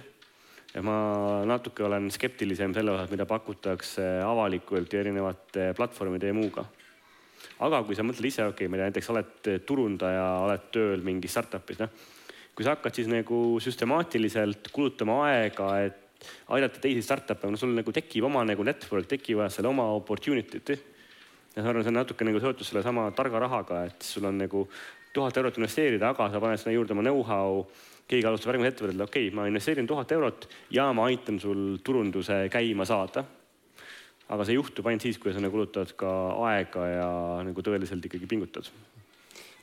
ja 0.74 0.82
ma 0.82 1.44
natuke 1.44 1.84
olen 1.84 2.10
skeptilisem 2.10 2.74
selle 2.74 2.92
osas, 2.92 3.10
mida 3.10 3.26
pakutakse 3.26 4.20
avalikult 4.24 4.92
ja 4.92 5.00
erinevate 5.00 5.72
platvormide 5.76 6.30
ja 6.30 6.34
muuga 6.34 6.64
aga 7.66 7.82
kui 7.86 7.96
sa 7.96 8.04
mõtled 8.06 8.28
ise, 8.28 8.44
okei 8.46 8.66
okay,, 8.66 8.70
ma 8.70 8.78
ei 8.78 8.82
tea, 8.82 8.90
näiteks 8.90 9.10
oled 9.12 9.50
turundaja, 9.68 10.26
oled 10.44 10.68
tööl 10.74 11.02
mingis 11.04 11.34
startup'is, 11.36 11.80
noh. 11.82 11.90
kui 12.54 12.66
sa 12.66 12.76
hakkad 12.76 12.96
siis 12.96 13.10
nagu 13.10 13.40
süstemaatiliselt 13.62 14.70
kulutama 14.74 15.20
aega, 15.28 15.72
et 15.86 16.30
aidata 16.52 16.80
teisi 16.82 17.02
startup'e, 17.04 17.50
no 17.50 17.60
sul 17.60 17.74
nagu 17.76 17.92
tekib 17.96 18.26
oma 18.28 18.44
nagu 18.48 18.64
network, 18.66 19.08
tekivad 19.10 19.52
seal 19.52 19.68
oma 19.70 19.90
opportunity'd. 19.96 20.72
ja 21.56 21.62
ma 21.62 21.68
arvan, 21.72 21.84
see 21.84 21.92
on 21.92 22.00
natuke 22.00 22.26
nagu 22.26 22.40
seotud 22.40 22.66
sellesama 22.66 23.10
targa 23.16 23.44
rahaga, 23.46 23.84
et 23.90 24.02
sul 24.06 24.28
on 24.28 24.38
nagu 24.38 24.66
tuhat 25.12 25.36
eurot 25.36 25.58
investeerida, 25.58 26.12
aga 26.12 26.30
sa 26.30 26.40
paned 26.40 26.60
sinna 26.60 26.76
juurde 26.76 26.94
oma 26.94 27.02
know-how 27.02 27.64
keegi 28.10 28.26
alustab 28.26 28.52
järgmine 28.52 28.70
ettevõte, 28.72 28.96
okei 29.02 29.28
okay,, 29.28 29.34
ma 29.36 29.46
investeerin 29.50 29.86
tuhat 29.86 30.12
eurot 30.14 30.48
ja 30.74 30.88
ma 30.94 31.06
aitan 31.10 31.38
sul 31.42 31.78
turunduse 31.84 32.44
käima 32.52 32.86
saada 32.86 33.24
aga 34.30 34.46
see 34.46 34.56
juhtub 34.56 34.86
ainult 34.86 35.04
siis, 35.06 35.18
kui 35.18 35.34
sa 35.34 35.42
nagu 35.42 35.56
kulutad 35.56 35.96
ka 35.98 36.10
aega 36.52 36.86
ja 36.88 37.10
nagu 37.46 37.66
tõeliselt 37.66 38.06
ikkagi 38.06 38.30
pingutad 38.30 38.70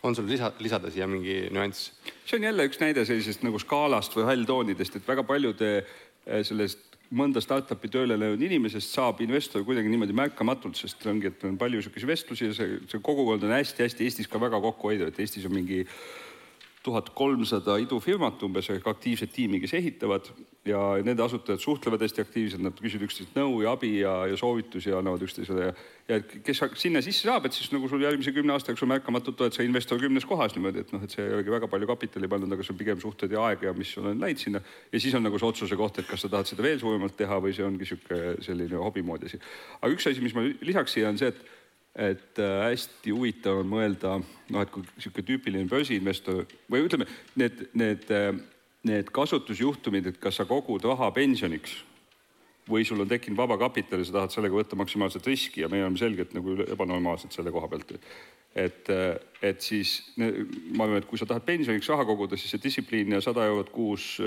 on 0.03 0.15
sul 0.15 0.28
lisa, 0.30 0.51
lisada 0.63 0.91
siia 0.93 1.07
mingi 1.09 1.47
nüanss? 1.53 1.93
see 2.26 2.38
on 2.38 2.45
jälle 2.47 2.68
üks 2.70 2.82
näide 2.82 3.05
sellisest 3.07 3.45
nagu 3.47 3.59
skaalast 3.61 4.15
või 4.18 4.28
halltoonidest, 4.30 4.99
et 4.99 5.07
väga 5.07 5.24
paljude 5.28 5.72
eh, 5.80 6.43
sellest 6.47 6.84
mõnda 7.18 7.39
startup'i 7.43 7.89
tööle 7.91 8.18
löönud 8.20 8.41
inimesest 8.43 8.91
saab 8.91 9.22
investor 9.24 9.63
kuidagi 9.63 9.89
niimoodi 9.91 10.15
märkamatult, 10.18 10.76
sest 10.76 11.05
ongi, 11.07 11.32
et 11.32 11.43
on 11.47 11.55
palju 11.59 11.80
niisuguseid 11.80 12.09
vestlusi 12.09 12.49
ja 12.49 12.55
see, 12.55 12.80
see 12.91 13.03
kogukond 13.03 13.45
on 13.47 13.55
hästi-hästi 13.55 14.07
Eestis 14.07 14.28
ka 14.32 14.41
väga 14.43 14.59
kokkuhoidev, 14.63 15.13
et 15.13 15.22
Eestis 15.24 15.47
on 15.47 15.55
mingi 15.55 15.86
tuhat 16.88 17.11
kolmsada 17.17 17.77
idufirmat 17.83 18.43
umbes 18.47 18.69
ehk 18.71 18.88
aktiivset 18.88 19.33
tiimi, 19.35 19.59
kes 19.63 19.75
ehitavad 19.77 20.29
ja 20.67 20.79
nende 21.03 21.23
asutajad 21.23 21.61
suhtlevad 21.63 22.01
hästi 22.03 22.23
aktiivselt, 22.23 22.63
nad 22.63 22.75
küsivad 22.79 23.07
üksteiselt 23.07 23.35
nõu 23.38 23.61
ja 23.63 23.73
abi 23.75 23.91
ja, 24.01 24.13
ja 24.31 24.38
soovitusi 24.39 24.91
ja 24.91 24.99
annavad 25.01 25.23
üksteisele 25.27 25.67
ja, 25.69 25.73
ja 26.09 26.19
kes 26.23 26.61
sinna 26.79 27.01
sisse 27.03 27.27
saab, 27.27 27.47
et 27.47 27.55
siis 27.55 27.71
nagu 27.73 27.89
sul 27.91 28.03
järgmise 28.03 28.33
kümne 28.35 28.55
aasta 28.55 28.73
jooksul 28.73 28.91
märkamatult 28.91 29.43
oled 29.43 29.55
sa 29.55 29.65
investor 29.65 29.99
kümnes 30.01 30.27
kohas 30.27 30.55
niimoodi, 30.55 30.83
et 30.83 30.93
noh, 30.95 31.03
et 31.03 31.15
see 31.15 31.23
ei 31.23 31.35
olegi 31.38 31.53
väga 31.53 31.71
palju 31.71 31.89
kapitali 31.91 32.31
pandud, 32.31 32.55
aga 32.55 32.67
see 32.67 32.75
on 32.75 32.81
pigem 32.81 33.03
suhted 33.03 33.35
ja 33.35 33.43
aeg 33.49 33.67
ja 33.67 33.75
mis 33.77 33.93
sul 33.95 34.07
on 34.11 34.23
läinud 34.23 34.43
sinna. 34.43 34.63
ja 34.91 35.03
siis 35.03 35.15
on 35.17 35.27
nagu 35.27 35.39
see 35.39 35.51
otsuse 35.51 35.79
koht, 35.79 36.01
et 36.01 36.09
kas 36.09 36.25
sa 36.25 36.31
tahad 36.33 36.49
seda 36.49 36.65
veel 36.65 36.79
suuremalt 36.83 37.15
teha 37.19 37.39
või 37.43 37.55
see 37.55 37.67
ongi 37.67 37.88
sihuke 37.88 38.38
selline 38.47 38.81
hobi 38.81 39.05
moodi 39.07 39.31
asi. 39.31 39.39
aga 39.81 39.93
üks 39.93 40.11
asi, 40.11 40.23
mis 40.23 40.35
ma 40.35 40.47
lisaks 40.47 40.97
siia 40.97 41.11
on 41.11 41.19
see, 41.19 41.31
et 41.31 41.57
et 41.97 42.39
äh, 42.39 42.55
hästi 42.69 43.13
huvitav 43.13 43.63
on 43.63 43.71
mõelda, 43.71 44.19
noh, 44.53 44.61
et 44.61 44.71
kui 44.73 44.85
niisugune 44.85 45.25
tüüpiline 45.25 45.69
börsiinvestor 45.69 46.45
või 46.69 46.85
ütleme, 46.85 47.07
need, 47.39 47.63
need, 47.77 48.05
äh, 48.13 48.31
need 48.87 49.09
kasutusjuhtumid, 49.13 50.11
et 50.11 50.19
kas 50.21 50.37
sa 50.37 50.45
kogud 50.49 50.85
raha 50.85 51.09
pensioniks 51.15 51.79
või 52.67 52.83
sul 52.85 53.01
on 53.01 53.09
tekkinud 53.09 53.39
vaba 53.39 53.57
kapital 53.57 54.03
ja 54.03 54.07
sa 54.07 54.17
tahad 54.19 54.35
sellega 54.35 54.59
võtta 54.59 54.77
maksimaalset 54.77 55.25
riski 55.27 55.63
ja 55.63 55.69
me 55.71 55.79
oleme 55.81 55.97
selgelt 55.97 56.33
nagu 56.35 56.57
ebanormaalsed 56.67 57.33
selle 57.33 57.53
koha 57.55 57.69
pealt. 57.71 57.93
et, 58.57 58.89
et 59.41 59.61
siis 59.63 60.01
ma 60.17 60.83
arvan, 60.83 60.97
et 60.99 61.07
kui 61.07 61.17
sa 61.17 61.25
tahad 61.25 61.45
pensioniks 61.47 61.87
raha 61.93 62.03
koguda, 62.05 62.37
siis 62.37 62.51
see 62.51 62.65
distsipliin 62.65 63.15
ja 63.15 63.21
sada 63.23 63.45
eurot 63.47 63.71
kuus 63.71 64.17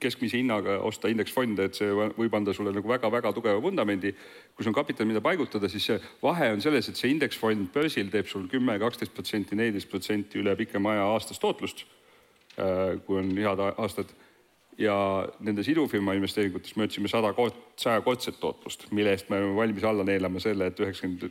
keskmise 0.00 0.38
hinnaga 0.38 0.78
osta 0.86 1.10
indeksfonde, 1.10 1.68
et 1.68 1.78
see 1.78 1.90
võib 1.90 2.34
anda 2.38 2.54
sulle 2.54 2.72
nagu 2.74 2.88
väga-väga 2.88 3.32
tugeva 3.34 3.62
vundamendi. 3.62 4.14
kui 4.54 4.64
sul 4.64 4.70
on 4.70 4.78
kapital, 4.78 5.06
mida 5.06 5.20
paigutada, 5.20 5.68
siis 5.68 5.84
see 5.86 5.98
vahe 6.22 6.52
on 6.52 6.60
selles, 6.60 6.88
et 6.88 6.96
see 6.96 7.10
indeksfond 7.10 7.72
börsil 7.74 8.10
teeb 8.10 8.26
sul 8.26 8.48
kümme, 8.48 8.78
kaksteist 8.78 9.14
protsenti, 9.14 9.56
neliteist 9.56 9.90
protsenti 9.90 10.38
üle 10.38 10.56
pikema 10.56 10.94
aja 10.94 11.10
aastast 11.14 11.40
tootlust. 11.42 11.84
Äh, 12.58 12.98
kui 13.06 13.18
on 13.20 13.34
head 13.36 13.62
aastad 13.78 14.14
ja 14.78 14.94
nendes 15.42 15.68
idufirma 15.72 16.14
investeeringutes 16.14 16.76
me 16.78 16.86
otsime 16.86 17.10
sada 17.10 17.32
kord, 17.36 17.56
sajakordset 17.80 18.38
tootlust, 18.40 18.88
mille 18.94 19.14
eest 19.14 19.30
me 19.32 19.40
oleme 19.40 19.56
valmis 19.56 19.86
alla 19.88 20.06
neelama 20.06 20.42
selle, 20.42 20.70
et 20.70 20.82
üheksakümmend 20.82 21.28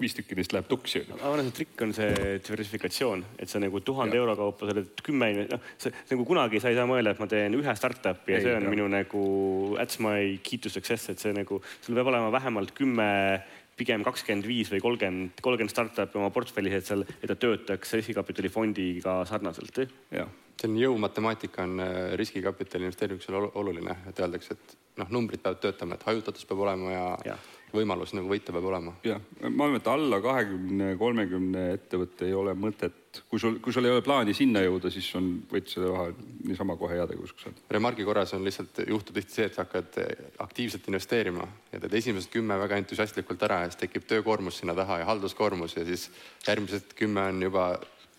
viis 0.00 0.14
tükki 0.16 0.36
neist 0.38 0.54
läheb 0.54 0.68
tuksi. 0.70 1.02
ma 1.10 1.18
arvan, 1.28 1.50
et 1.50 1.56
trikk 1.58 1.82
on 1.84 1.92
see 1.96 2.38
diversifikatsioon, 2.46 3.24
et 3.42 3.50
sa 3.50 3.60
nagu 3.60 3.82
tuhande 3.84 4.16
euro 4.16 4.36
kaupa, 4.38 4.68
sa 4.68 4.76
oled 4.76 5.02
kümme, 5.04 5.30
noh, 5.50 5.68
see 5.80 5.92
nagu 6.12 6.24
kunagi 6.28 6.62
sa 6.62 6.72
ei 6.72 6.78
saa 6.78 6.88
mõelda, 6.88 7.12
et 7.12 7.22
ma 7.22 7.28
teen 7.30 7.58
ühe 7.58 7.74
startup'i 7.76 8.34
ja 8.34 8.40
ei, 8.40 8.46
see 8.46 8.56
on 8.56 8.68
jah. 8.68 8.72
minu 8.72 8.88
nagu 8.92 9.22
that's 9.76 10.00
my 10.04 10.38
key 10.42 10.60
to 10.62 10.72
success, 10.72 11.10
et 11.12 11.20
see 11.20 11.34
nagu, 11.36 11.60
sul 11.84 11.98
peab 11.98 12.12
olema 12.12 12.32
vähemalt 12.32 12.72
kümme 12.78 13.10
pigem 13.78 14.04
kakskümmend 14.06 14.48
viis 14.48 14.72
või 14.72 14.82
kolmkümmend, 14.84 15.40
kolmkümmend 15.44 15.74
startup'i 15.74 16.20
oma 16.20 16.32
portfellis, 16.34 16.80
et 16.80 16.90
seal, 16.90 17.06
et 17.18 17.30
ta 17.30 17.38
töötaks 17.38 17.96
riskikapitali 18.00 18.52
fondiga 18.52 19.20
sarnaselt. 19.28 19.86
jah 20.14 20.28
selline 20.58 20.82
jõumatemaatika 20.82 21.64
on 21.66 21.80
äh, 21.82 21.96
riskikapitali 22.18 22.88
investeerimisel 22.88 23.36
oluline, 23.38 23.94
et 24.10 24.20
öeldakse, 24.20 24.56
et 24.56 24.76
noh, 24.98 25.10
numbrid 25.14 25.42
peavad 25.42 25.60
töötama, 25.62 25.94
et 25.94 26.06
hajutatus 26.08 26.46
peab 26.48 26.64
olema 26.64 26.92
ja, 26.92 27.04
ja. 27.30 27.36
võimalus 27.74 28.14
nagu 28.16 28.30
võita 28.30 28.54
peab 28.54 28.66
olema. 28.70 28.96
jah, 29.06 29.22
ma 29.44 29.68
arvan, 29.68 29.78
et 29.78 29.90
alla 29.92 30.20
kahekümne, 30.24 30.90
kolmekümne 30.98 31.64
ettevõtte 31.76 32.26
ei 32.26 32.34
ole 32.34 32.56
mõtet, 32.58 32.98
kui 33.30 33.40
sul, 33.42 33.58
kui 33.64 33.74
sul 33.74 33.88
ei 33.88 33.94
ole 33.94 34.04
plaani 34.04 34.34
sinna 34.36 34.62
jõuda, 34.64 34.90
siis 34.94 35.08
on, 35.18 35.28
võid 35.50 35.68
selle 35.70 35.90
raha 35.92 36.12
niisama 36.48 36.76
kohe 36.80 36.96
heategevuseks 36.98 37.50
anda. 37.50 37.66
remargi 37.76 38.06
korras 38.06 38.34
on 38.36 38.46
lihtsalt, 38.46 38.82
juhtub 38.88 39.18
tihti 39.18 39.38
see, 39.38 39.46
et 39.50 39.58
sa 39.58 39.66
hakkad 39.66 40.00
aktiivselt 40.46 40.88
investeerima 40.90 41.46
ja 41.72 41.82
teed 41.84 41.98
esimesed 42.00 42.32
kümme 42.32 42.58
väga 42.60 42.80
entusiastlikult 42.82 43.42
ära 43.48 43.62
ja 43.64 43.70
siis 43.70 43.82
tekib 43.84 44.08
töökoormus 44.10 44.62
sinna 44.62 44.76
taha 44.78 45.02
ja 45.02 45.08
halduskoormus 45.10 45.76
ja 45.76 45.86
siis 45.88 46.08
järgmised 46.46 46.94
kümme 46.98 47.28
on 47.32 47.42
juba 47.48 47.70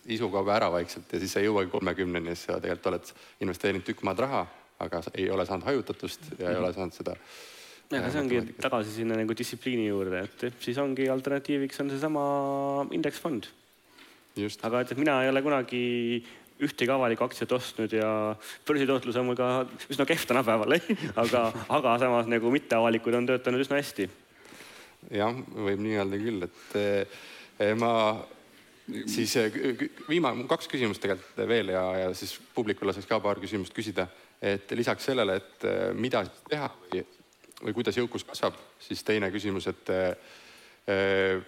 isu 0.09 0.29
kaob 0.33 0.49
ära 0.53 0.71
vaikselt 0.73 1.11
ja 1.13 1.21
siis 1.21 1.35
sa 1.35 1.41
ei 1.41 1.47
jõuagi 1.49 1.71
kolmekümneni 1.73 2.31
ja 2.31 2.37
siis 2.37 2.49
sa 2.49 2.57
tegelikult 2.61 2.91
oled 2.93 3.13
investeerinud 3.45 3.85
tükk 3.87 4.03
maad 4.07 4.23
raha, 4.25 4.43
aga 4.79 5.01
ei 5.13 5.29
ole 5.33 5.45
saanud 5.47 5.67
hajutatust 5.67 6.31
ja 6.39 6.51
ei 6.53 6.59
ole 6.59 6.71
saanud 6.73 6.95
seda. 6.95 7.15
ja, 7.89 7.99
aga 7.99 8.11
see 8.13 8.21
ongi 8.23 8.41
tagasi 8.61 8.95
sinna 8.95 9.17
nagu 9.19 9.35
distsipliini 9.37 9.89
juurde, 9.89 10.23
et 10.27 10.63
siis 10.63 10.77
ongi 10.81 11.09
alternatiiviks 11.11 11.83
on 11.83 11.91
seesama 11.93 12.25
indeksfond. 12.95 13.49
Aga 14.47 14.83
et, 14.83 14.93
et 14.93 15.01
mina 15.01 15.19
ei 15.23 15.31
ole 15.31 15.43
kunagi 15.45 15.83
ühtegi 16.59 16.91
avalikku 16.91 17.23
aktsiat 17.23 17.51
ostnud 17.55 17.93
ja 17.95 18.09
börsitootlus 18.67 19.19
on 19.19 19.29
mul 19.29 19.37
ka 19.39 19.49
üsna 19.91 20.05
kehv 20.07 20.25
tänapäeval 20.27 20.75
aga, 21.23 21.43
aga 21.69 21.93
samas 22.01 22.27
nagu 22.31 22.51
mitteavalikud 22.51 23.15
on 23.15 23.29
töötanud 23.29 23.63
üsna 23.63 23.79
hästi. 23.79 24.09
jah, 25.15 25.39
võib 25.55 25.79
nii 25.85 26.01
öelda 26.01 26.19
küll, 26.19 26.43
et 26.49 26.75
eh, 26.79 27.73
ma 27.79 27.93
siis 29.05 29.35
äh, 29.37 29.51
viimane, 30.09 30.45
kaks 30.49 30.67
küsimust 30.71 31.01
tegelikult 31.03 31.47
veel 31.49 31.71
ja, 31.73 31.83
ja 32.03 32.09
siis 32.17 32.35
publikule 32.55 32.93
saaks 32.95 33.07
ka 33.09 33.19
paar 33.23 33.39
küsimust 33.41 33.75
küsida. 33.75 34.07
et 34.41 34.71
lisaks 34.71 35.03
sellele, 35.03 35.35
et 35.35 35.65
äh, 35.67 35.79
mida 35.93 36.23
teha 36.49 36.69
või, 36.79 37.03
või 37.63 37.73
kuidas 37.75 37.97
jõukus 37.97 38.23
kasvab, 38.23 38.55
siis 38.79 39.03
teine 39.03 39.27
küsimus, 39.33 39.67
et 39.67 39.91
äh, 39.91 41.41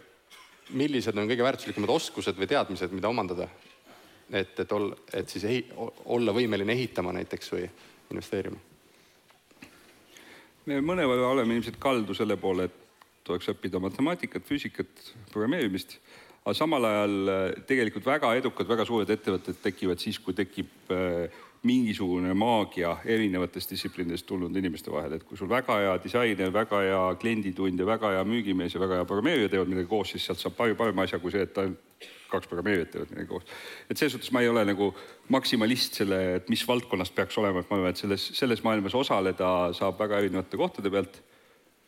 millised 0.70 1.18
on 1.18 1.30
kõige 1.30 1.45
väärtuslikumad 1.45 1.93
oskused 1.93 2.38
või 2.38 2.49
teadmised, 2.51 2.93
mida 2.95 3.09
omandada? 3.09 3.47
et, 4.32 4.59
et 4.64 4.72
ol-, 4.72 4.93
et 5.14 5.30
siis 5.30 5.43
ehi, 5.43 5.64
olla 6.05 6.32
võimeline 6.32 6.72
ehitama 6.72 7.12
näiteks 7.18 7.51
või 7.51 7.66
investeerima? 8.12 8.59
me 10.66 10.78
mõnevõrra 10.86 11.34
oleme 11.34 11.57
ilmselt 11.57 11.80
kaldu 11.82 12.16
selle 12.16 12.38
poole, 12.39 12.70
et 12.70 12.78
tuleks 13.28 13.49
õppida 13.51 13.82
matemaatikat, 13.82 14.45
füüsikat, 14.47 15.12
programmeerimist 15.34 15.97
aga 16.41 16.57
samal 16.57 16.86
ajal 16.89 17.16
äh, 17.30 17.41
tegelikult 17.70 18.07
väga 18.07 18.34
edukad, 18.39 18.70
väga 18.70 18.86
suured 18.88 19.09
ettevõtted 19.14 19.59
tekivad 19.62 20.01
siis, 20.01 20.18
kui 20.22 20.34
tekib 20.38 20.93
äh, 20.93 21.41
mingisugune 21.64 22.34
maagia 22.34 22.95
erinevatest 23.05 23.70
distsipliinidest 23.76 24.26
tulnud 24.26 24.55
inimeste 24.57 24.91
vahel, 24.91 25.14
et 25.18 25.26
kui 25.28 25.38
sul 25.38 25.49
väga 25.49 25.78
hea 25.78 25.93
disainer, 26.01 26.49
väga 26.53 26.80
hea 26.82 27.01
klienditundja, 27.22 27.86
väga 27.86 28.16
hea 28.16 28.24
müügimees 28.26 28.74
ja 28.74 28.82
väga 28.82 29.01
hea 29.01 29.07
programmeerija 29.09 29.51
teevad 29.51 29.70
midagi 29.70 29.89
koos, 29.91 30.14
siis 30.16 30.26
sealt 30.26 30.41
saab 30.41 30.57
palju 30.57 30.78
parema 30.80 31.05
asja 31.05 31.22
kui 31.22 31.34
see, 31.34 31.45
et 31.45 31.62
ainult 31.62 32.09
kaks 32.32 32.49
programmeerijat 32.49 32.93
teevad 32.95 33.14
midagi 33.14 33.30
koos. 33.30 33.45
et 33.89 33.97
selles 33.97 34.16
suhtes 34.16 34.32
ma 34.34 34.41
ei 34.41 34.49
ole 34.49 34.64
nagu 34.66 34.89
maksimalist 35.30 36.01
selle, 36.01 36.22
et 36.39 36.49
mis 36.49 36.64
valdkonnas 36.68 37.12
peaks 37.14 37.38
olema, 37.38 37.62
et 37.62 37.70
ma 37.70 37.78
arvan, 37.78 37.93
et 37.93 38.01
selles, 38.01 38.32
selles 38.39 38.64
maailmas 38.66 38.95
osaleda 38.97 39.51
saab 39.78 39.99
väga 39.99 40.24
erinevate 40.24 40.57
kohtade 40.57 40.89
pealt 40.89 41.22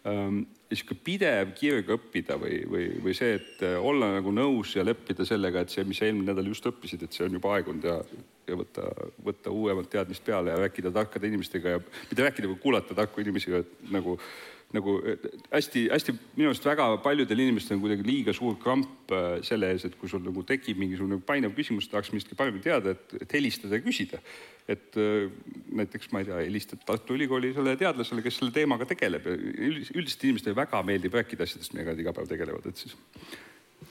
niisugune 0.03 0.99
pidev 1.05 1.53
kirg 1.55 1.89
õppida 1.95 2.35
või, 2.39 2.57
või, 2.67 2.87
või 3.03 3.13
see, 3.15 3.37
et 3.37 3.61
äh, 3.63 3.77
olla 3.79 4.09
nagu 4.17 4.33
nõus 4.35 4.73
ja 4.75 4.83
leppida 4.83 5.25
sellega, 5.27 5.63
et 5.63 5.71
see, 5.71 5.85
mis 5.87 6.01
sa 6.01 6.09
eelmine 6.09 6.31
nädal 6.31 6.49
just 6.51 6.65
õppisid, 6.67 7.05
et 7.05 7.15
see 7.15 7.23
on 7.27 7.37
juba 7.37 7.53
aegunud 7.55 7.87
ja, 7.87 7.95
ja 8.49 8.57
võtta, 8.59 8.89
võtta 9.23 9.53
uuemat 9.53 9.87
teadmist 9.93 10.25
peale 10.25 10.51
ja 10.51 10.59
rääkida 10.59 10.91
tarkade 10.91 11.29
inimestega 11.31 11.77
ja 11.77 11.83
mitte 11.83 12.25
rääkida, 12.25 12.51
vaid 12.51 12.63
kuulata 12.65 12.97
tarku 12.97 13.23
inimesi 13.23 13.53
nagu 13.93 14.17
nagu 14.73 14.95
hästi-hästi 15.51 16.15
minu 16.37 16.49
arust 16.49 16.65
väga 16.65 16.87
paljudel 17.03 17.43
inimestel 17.45 17.77
on 17.77 17.83
kuidagi 17.83 18.05
liiga 18.07 18.33
suur 18.35 18.57
kramp 18.61 19.13
äh, 19.13 19.37
selle 19.45 19.69
ees, 19.73 19.85
et 19.87 19.95
kui 19.99 20.11
sul 20.11 20.23
nagu 20.25 20.43
tekib 20.49 20.79
mingisugune 20.81 21.19
painev 21.25 21.55
küsimus, 21.57 21.89
tahaks 21.91 22.11
millestki 22.13 22.37
paremini 22.39 22.65
teada, 22.65 22.95
et, 22.95 23.15
et 23.21 23.37
helistada 23.37 23.79
ja 23.79 23.85
küsida. 23.85 24.21
et 24.67 24.97
äh, 24.97 25.31
näiteks 25.75 26.11
ma 26.11 26.23
ei 26.23 26.29
tea, 26.29 26.43
helistad 26.45 26.83
Tartu 26.87 27.17
Ülikooli 27.17 27.53
sellele 27.53 27.79
teadlasele, 27.79 28.23
kes 28.25 28.39
selle 28.39 28.53
teemaga 28.55 28.87
tegeleb 28.89 29.25
ja 29.27 29.33
üldiselt 29.35 30.29
inimestele 30.29 30.55
väga 30.55 30.83
meeldib 30.87 31.17
rääkida 31.19 31.43
asjadest, 31.47 31.73
millega 31.73 31.93
nad 31.93 32.05
iga 32.05 32.15
päev 32.15 32.29
tegelevad, 32.31 32.69
et 32.69 32.85
siis 32.85 32.95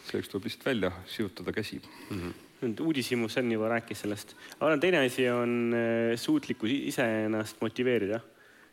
selleks 0.09 0.33
tuleb 0.33 0.49
lihtsalt 0.49 0.72
välja 0.72 0.95
sirutada 1.07 1.53
käsi 1.53 1.78
mm. 1.83 2.16
-hmm 2.16 2.41
nüüd 2.62 2.80
uudishimu 2.85 3.28
Sven 3.30 3.51
juba 3.53 3.70
rääkis 3.72 4.05
sellest, 4.05 4.37
aga 4.61 4.76
teine 4.83 5.03
asi 5.03 5.26
on 5.30 5.74
äh, 5.74 6.12
suutlikkus 6.20 6.70
iseennast 6.93 7.61
motiveerida. 7.62 8.20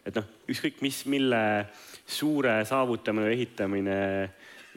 Et 0.07 0.15
noh, 0.15 0.29
ükskõik 0.49 0.79
mis, 0.85 1.03
mille 1.11 1.41
suure 2.09 2.59
saavutamine 2.67 3.27
või 3.29 3.37
ehitamine 3.37 3.99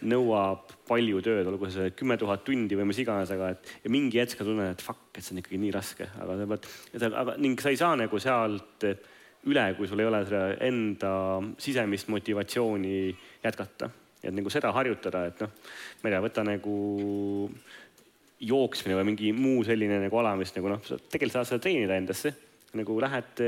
nõuab 0.08 0.72
palju 0.88 1.20
tööd, 1.22 1.46
olgu 1.46 1.68
see 1.70 1.92
kümme 1.94 2.16
tuhat 2.18 2.42
tundi 2.46 2.76
või 2.78 2.88
mis 2.90 2.98
iganes, 3.02 3.30
aga 3.34 3.52
et 3.54 3.72
ja 3.84 3.92
mingi 3.92 4.18
hetk 4.18 4.40
sa 4.40 4.46
tunned, 4.46 4.74
et 4.74 4.82
fuck, 4.82 5.10
et 5.14 5.22
see 5.22 5.36
on 5.36 5.42
ikkagi 5.42 5.60
nii 5.62 5.74
raske, 5.74 6.08
aga 6.24 6.36
sa 6.40 6.48
pead, 6.50 6.68
aga 7.10 7.36
ning 7.42 7.62
sa 7.62 7.72
ei 7.72 7.78
saa 7.78 7.98
nagu 8.00 8.22
sealt 8.22 8.86
üle, 9.50 9.64
kui 9.78 9.90
sul 9.90 10.02
ei 10.02 10.08
ole 10.08 10.22
seda 10.26 10.42
enda 10.66 11.12
sisemist 11.62 12.10
motivatsiooni 12.12 12.96
jätkata. 13.44 13.90
et 14.22 14.34
nagu 14.34 14.50
seda 14.54 14.70
harjutada, 14.70 15.24
et 15.26 15.40
noh, 15.42 15.50
ma 16.02 16.08
ei 16.08 16.12
tea, 16.14 16.22
võta 16.22 16.44
nagu 16.46 16.74
jooksmine 18.42 18.98
või 18.98 19.08
mingi 19.10 19.32
muu 19.34 19.64
selline 19.66 19.98
nagu 20.02 20.18
ala, 20.18 20.36
mis 20.38 20.54
nagu 20.54 20.70
noh, 20.70 20.82
tegelikult 20.82 21.40
saad 21.40 21.48
seda 21.50 21.62
treenida 21.62 21.98
endasse 21.98 22.30
nagu 22.78 22.96
lähed, 23.00 23.42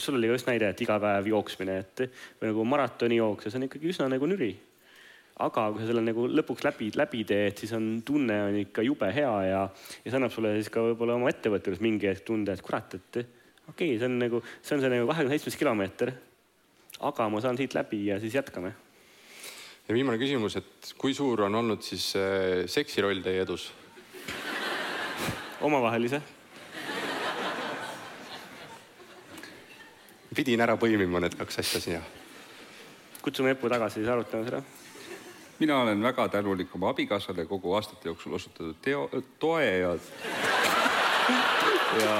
sul 0.00 0.16
oli 0.16 0.30
just 0.30 0.48
näide, 0.48 0.70
et 0.72 0.80
iga 0.80 0.96
päev 1.02 1.28
jooksmine, 1.32 1.76
et 1.82 2.06
või 2.40 2.50
nagu 2.50 2.64
maratonijooks 2.72 3.46
ja 3.46 3.52
see 3.52 3.60
on 3.60 3.66
ikkagi 3.68 3.90
üsna 3.92 4.08
nagu 4.12 4.28
nüri. 4.30 4.54
aga 5.44 5.66
kui 5.68 5.82
sa 5.82 5.90
selle 5.90 6.00
nagu 6.00 6.22
lõpuks 6.32 6.64
läbi, 6.64 6.86
läbi 6.96 7.18
teed, 7.28 7.58
siis 7.60 7.74
on 7.76 8.00
tunne 8.08 8.38
on 8.46 8.54
ikka 8.56 8.80
jube 8.86 9.10
hea 9.12 9.32
ja, 9.44 9.58
ja 9.68 10.06
see 10.06 10.16
annab 10.16 10.32
sulle 10.32 10.54
siis 10.56 10.70
ka 10.72 10.80
võib-olla 10.80 11.18
oma 11.18 11.28
ettevõtluses 11.28 11.82
mingi 11.84 12.08
hetk 12.08 12.24
tunde, 12.24 12.54
et 12.56 12.64
kurat, 12.64 12.96
et 12.96 13.18
okei 13.20 13.90
okay,, 13.92 13.98
see 14.00 14.08
on 14.08 14.16
nagu, 14.22 14.40
see 14.62 14.78
on 14.78 14.84
see 14.84 14.92
nagu 14.94 15.10
kahekümne 15.10 15.36
seitsmes 15.36 15.60
kilomeeter. 15.60 16.14
aga 17.10 17.28
ma 17.28 17.42
saan 17.44 17.60
siit 17.60 17.76
läbi 17.76 18.06
ja 18.06 18.16
siis 18.20 18.34
jätkame. 18.34 18.72
ja 19.88 19.94
viimane 19.94 20.16
küsimus, 20.22 20.56
et 20.56 20.94
kui 20.96 21.12
suur 21.14 21.44
on 21.50 21.60
olnud 21.60 21.84
siis 21.84 22.14
äh, 22.16 22.64
seksiroll 22.64 23.20
teie 23.20 23.44
edus? 23.44 23.68
omavahelise 25.60 26.22
pidin 30.36 30.60
ära 30.60 30.76
põimima 30.80 31.20
need 31.22 31.36
kaks 31.38 31.62
asja 31.62 31.80
siia. 31.80 32.00
kutsume 33.22 33.54
Epu 33.56 33.68
tagasi, 33.72 34.00
siis 34.00 34.08
arutame 34.12 34.44
seda. 34.44 34.62
mina 35.58 35.80
olen 35.80 36.02
väga 36.02 36.28
tänulik 36.28 36.74
oma 36.74 36.90
abikaasale 36.90 37.46
kogu 37.46 37.72
aastate 37.74 38.08
jooksul 38.08 38.34
osutatud 38.34 38.76
teo, 38.82 39.08
toe 39.38 39.64
ja, 39.64 39.96
ja 42.02 42.16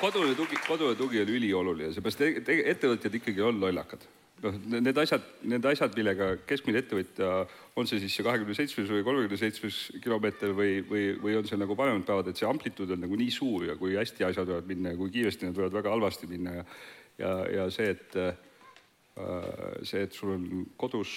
kodune 0.00 0.34
tugi, 0.34 0.56
kodune 0.66 0.94
tugi 0.94 1.20
on 1.20 1.34
ülioluline, 1.34 1.92
seepärast 1.94 2.24
ettevõtjad 2.46 3.20
ikkagi 3.20 3.42
on 3.42 3.60
lollakad 3.60 4.06
noh, 4.44 4.58
need 4.76 5.00
asjad, 5.02 5.24
need 5.52 5.66
asjad, 5.70 5.96
millega 5.98 6.30
keskmine 6.48 6.82
ettevõtja, 6.82 7.30
on 7.78 7.88
see 7.88 8.00
siis 8.02 8.14
see 8.16 8.26
kahekümne 8.26 8.56
seitsmes 8.56 8.90
või 8.92 9.04
kolmekümne 9.06 9.40
seitsmes 9.40 9.80
kilomeeter 10.04 10.54
või, 10.56 10.80
või, 10.86 11.04
või 11.20 11.38
on 11.40 11.48
see 11.48 11.58
nagu 11.60 11.76
paremad 11.78 12.06
päevad, 12.08 12.30
et 12.30 12.40
see 12.40 12.48
amplituud 12.48 12.94
on 12.96 13.04
nagu 13.04 13.18
nii 13.20 13.34
suur 13.34 13.66
ja 13.70 13.76
kui 13.80 13.96
hästi 13.98 14.26
asjad 14.28 14.48
võivad 14.50 14.70
minna 14.70 14.94
ja 14.94 15.00
kui 15.00 15.12
kiiresti 15.14 15.48
nad 15.48 15.58
võivad 15.58 15.76
väga 15.80 15.92
halvasti 15.94 16.30
minna 16.30 16.56
ja, 16.60 16.64
ja, 17.20 17.34
ja 17.58 17.68
see, 17.74 17.92
et 17.96 18.16
see, 19.82 20.02
et 20.06 20.16
sul 20.16 20.34
on 20.36 20.64
kodus 20.80 21.12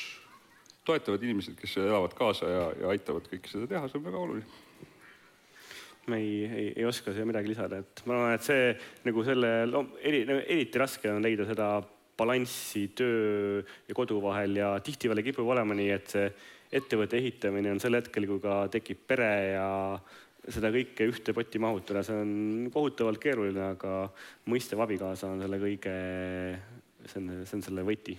toetavad 0.83 1.23
inimesed, 1.23 1.55
kes 1.59 1.77
elavad 1.79 2.13
kaasa 2.17 2.49
ja, 2.49 2.67
ja 2.81 2.91
aitavad 2.91 3.27
kõike 3.31 3.51
seda 3.51 3.69
teha, 3.69 3.87
see 3.87 3.99
on 3.99 4.07
väga 4.07 4.19
oluline. 4.19 4.61
Ma 6.11 6.17
ei, 6.19 6.43
ei, 6.43 6.65
ei 6.75 6.83
oska 6.83 7.13
siia 7.15 7.23
midagi 7.23 7.53
lisada, 7.53 7.79
et 7.79 8.01
ma 8.09 8.17
arvan, 8.17 8.33
et 8.35 8.43
see 8.43 8.73
nagu 9.05 9.23
selle, 9.23 9.51
eri, 10.03 10.25
eriti 10.41 10.81
raske 10.81 11.07
on 11.07 11.23
leida 11.23 11.47
seda 11.47 11.77
balanssi 12.23 12.87
töö 12.97 13.61
ja 13.61 13.95
kodu 13.97 14.17
vahel 14.23 14.57
ja 14.63 14.73
tihtipeale 14.83 15.25
kipub 15.25 15.53
olema 15.53 15.75
nii, 15.77 15.91
et 15.93 16.15
see 16.15 16.27
ettevõtte 16.73 17.19
ehitamine 17.19 17.73
on 17.73 17.81
sel 17.81 17.99
hetkel, 17.99 18.25
kui 18.29 18.41
ka 18.41 18.63
tekib 18.73 19.03
pere 19.09 19.31
ja 19.53 19.69
seda 20.51 20.71
kõike 20.73 21.07
ühte 21.07 21.35
potti 21.35 21.61
mahutada, 21.61 22.03
see 22.03 22.19
on 22.19 22.69
kohutavalt 22.73 23.21
keeruline, 23.23 23.69
aga 23.75 24.07
mõistev 24.51 24.81
abikaasa 24.83 25.31
on 25.31 25.43
selle 25.43 25.59
kõige, 25.61 25.93
see 27.05 27.19
on, 27.21 27.29
see 27.47 27.57
on 27.59 27.65
selle 27.69 27.85
võti. 27.87 28.17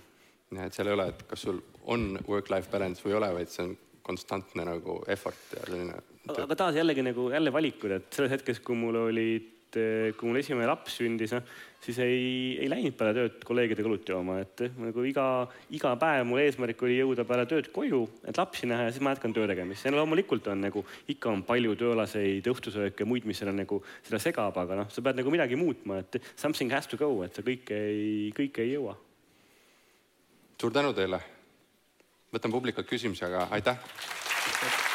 jah, 0.55 0.65
et 0.65 0.77
seal 0.77 0.89
ei 0.89 0.97
ole, 0.97 1.09
et 1.11 1.25
kas 1.29 1.45
sul 1.45 1.59
on 1.91 2.15
work-life 2.25 2.71
balance 2.71 3.05
või 3.05 3.13
ei 3.13 3.19
ole, 3.19 3.31
vaid 3.41 3.53
see 3.53 3.67
on 3.67 3.75
konstantne 4.05 4.65
nagu 4.65 4.99
effort 5.11 5.53
ja 5.53 5.65
selline. 5.67 5.99
aga 6.33 6.57
taas 6.57 6.79
jällegi 6.79 7.05
nagu 7.05 7.29
jälle 7.33 7.53
valikud, 7.53 7.93
et 7.99 8.09
selles 8.13 8.33
hetkes, 8.37 8.61
kui 8.65 8.77
mul 8.79 9.03
olid, 9.05 9.51
kui 9.75 10.29
mul 10.29 10.39
esimene 10.41 10.69
laps 10.69 10.97
sündis, 11.01 11.35
noh 11.35 11.45
siis 11.85 11.99
ei, 12.01 12.57
ei 12.63 12.69
läinud 12.69 12.95
peale 12.97 13.13
tööd 13.15 13.43
kolleegidega 13.45 13.89
õlut 13.89 14.09
jooma, 14.09 14.39
et 14.41 14.63
nagu 14.79 15.05
iga, 15.05 15.25
iga 15.75 15.93
päev 16.01 16.25
mul 16.29 16.41
eesmärk 16.41 16.81
oli 16.87 16.97
jõuda 16.97 17.25
peale 17.27 17.45
tööd 17.49 17.69
koju, 17.75 18.01
et 18.25 18.39
lapsi 18.39 18.69
näha 18.69 18.87
ja 18.87 18.93
siis 18.93 19.03
ma 19.05 19.13
jätkan 19.13 19.35
töö 19.35 19.45
tegemist. 19.49 19.85
ja 19.85 19.93
loomulikult 19.93 20.49
on 20.53 20.65
nagu 20.65 20.85
ikka 21.11 21.31
on 21.31 21.43
palju 21.47 21.75
tööalaseid 21.79 22.49
õhtusööke, 22.51 23.05
muid, 23.05 23.27
mis 23.29 23.41
seda 23.41 23.53
nagu 23.55 23.81
seda 24.05 24.21
segab, 24.21 24.57
aga 24.61 24.81
noh, 24.81 24.89
sa 24.89 25.05
pead 25.05 25.21
nagu 25.21 25.33
midagi 25.33 25.59
muutma, 25.59 26.01
et 26.01 26.19
something 26.33 26.73
has 26.73 26.89
to 26.89 26.97
go, 26.97 27.11
et 27.25 27.37
sa 27.37 27.45
kõike 27.45 27.77
ei, 27.91 28.33
kõike 28.35 28.65
ei 28.65 28.73
jõua. 28.73 28.97
suur 30.61 30.73
tänu 30.73 30.93
teile. 30.93 31.21
võtan 32.33 32.51
publikult 32.51 32.89
küsimusi, 32.89 33.25
aga 33.25 33.47
aitäh. 33.51 34.94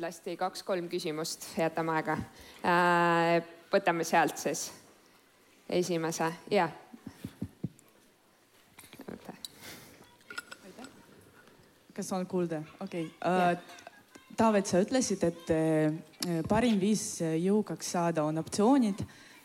Kindlasti 0.00 0.32
kaks-kolm 0.40 0.86
küsimust, 0.88 1.42
jätame 1.60 1.92
aega. 1.92 2.14
Äh, 2.64 3.42
võtame 3.68 4.00
sealt 4.08 4.38
siis 4.40 4.70
esimese 5.68 6.30
ja. 6.48 6.70
kas 11.92 12.12
on 12.16 12.24
kuulda? 12.24 12.62
okei 12.80 13.10
okay. 13.10 13.52
uh,. 13.52 13.76
Taavet, 14.40 14.64
sa 14.64 14.80
ütlesid, 14.80 15.20
et 15.26 15.50
uh, 15.52 16.44
parim 16.48 16.78
viis 16.80 17.18
jõukaks 17.20 17.90
saada 17.92 18.24
on 18.24 18.40
optsioonid. 18.40 19.02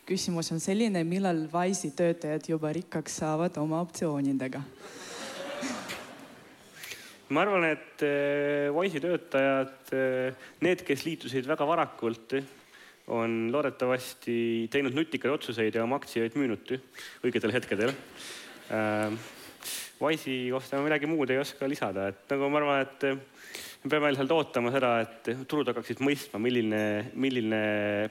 küsimus 0.07 0.53
on 0.55 0.63
selline, 0.63 1.03
millal 1.03 1.49
Wise'i 1.51 1.91
töötajad 1.91 2.47
juba 2.47 2.71
rikkaks 2.71 3.17
saavad 3.19 3.57
oma 3.59 3.83
optsioonidega 3.83 4.63
ma 7.33 7.41
arvan, 7.41 7.65
et 7.71 8.03
eh, 8.05 8.69
Wise'i 8.75 9.01
töötajad, 9.01 9.77
eh, 9.95 10.45
need, 10.65 10.83
kes 10.85 11.05
liitusid 11.07 11.47
väga 11.49 11.65
varakult, 11.67 12.37
on 13.15 13.51
loodetavasti 13.53 14.37
teinud 14.73 14.95
nutikaid 14.97 15.33
otsuseid 15.35 15.75
ja 15.77 15.83
oma 15.85 15.99
aktsiaid 16.01 16.37
müünud 16.37 16.73
õigetel 17.25 17.53
hetkedel. 17.53 17.93
Äh, 18.73 19.13
Wise'i 20.01 20.49
kohta 20.53 20.77
ma 20.77 20.89
midagi 20.89 21.09
muud 21.09 21.31
ei 21.31 21.39
oska 21.41 21.69
lisada, 21.69 22.09
et 22.11 22.25
nagu 22.33 22.49
ma 22.51 22.61
arvan, 22.61 22.81
et 22.83 23.05
me 23.85 23.91
peame 23.91 24.11
lihtsalt 24.11 24.33
ootama 24.35 24.73
seda, 24.73 24.97
et 25.05 25.31
turud 25.49 25.69
hakkaksid 25.71 26.01
mõistma, 26.03 26.41
milline, 26.41 26.81
milline 27.13 27.61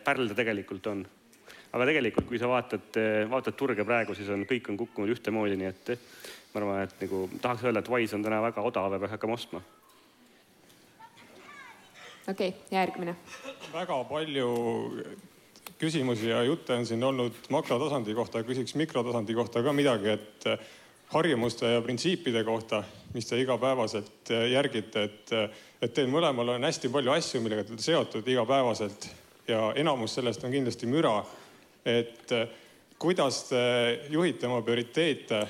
pärl 0.06 0.30
ta 0.30 0.38
tegelikult 0.38 0.90
on. 0.90 1.04
Aga 1.74 1.88
tegelikult, 1.90 2.28
kui 2.30 2.38
sa 2.38 2.48
vaatad, 2.50 2.98
vaatad 3.30 3.56
turge 3.58 3.86
praegu, 3.86 4.14
siis 4.14 4.30
on, 4.30 4.46
kõik 4.48 4.70
on 4.70 4.78
kukkunud 4.78 5.10
ühtemoodi, 5.16 5.58
nii 5.58 5.70
et 5.70 5.94
ma 6.54 6.60
arvan, 6.60 6.82
et 6.86 7.00
nagu 7.02 7.24
tahaks 7.42 7.64
öelda, 7.66 7.82
et 7.82 7.90
Wise 7.90 8.14
on 8.14 8.22
täna 8.22 8.38
väga 8.44 8.62
odav 8.62 8.94
ja 8.94 9.00
peaks 9.02 9.16
hakkama 9.16 9.38
ostma. 9.38 9.62
okei 12.30 12.48
okay,, 12.48 12.52
järgmine. 12.70 13.16
väga 13.72 13.98
palju 14.08 14.50
küsimusi 15.78 16.30
ja 16.30 16.42
jutte 16.46 16.78
on 16.78 16.86
siin 16.86 17.02
olnud 17.04 17.50
makrotasandi 17.50 18.14
kohta, 18.14 18.44
küsiks 18.46 18.76
mikrotasandi 18.78 19.34
kohta 19.34 19.62
ka 19.62 19.72
midagi, 19.72 20.14
et 20.14 20.46
harjumuste 21.14 21.74
ja 21.74 21.82
printsiipide 21.82 22.44
kohta, 22.44 22.82
mis 23.14 23.26
te 23.26 23.38
igapäevaselt 23.40 24.30
järgite, 24.50 25.04
et, 25.04 25.34
et 25.82 25.94
teil 25.94 26.08
mõlemal 26.10 26.54
on 26.56 26.66
hästi 26.66 26.90
palju 26.94 27.12
asju, 27.14 27.42
millega 27.42 27.66
te 27.66 27.74
olete 27.74 27.86
seotud 27.86 28.30
igapäevaselt 28.30 29.10
ja 29.48 29.72
enamus 29.76 30.14
sellest 30.14 30.44
on 30.44 30.54
kindlasti 30.54 30.88
müra. 30.90 31.18
Et 31.84 32.32
kuidas 32.98 33.42
te 33.50 33.60
juhite 34.10 34.46
oma 34.46 34.62
prioriteete 34.62 35.42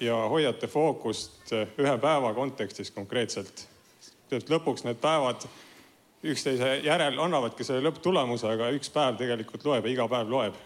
ja 0.00 0.16
hoiate 0.28 0.66
fookust 0.66 1.52
eh, 1.52 1.68
ühe 1.78 1.94
päeva 1.98 2.34
kontekstis 2.34 2.90
konkreetselt. 2.90 3.68
et 4.32 4.48
lõpuks 4.48 4.86
need 4.86 4.96
päevad 4.96 5.44
üksteise 6.24 6.76
järel 6.84 7.18
annavadki 7.20 7.64
selle 7.64 7.82
lõpptulemuse, 7.84 8.46
aga 8.48 8.70
üks 8.72 8.88
päev 8.90 9.18
tegelikult 9.20 9.64
loeb 9.64 9.86
ja 9.86 9.92
iga 9.92 10.06
päev 10.08 10.30
loeb 10.30 10.60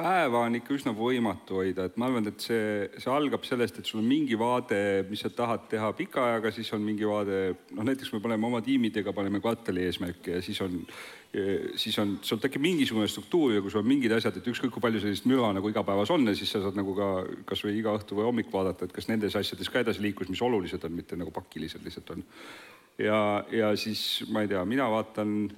päeva 0.00 0.42
on 0.46 0.56
ikka 0.58 0.74
üsna 0.74 0.92
võimatu 0.96 1.60
hoida, 1.60 1.86
et 1.88 1.96
ma 2.00 2.08
arvan, 2.08 2.26
et 2.30 2.42
see, 2.42 2.88
see 2.96 3.12
algab 3.12 3.44
sellest, 3.46 3.80
et 3.80 3.88
sul 3.88 4.00
on 4.00 4.08
mingi 4.08 4.38
vaade, 4.40 4.80
mis 5.10 5.22
sa 5.24 5.30
tahad 5.34 5.68
teha 5.70 5.92
pika 5.98 6.24
ajaga, 6.26 6.52
siis 6.56 6.72
on 6.76 6.82
mingi 6.84 7.06
vaade, 7.08 7.40
noh 7.76 7.86
näiteks 7.86 8.12
me 8.14 8.22
paneme 8.24 8.48
oma 8.48 8.62
tiimidega, 8.64 9.14
paneme 9.16 9.42
kvartali 9.42 9.84
eesmärke 9.86 10.38
ja 10.38 10.42
siis 10.44 10.60
on, 10.64 10.80
siis 11.78 12.00
on, 12.02 12.16
sul 12.26 12.42
tekib 12.42 12.64
mingisugune 12.64 13.08
struktuur 13.10 13.54
ja 13.56 13.62
kui 13.62 13.72
sul 13.72 13.84
on 13.84 13.88
mingid 13.92 14.16
asjad, 14.16 14.40
et 14.40 14.50
ükskõik 14.52 14.74
kui 14.74 14.84
palju 14.84 15.04
sellist 15.04 15.28
müra 15.30 15.52
nagu 15.56 15.70
igapäevas 15.70 16.12
on 16.14 16.26
ja 16.26 16.36
siis 16.38 16.52
sa 16.56 16.64
saad 16.64 16.78
nagu 16.80 16.96
ka 16.98 17.10
kasvõi 17.52 17.76
iga 17.78 17.94
õhtu 18.00 18.18
või 18.18 18.28
hommik 18.30 18.52
vaadata, 18.52 18.88
et 18.88 18.96
kas 18.96 19.10
nendes 19.12 19.38
asjades 19.38 19.70
ka 19.70 19.84
edasiliiklus, 19.84 20.32
mis 20.32 20.44
olulised 20.46 20.84
on, 20.88 20.96
mitte 20.96 21.18
nagu 21.20 21.34
pakilised 21.34 21.84
lihtsalt 21.86 22.14
on. 22.16 22.26
ja, 22.98 23.20
ja 23.54 23.74
siis 23.78 24.24
ma 24.32 24.44
ei 24.44 24.50
tea, 24.50 24.64
mina 24.68 24.90
vaatan 24.90 25.50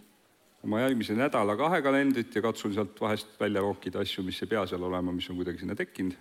oma 0.63 0.83
järgmise 0.83 1.15
nädala 1.19 1.57
kahe 1.59 1.81
kalendrit 1.83 2.35
ja 2.37 2.43
katsun 2.45 2.75
sealt 2.75 3.01
vahest 3.01 3.35
välja 3.41 3.63
rookida 3.65 4.03
asju, 4.03 4.25
mis 4.27 4.41
ei 4.43 4.51
pea 4.51 4.65
seal 4.71 4.83
olema, 4.87 5.15
mis 5.15 5.29
on 5.31 5.39
kuidagi 5.41 5.63
sinna 5.63 5.75
tekkinud. 5.79 6.15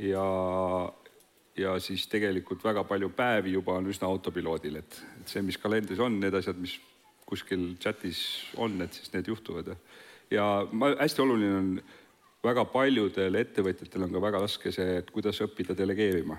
ja, 0.00 0.26
ja 1.56 1.78
siis 1.80 2.06
tegelikult 2.08 2.64
väga 2.64 2.84
palju 2.84 3.10
päevi 3.16 3.52
juba 3.52 3.76
on 3.76 3.90
üsna 3.92 4.08
autopiloodil, 4.08 4.80
et, 4.80 5.02
et 5.20 5.28
see, 5.28 5.42
mis 5.44 5.58
kalendris 5.60 6.00
on, 6.00 6.20
need 6.20 6.34
asjad, 6.34 6.56
mis 6.56 6.78
kuskil 7.28 7.74
chatis 7.80 8.22
on, 8.56 8.80
et 8.82 8.96
siis 8.96 9.12
need 9.12 9.28
juhtuvad. 9.28 9.74
ja 10.30 10.46
ma, 10.72 10.94
hästi 11.00 11.22
oluline 11.22 11.58
on, 11.58 11.74
väga 12.40 12.64
paljudel 12.72 13.36
ettevõtjatel 13.36 14.06
on 14.06 14.14
ka 14.14 14.24
väga 14.24 14.40
raske 14.40 14.72
see, 14.72 14.96
et 15.02 15.10
kuidas 15.12 15.42
õppida 15.44 15.76
delegeerima 15.76 16.38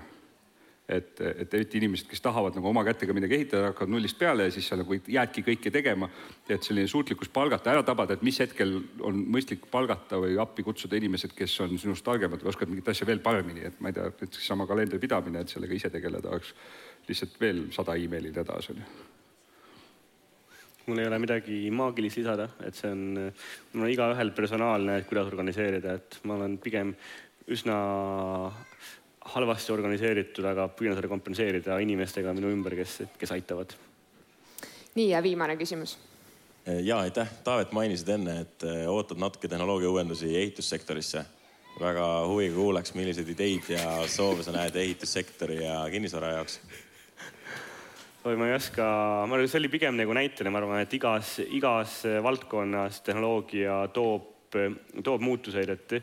et, 0.88 1.20
et 1.20 1.54
eriti 1.54 1.78
inimesed, 1.78 2.08
kes 2.10 2.20
tahavad 2.24 2.56
nagu 2.58 2.68
oma 2.68 2.82
kätega 2.86 3.14
midagi 3.14 3.36
ehitada, 3.38 3.70
hakkavad 3.70 3.92
nullist 3.92 4.18
peale 4.18 4.48
ja 4.48 4.54
siis 4.54 4.66
sa 4.68 4.76
nagu 4.80 4.96
jäädki 4.96 5.44
kõike 5.46 5.70
tegema. 5.74 6.08
et 6.48 6.62
selline 6.62 6.90
suutlikkus 6.90 7.30
palgata, 7.32 7.70
ära 7.72 7.82
tabada, 7.86 8.14
et 8.14 8.22
mis 8.22 8.38
hetkel 8.42 8.74
on 9.00 9.22
mõistlik 9.32 9.64
palgata 9.70 10.18
või 10.20 10.36
appi 10.42 10.64
kutsuda 10.66 10.98
inimesed, 10.98 11.32
kes 11.36 11.54
on 11.64 11.78
sinust 11.78 12.04
targemad 12.04 12.42
või 12.42 12.50
oskavad 12.52 12.74
mingit 12.74 12.90
asja 12.92 13.06
veel 13.06 13.22
paremini, 13.24 13.64
et 13.68 13.80
ma 13.80 13.88
ei 13.88 13.96
tea, 13.96 14.10
näiteks 14.10 14.46
sama 14.46 14.66
kalendri 14.66 14.98
pidamine, 14.98 15.40
et 15.40 15.54
sellega 15.54 15.78
ise 15.78 15.90
tegeleda 15.90 16.28
oleks 16.28 16.52
lihtsalt 17.08 17.40
veel 17.40 17.64
sada 17.72 17.96
emaili 17.96 18.34
nädalas 18.34 18.70
on 18.70 18.82
ju. 18.82 18.90
Mul 20.86 20.98
ei 20.98 21.06
ole 21.06 21.18
midagi 21.22 21.56
maagilist 21.70 22.18
lisada, 22.18 22.48
et 22.66 22.74
see 22.74 22.90
on, 22.90 23.02
mul 23.72 23.86
on 23.86 23.90
igaühel 23.92 24.32
personaalne, 24.34 24.98
et 24.98 25.06
kuidas 25.06 25.30
organiseerida, 25.30 25.94
et 25.94 26.18
ma 26.26 26.34
olen 26.34 26.58
pigem 26.58 26.90
üsna 27.46 27.76
halvasti 29.24 29.72
organiseeritud, 29.72 30.46
aga 30.48 30.66
püüan 30.76 30.96
seda 30.98 31.10
kompenseerida 31.10 31.78
inimestega 31.82 32.34
minu 32.36 32.50
ümber, 32.52 32.74
kes, 32.78 33.02
kes 33.18 33.34
aitavad. 33.34 33.74
nii 34.94 35.08
ja 35.10 35.22
viimane 35.22 35.56
küsimus. 35.56 35.96
ja 36.66 36.98
aitäh, 36.98 37.28
Taavet, 37.44 37.72
mainisid 37.72 38.08
enne, 38.08 38.40
et 38.40 38.64
eh, 38.66 38.88
ootad 38.90 39.18
natuke 39.18 39.48
tehnoloogia 39.48 39.90
uuendusi 39.90 40.36
ehitussektorisse. 40.36 41.24
väga 41.80 42.06
huviga 42.28 42.54
kuulaks, 42.54 42.94
milliseid 42.94 43.28
ideid 43.28 43.70
ja 43.72 44.06
soove 44.06 44.42
sa 44.42 44.52
näed 44.52 44.76
ehitussektori 44.76 45.62
ja 45.64 45.86
kinnisvara 45.90 46.32
jaoks 46.32 46.60
oi, 48.24 48.36
ma 48.36 48.46
ei 48.46 48.54
oska, 48.54 48.84
ma 49.26 49.34
arvan, 49.34 49.48
see 49.48 49.58
oli 49.58 49.70
pigem 49.72 49.96
nagu 49.98 50.14
näitena, 50.14 50.50
ma 50.52 50.60
arvan, 50.60 50.82
et 50.84 50.92
igas, 50.94 51.38
igas 51.48 52.02
valdkonnas 52.22 53.00
tehnoloogia 53.06 53.80
toob, 53.94 54.28
toob 55.02 55.24
muutuseid, 55.24 55.72
et 55.72 55.96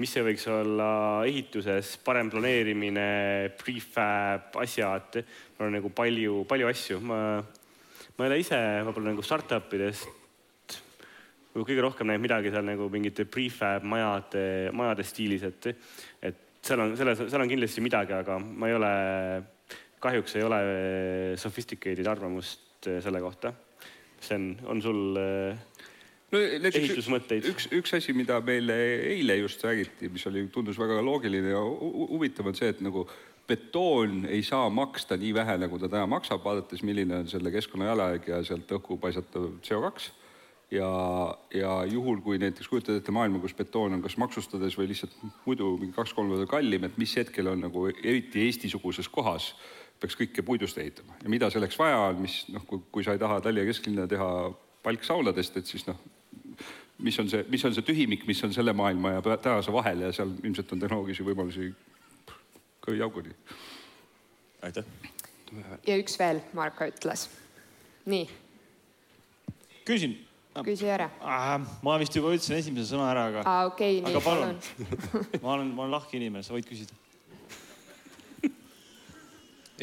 mis 0.00 0.14
see 0.14 0.24
võiks 0.24 0.46
olla 0.50 0.88
ehituses, 1.28 1.96
parem 2.04 2.30
planeerimine, 2.32 3.52
prefab, 3.60 4.56
asjad, 4.62 5.20
mul 5.58 5.68
on 5.68 5.76
nagu 5.78 5.92
palju, 5.92 6.42
palju 6.48 6.70
asju, 6.70 7.02
ma, 7.04 7.20
ma 8.16 8.24
ei 8.24 8.30
ole 8.30 8.40
ise 8.42 8.58
võib-olla 8.86 9.12
nagu 9.12 9.24
startup 9.26 9.72
idest 9.76 10.20
kõige 11.52 11.82
rohkem 11.84 12.08
näinud 12.08 12.24
midagi 12.24 12.52
seal 12.52 12.64
nagu 12.64 12.86
mingite 12.92 13.26
prefab 13.28 13.84
majade, 13.84 14.70
majade 14.72 15.04
stiilis, 15.04 15.44
et, 15.44 15.68
et 16.24 16.38
seal 16.64 16.80
on, 16.80 16.94
selles, 16.96 17.20
seal 17.28 17.44
on 17.44 17.50
kindlasti 17.50 17.84
midagi, 17.84 18.14
aga 18.16 18.38
ma 18.40 18.70
ei 18.70 18.76
ole, 18.78 18.92
kahjuks 20.02 20.38
ei 20.38 20.46
ole 20.46 20.62
sophisticated 21.40 22.08
arvamust 22.08 22.88
selle 23.04 23.20
kohta. 23.22 23.52
Sten, 24.22 24.52
on 24.70 24.80
sul 24.82 25.18
no, 26.32 26.40
ehitusmõtteid? 26.70 27.50
üks, 27.52 27.68
üks 27.74 27.98
asi, 27.98 28.14
mida 28.16 28.38
meile 28.44 28.78
eile 29.12 29.36
just 29.42 29.62
räägiti, 29.66 30.10
mis 30.12 30.24
oli, 30.30 30.46
tundus 30.54 30.80
väga 30.80 31.02
loogiline 31.04 31.52
ja 31.52 31.60
huvitav, 31.60 32.48
on 32.50 32.58
see, 32.58 32.72
et 32.72 32.82
nagu 32.84 33.04
betoon 33.48 34.24
ei 34.30 34.42
saa 34.46 34.70
maksta 34.72 35.18
nii 35.20 35.34
vähe, 35.36 35.58
nagu 35.64 35.78
ta 35.80 35.90
täna 35.90 36.06
maksab, 36.10 36.42
vaadates, 36.44 36.82
milline 36.86 37.22
on 37.22 37.30
selle 37.30 37.52
keskkonna 37.54 37.90
jalajälg 37.90 38.28
ja 38.30 38.42
sealt 38.46 38.70
õhku 38.78 38.98
paisatav 39.02 39.48
CO2 39.66 40.12
ja, 40.72 40.88
ja 41.54 41.72
juhul, 41.90 42.22
kui 42.24 42.38
näiteks 42.40 42.70
kujutad 42.70 42.96
ette 42.96 43.14
maailma, 43.14 43.42
kus 43.42 43.56
betoon 43.58 43.98
on 43.98 44.04
kas 44.04 44.16
maksustades 44.20 44.78
või 44.78 44.88
lihtsalt 44.92 45.14
muidu 45.44 45.74
mingi 45.80 45.96
kaks-kolm 45.96 46.32
korda 46.32 46.48
kallim, 46.50 46.86
et 46.88 46.98
mis 47.02 47.14
hetkel 47.18 47.50
on 47.52 47.66
nagu 47.66 47.88
eriti 47.92 48.46
Eesti-suguses 48.46 49.10
kohas 49.12 49.52
peaks 50.02 50.16
kõike 50.18 50.42
puidust 50.46 50.78
ehitama 50.82 51.18
ja 51.22 51.30
mida 51.30 51.50
selleks 51.52 51.78
vaja 51.78 52.00
on, 52.08 52.22
mis 52.24 52.42
noh, 52.50 52.64
kui, 52.66 52.80
kui 52.94 53.04
sa 53.06 53.14
ei 53.14 53.20
taha 53.22 53.40
Tallinna 53.42 53.68
kesklinna 53.68 54.08
teha 54.10 54.30
palksauladest, 54.82 55.60
et 55.60 55.68
siis 55.68 55.84
noh, 55.86 55.98
mis 57.02 57.18
on 57.18 57.30
see, 57.30 57.44
mis 57.50 57.64
on 57.64 57.74
see 57.74 57.84
tühimik, 57.86 58.26
mis 58.28 58.42
on 58.46 58.54
selle 58.54 58.72
maailma 58.76 59.16
ja 59.16 59.36
tänase 59.36 59.72
vahel 59.74 60.06
ja 60.06 60.12
seal 60.14 60.32
ilmselt 60.42 60.72
on 60.72 60.82
tehnoloogilisi 60.82 61.26
võimalusi 61.26 61.70
köiauguni. 62.86 63.34
aitäh. 64.62 64.84
ja 65.86 65.96
üks 65.98 66.18
veel, 66.18 66.42
Marko 66.54 66.86
ütles. 66.86 67.28
nii. 68.06 68.28
küsin. 69.84 70.16
küsi 70.64 70.90
ära 70.90 71.10
äh,. 71.20 71.68
ma 71.82 71.98
vist 71.98 72.16
juba 72.16 72.34
ütlesin 72.34 72.58
esimese 72.58 72.94
sõna 72.94 73.10
ära, 73.10 73.28
aga. 73.32 73.44
aa, 73.46 73.66
okei 73.70 74.00
okay,, 74.00 74.12
nii, 74.12 74.24
palun. 74.24 74.58
ma 75.44 75.54
olen, 75.56 75.72
ma 75.74 75.86
olen 75.86 75.96
lahke 75.98 76.18
inimene, 76.18 76.46
sa 76.46 76.54
võid 76.54 76.68
küsida. 76.68 76.94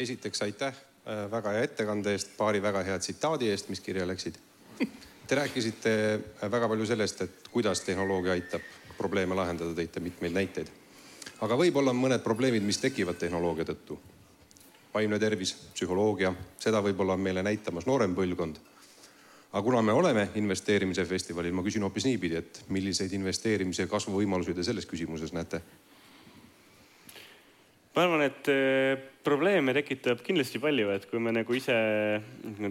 esiteks 0.00 0.46
aitäh 0.48 0.72
äh, 0.72 1.26
väga 1.32 1.56
hea 1.56 1.68
ettekande 1.68 2.16
eest, 2.16 2.32
paari 2.38 2.62
väga 2.62 2.84
hea 2.86 2.98
tsitaadi 2.98 3.52
eest, 3.52 3.68
mis 3.68 3.84
kirja 3.84 4.08
läksid. 4.08 4.40
Te 5.30 5.38
rääkisite 5.38 5.90
äh, 6.42 6.50
väga 6.50 6.68
palju 6.68 6.86
sellest, 6.90 7.22
et 7.22 7.48
kuidas 7.54 7.86
tehnoloogia 7.86 8.34
aitab 8.34 8.66
probleeme 8.98 9.38
lahendada, 9.38 9.70
tõite 9.78 10.02
mitmeid 10.02 10.34
näiteid 10.34 10.72
aga 11.44 11.56
võib-olla 11.56 11.94
on 11.94 12.00
mõned 12.00 12.24
probleemid, 12.24 12.64
mis 12.64 12.80
tekivad 12.80 13.18
tehnoloogia 13.20 13.68
tõttu. 13.72 13.98
vaimne 14.94 15.18
tervis, 15.22 15.52
psühholoogia, 15.74 16.32
seda 16.58 16.80
võib-olla 16.82 17.14
on 17.14 17.20
meile 17.20 17.42
näitamas 17.42 17.86
noorem 17.86 18.14
põlvkond. 18.14 18.56
aga 19.52 19.62
kuna 19.62 19.82
me 19.82 19.92
oleme 19.92 20.28
investeerimise 20.34 21.04
festivalil, 21.04 21.52
ma 21.52 21.62
küsin 21.62 21.82
hoopis 21.82 22.04
niipidi, 22.04 22.36
et 22.36 22.64
milliseid 22.68 23.12
investeerimise 23.12 23.86
kasvuvõimalusi 23.86 24.54
te 24.54 24.64
selles 24.64 24.86
küsimuses 24.86 25.32
näete? 25.32 25.60
Ma 27.94 28.04
arvan, 28.04 28.22
et 28.22 28.48
eh, 28.52 28.96
probleeme 29.24 29.74
tekitab 29.76 30.22
kindlasti 30.24 30.60
palju, 30.62 30.88
et 30.94 31.06
kui 31.10 31.20
me 31.22 31.34
nagu 31.34 31.54
ise, 31.56 31.76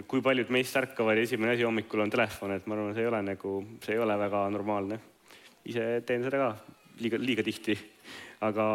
kui 0.10 0.24
paljud 0.26 0.52
meist 0.54 0.78
ärkavad 0.80 1.20
ja 1.20 1.28
esimene 1.28 1.54
asi 1.54 1.68
hommikul 1.68 2.06
on 2.06 2.14
telefon, 2.14 2.56
et 2.56 2.68
ma 2.68 2.78
arvan, 2.78 2.96
see 2.96 3.06
ei 3.06 3.12
ole 3.12 3.22
nagu, 3.28 3.56
see 3.84 3.96
ei 3.98 4.04
ole 4.04 4.18
väga 4.20 4.48
normaalne. 4.56 5.00
ise 5.70 6.02
teen 6.08 6.24
seda 6.24 6.38
ka 6.40 6.78
liiga, 7.04 7.20
liiga 7.20 7.44
tihti 7.46 7.76
aga, 8.46 8.66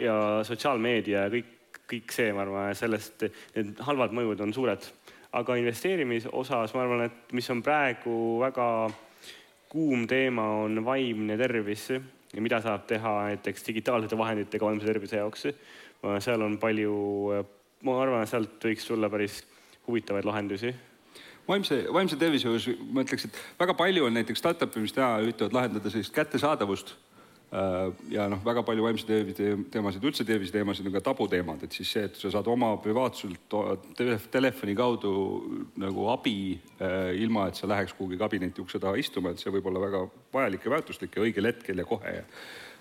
ja 0.00 0.14
sotsiaalmeedia 0.46 1.26
ja 1.26 1.32
kõik, 1.32 1.80
kõik 1.88 2.14
see, 2.14 2.32
ma 2.36 2.44
arvan, 2.44 2.76
sellest 2.76 3.24
need 3.56 3.80
halvad 3.86 4.14
mõjud 4.16 4.44
on 4.44 4.54
suured. 4.54 4.90
aga 5.32 5.58
investeerimise 5.60 6.30
osas 6.32 6.72
ma 6.74 6.82
arvan, 6.82 7.02
et 7.04 7.32
mis 7.36 7.50
on 7.52 7.60
praegu 7.62 8.38
väga 8.40 8.88
kuum 9.68 10.06
teema, 10.08 10.46
on 10.64 10.84
vaimne 10.84 11.36
tervis 11.36 11.90
ja 12.34 12.42
mida 12.44 12.60
saab 12.64 12.86
teha 12.86 13.14
näiteks 13.30 13.66
digitaalsete 13.66 14.18
vahenditega 14.18 14.66
vaimse 14.66 14.86
tervise 14.86 15.16
jaoks. 15.16 15.46
seal 16.24 16.42
on 16.42 16.58
palju, 16.58 17.44
ma 17.82 18.02
arvan, 18.02 18.22
et 18.22 18.28
sealt 18.28 18.64
võiks 18.64 18.86
tulla 18.86 19.10
päris 19.10 19.42
huvitavaid 19.86 20.24
lahendusi 20.28 20.74
vaimse, 21.48 21.80
vaimse 21.92 22.16
tervise 22.20 22.48
juures 22.48 22.68
ma 22.92 23.02
ütleks, 23.06 23.28
et 23.28 23.38
väga 23.60 23.74
palju 23.74 24.06
on 24.06 24.16
näiteks 24.18 24.42
startup'e, 24.42 24.82
mis 24.82 24.92
täna 24.92 25.16
üritavad 25.24 25.56
lahendada 25.56 25.90
sellist 25.90 26.14
kättesaadavust 26.14 26.94
ja 28.12 28.26
noh, 28.28 28.40
väga 28.44 28.60
palju 28.66 28.84
vaimse 28.84 29.06
tervise 29.08 29.54
teemasid, 29.72 30.04
üldse 30.04 30.24
terviseteemasid 30.28 30.88
on 30.88 30.94
ka 30.98 31.00
tabuteemad, 31.06 31.62
et 31.64 31.72
siis 31.72 31.92
see, 31.94 32.04
et 32.04 32.18
sa 32.20 32.28
saad 32.34 32.48
oma 32.52 32.74
privaatselt 32.84 33.56
telefoni 34.32 34.74
kaudu 34.76 35.12
nagu 35.80 36.08
abi, 36.12 36.58
äh, 36.76 37.14
ilma 37.16 37.46
et 37.48 37.56
sa 37.56 37.70
läheks 37.70 37.96
kuhugi 37.96 38.20
kabineti 38.20 38.60
ukse 38.60 38.80
taha 38.82 39.00
istuma, 39.00 39.32
et 39.32 39.40
see 39.40 39.52
võib 39.54 39.70
olla 39.70 39.80
väga 39.86 40.02
vajalik 40.34 40.68
ja 40.68 40.74
väärtuslik 40.76 41.16
ja 41.16 41.24
õigel 41.24 41.48
hetkel 41.48 41.80
ja 41.80 41.88
kohe. 41.88 42.18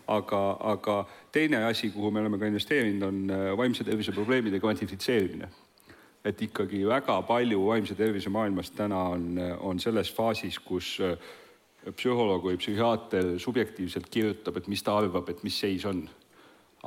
aga, 0.07 0.41
aga 0.63 0.97
teine 1.32 1.65
asi, 1.68 1.89
kuhu 1.91 2.11
me 2.11 2.20
oleme 2.20 2.39
ka 2.39 2.47
investeerinud, 2.47 3.07
on 3.07 3.32
äh, 3.32 3.57
vaimse 3.57 3.88
tervise 3.88 4.11
probleemide 4.11 4.59
kvantifitseerimine 4.59 5.47
et 6.28 6.41
ikkagi 6.41 6.84
väga 6.88 7.22
palju 7.24 7.65
vaimse 7.70 7.95
tervise 7.95 8.30
maailmas 8.30 8.72
täna 8.76 8.99
on, 9.15 9.38
on 9.63 9.80
selles 9.80 10.11
faasis, 10.11 10.59
kus 10.59 10.97
äh, 10.99 11.15
psühholoog 11.95 12.45
või 12.49 12.59
psühhiaater 12.59 13.35
subjektiivselt 13.41 14.09
kirjutab, 14.11 14.59
et 14.59 14.69
mis 14.71 14.83
ta 14.83 14.97
arvab, 14.99 15.29
et 15.29 15.43
mis 15.47 15.59
seis 15.65 15.85
on. 15.85 16.07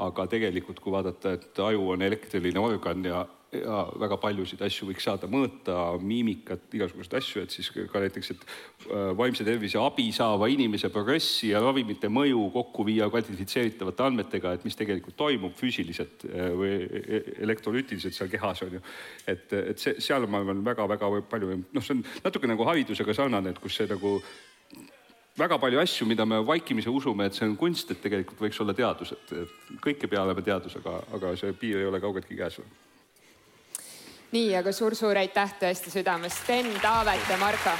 aga 0.01 0.24
tegelikult, 0.30 0.78
kui 0.80 0.92
vaadata, 0.94 1.32
et 1.34 1.59
aju 1.61 1.88
on 1.92 2.03
elektriline 2.07 2.61
organ 2.62 3.03
ja, 3.05 3.24
ja 3.53 3.80
väga 3.98 4.16
paljusid 4.22 4.61
asju 4.62 4.86
võiks 4.88 5.05
saada 5.05 5.26
mõõta, 5.28 5.74
miimikat, 5.98 6.62
igasuguseid 6.78 7.16
asju, 7.18 7.42
et 7.42 7.53
siis 7.53 7.68
ka 7.74 8.01
näiteks, 8.01 8.30
et 8.32 8.44
äh, 8.46 9.11
vaimse 9.18 9.44
tervise 9.44 9.80
abi 9.82 10.07
saava 10.14 10.48
inimese 10.48 10.88
progressi 10.94 11.51
ja 11.51 11.61
ravimite 11.61 12.09
mõju 12.09 12.46
kokku 12.55 12.86
viia 12.86 13.11
kvantifitseeritavate 13.11 14.07
andmetega, 14.07 14.55
et 14.55 14.64
mis 14.64 14.78
tegelikult 14.78 15.18
toimub 15.18 15.59
füüsiliselt 15.59 16.24
äh, 16.30 16.46
või 16.62 16.70
e-, 16.78 17.03
e-, 17.03 17.24
elektrolüütiliselt 17.48 18.16
seal 18.16 18.30
kehas 18.32 18.62
on 18.64 18.78
ju. 18.78 18.84
et, 19.26 19.53
et 19.53 19.82
see, 19.82 19.98
seal 19.98 20.30
ma 20.30 20.40
arvan 20.40 20.62
väga-väga 20.70 21.11
palju, 21.34 21.59
noh, 21.66 21.84
see 21.84 21.98
on 21.98 22.07
natuke 22.24 22.48
nagu 22.48 22.70
haridusega 22.70 23.18
sarnane, 23.18 23.53
et 23.53 23.61
kus 23.61 23.82
see 23.82 23.90
nagu 23.90 24.20
väga 25.39 25.59
palju 25.59 25.81
asju, 25.81 26.07
mida 26.07 26.26
me 26.26 26.41
vaikimisi 26.47 26.89
usume, 26.89 27.26
et 27.26 27.35
see 27.35 27.49
on 27.49 27.57
kunst, 27.57 27.91
et 27.91 28.03
tegelikult 28.03 28.41
võiks 28.41 28.61
olla 28.61 28.74
teadus, 28.74 29.12
et 29.12 29.35
kõike 29.85 30.11
peale 30.11 30.35
teadus, 30.43 30.76
aga, 30.81 31.01
aga 31.16 31.35
see 31.37 31.53
piir 31.53 31.81
ei 31.81 31.89
ole 31.89 32.01
kaugeltki 32.01 32.37
käes. 32.37 32.61
nii, 34.33 34.55
aga 34.57 34.72
suur-suur 34.72 35.16
aitäh 35.16 35.57
tõesti 35.61 35.91
südamest, 35.91 36.45
Sten, 36.45 36.70
Taavet 36.83 37.31
ja 37.31 37.39
Marko 37.39 37.76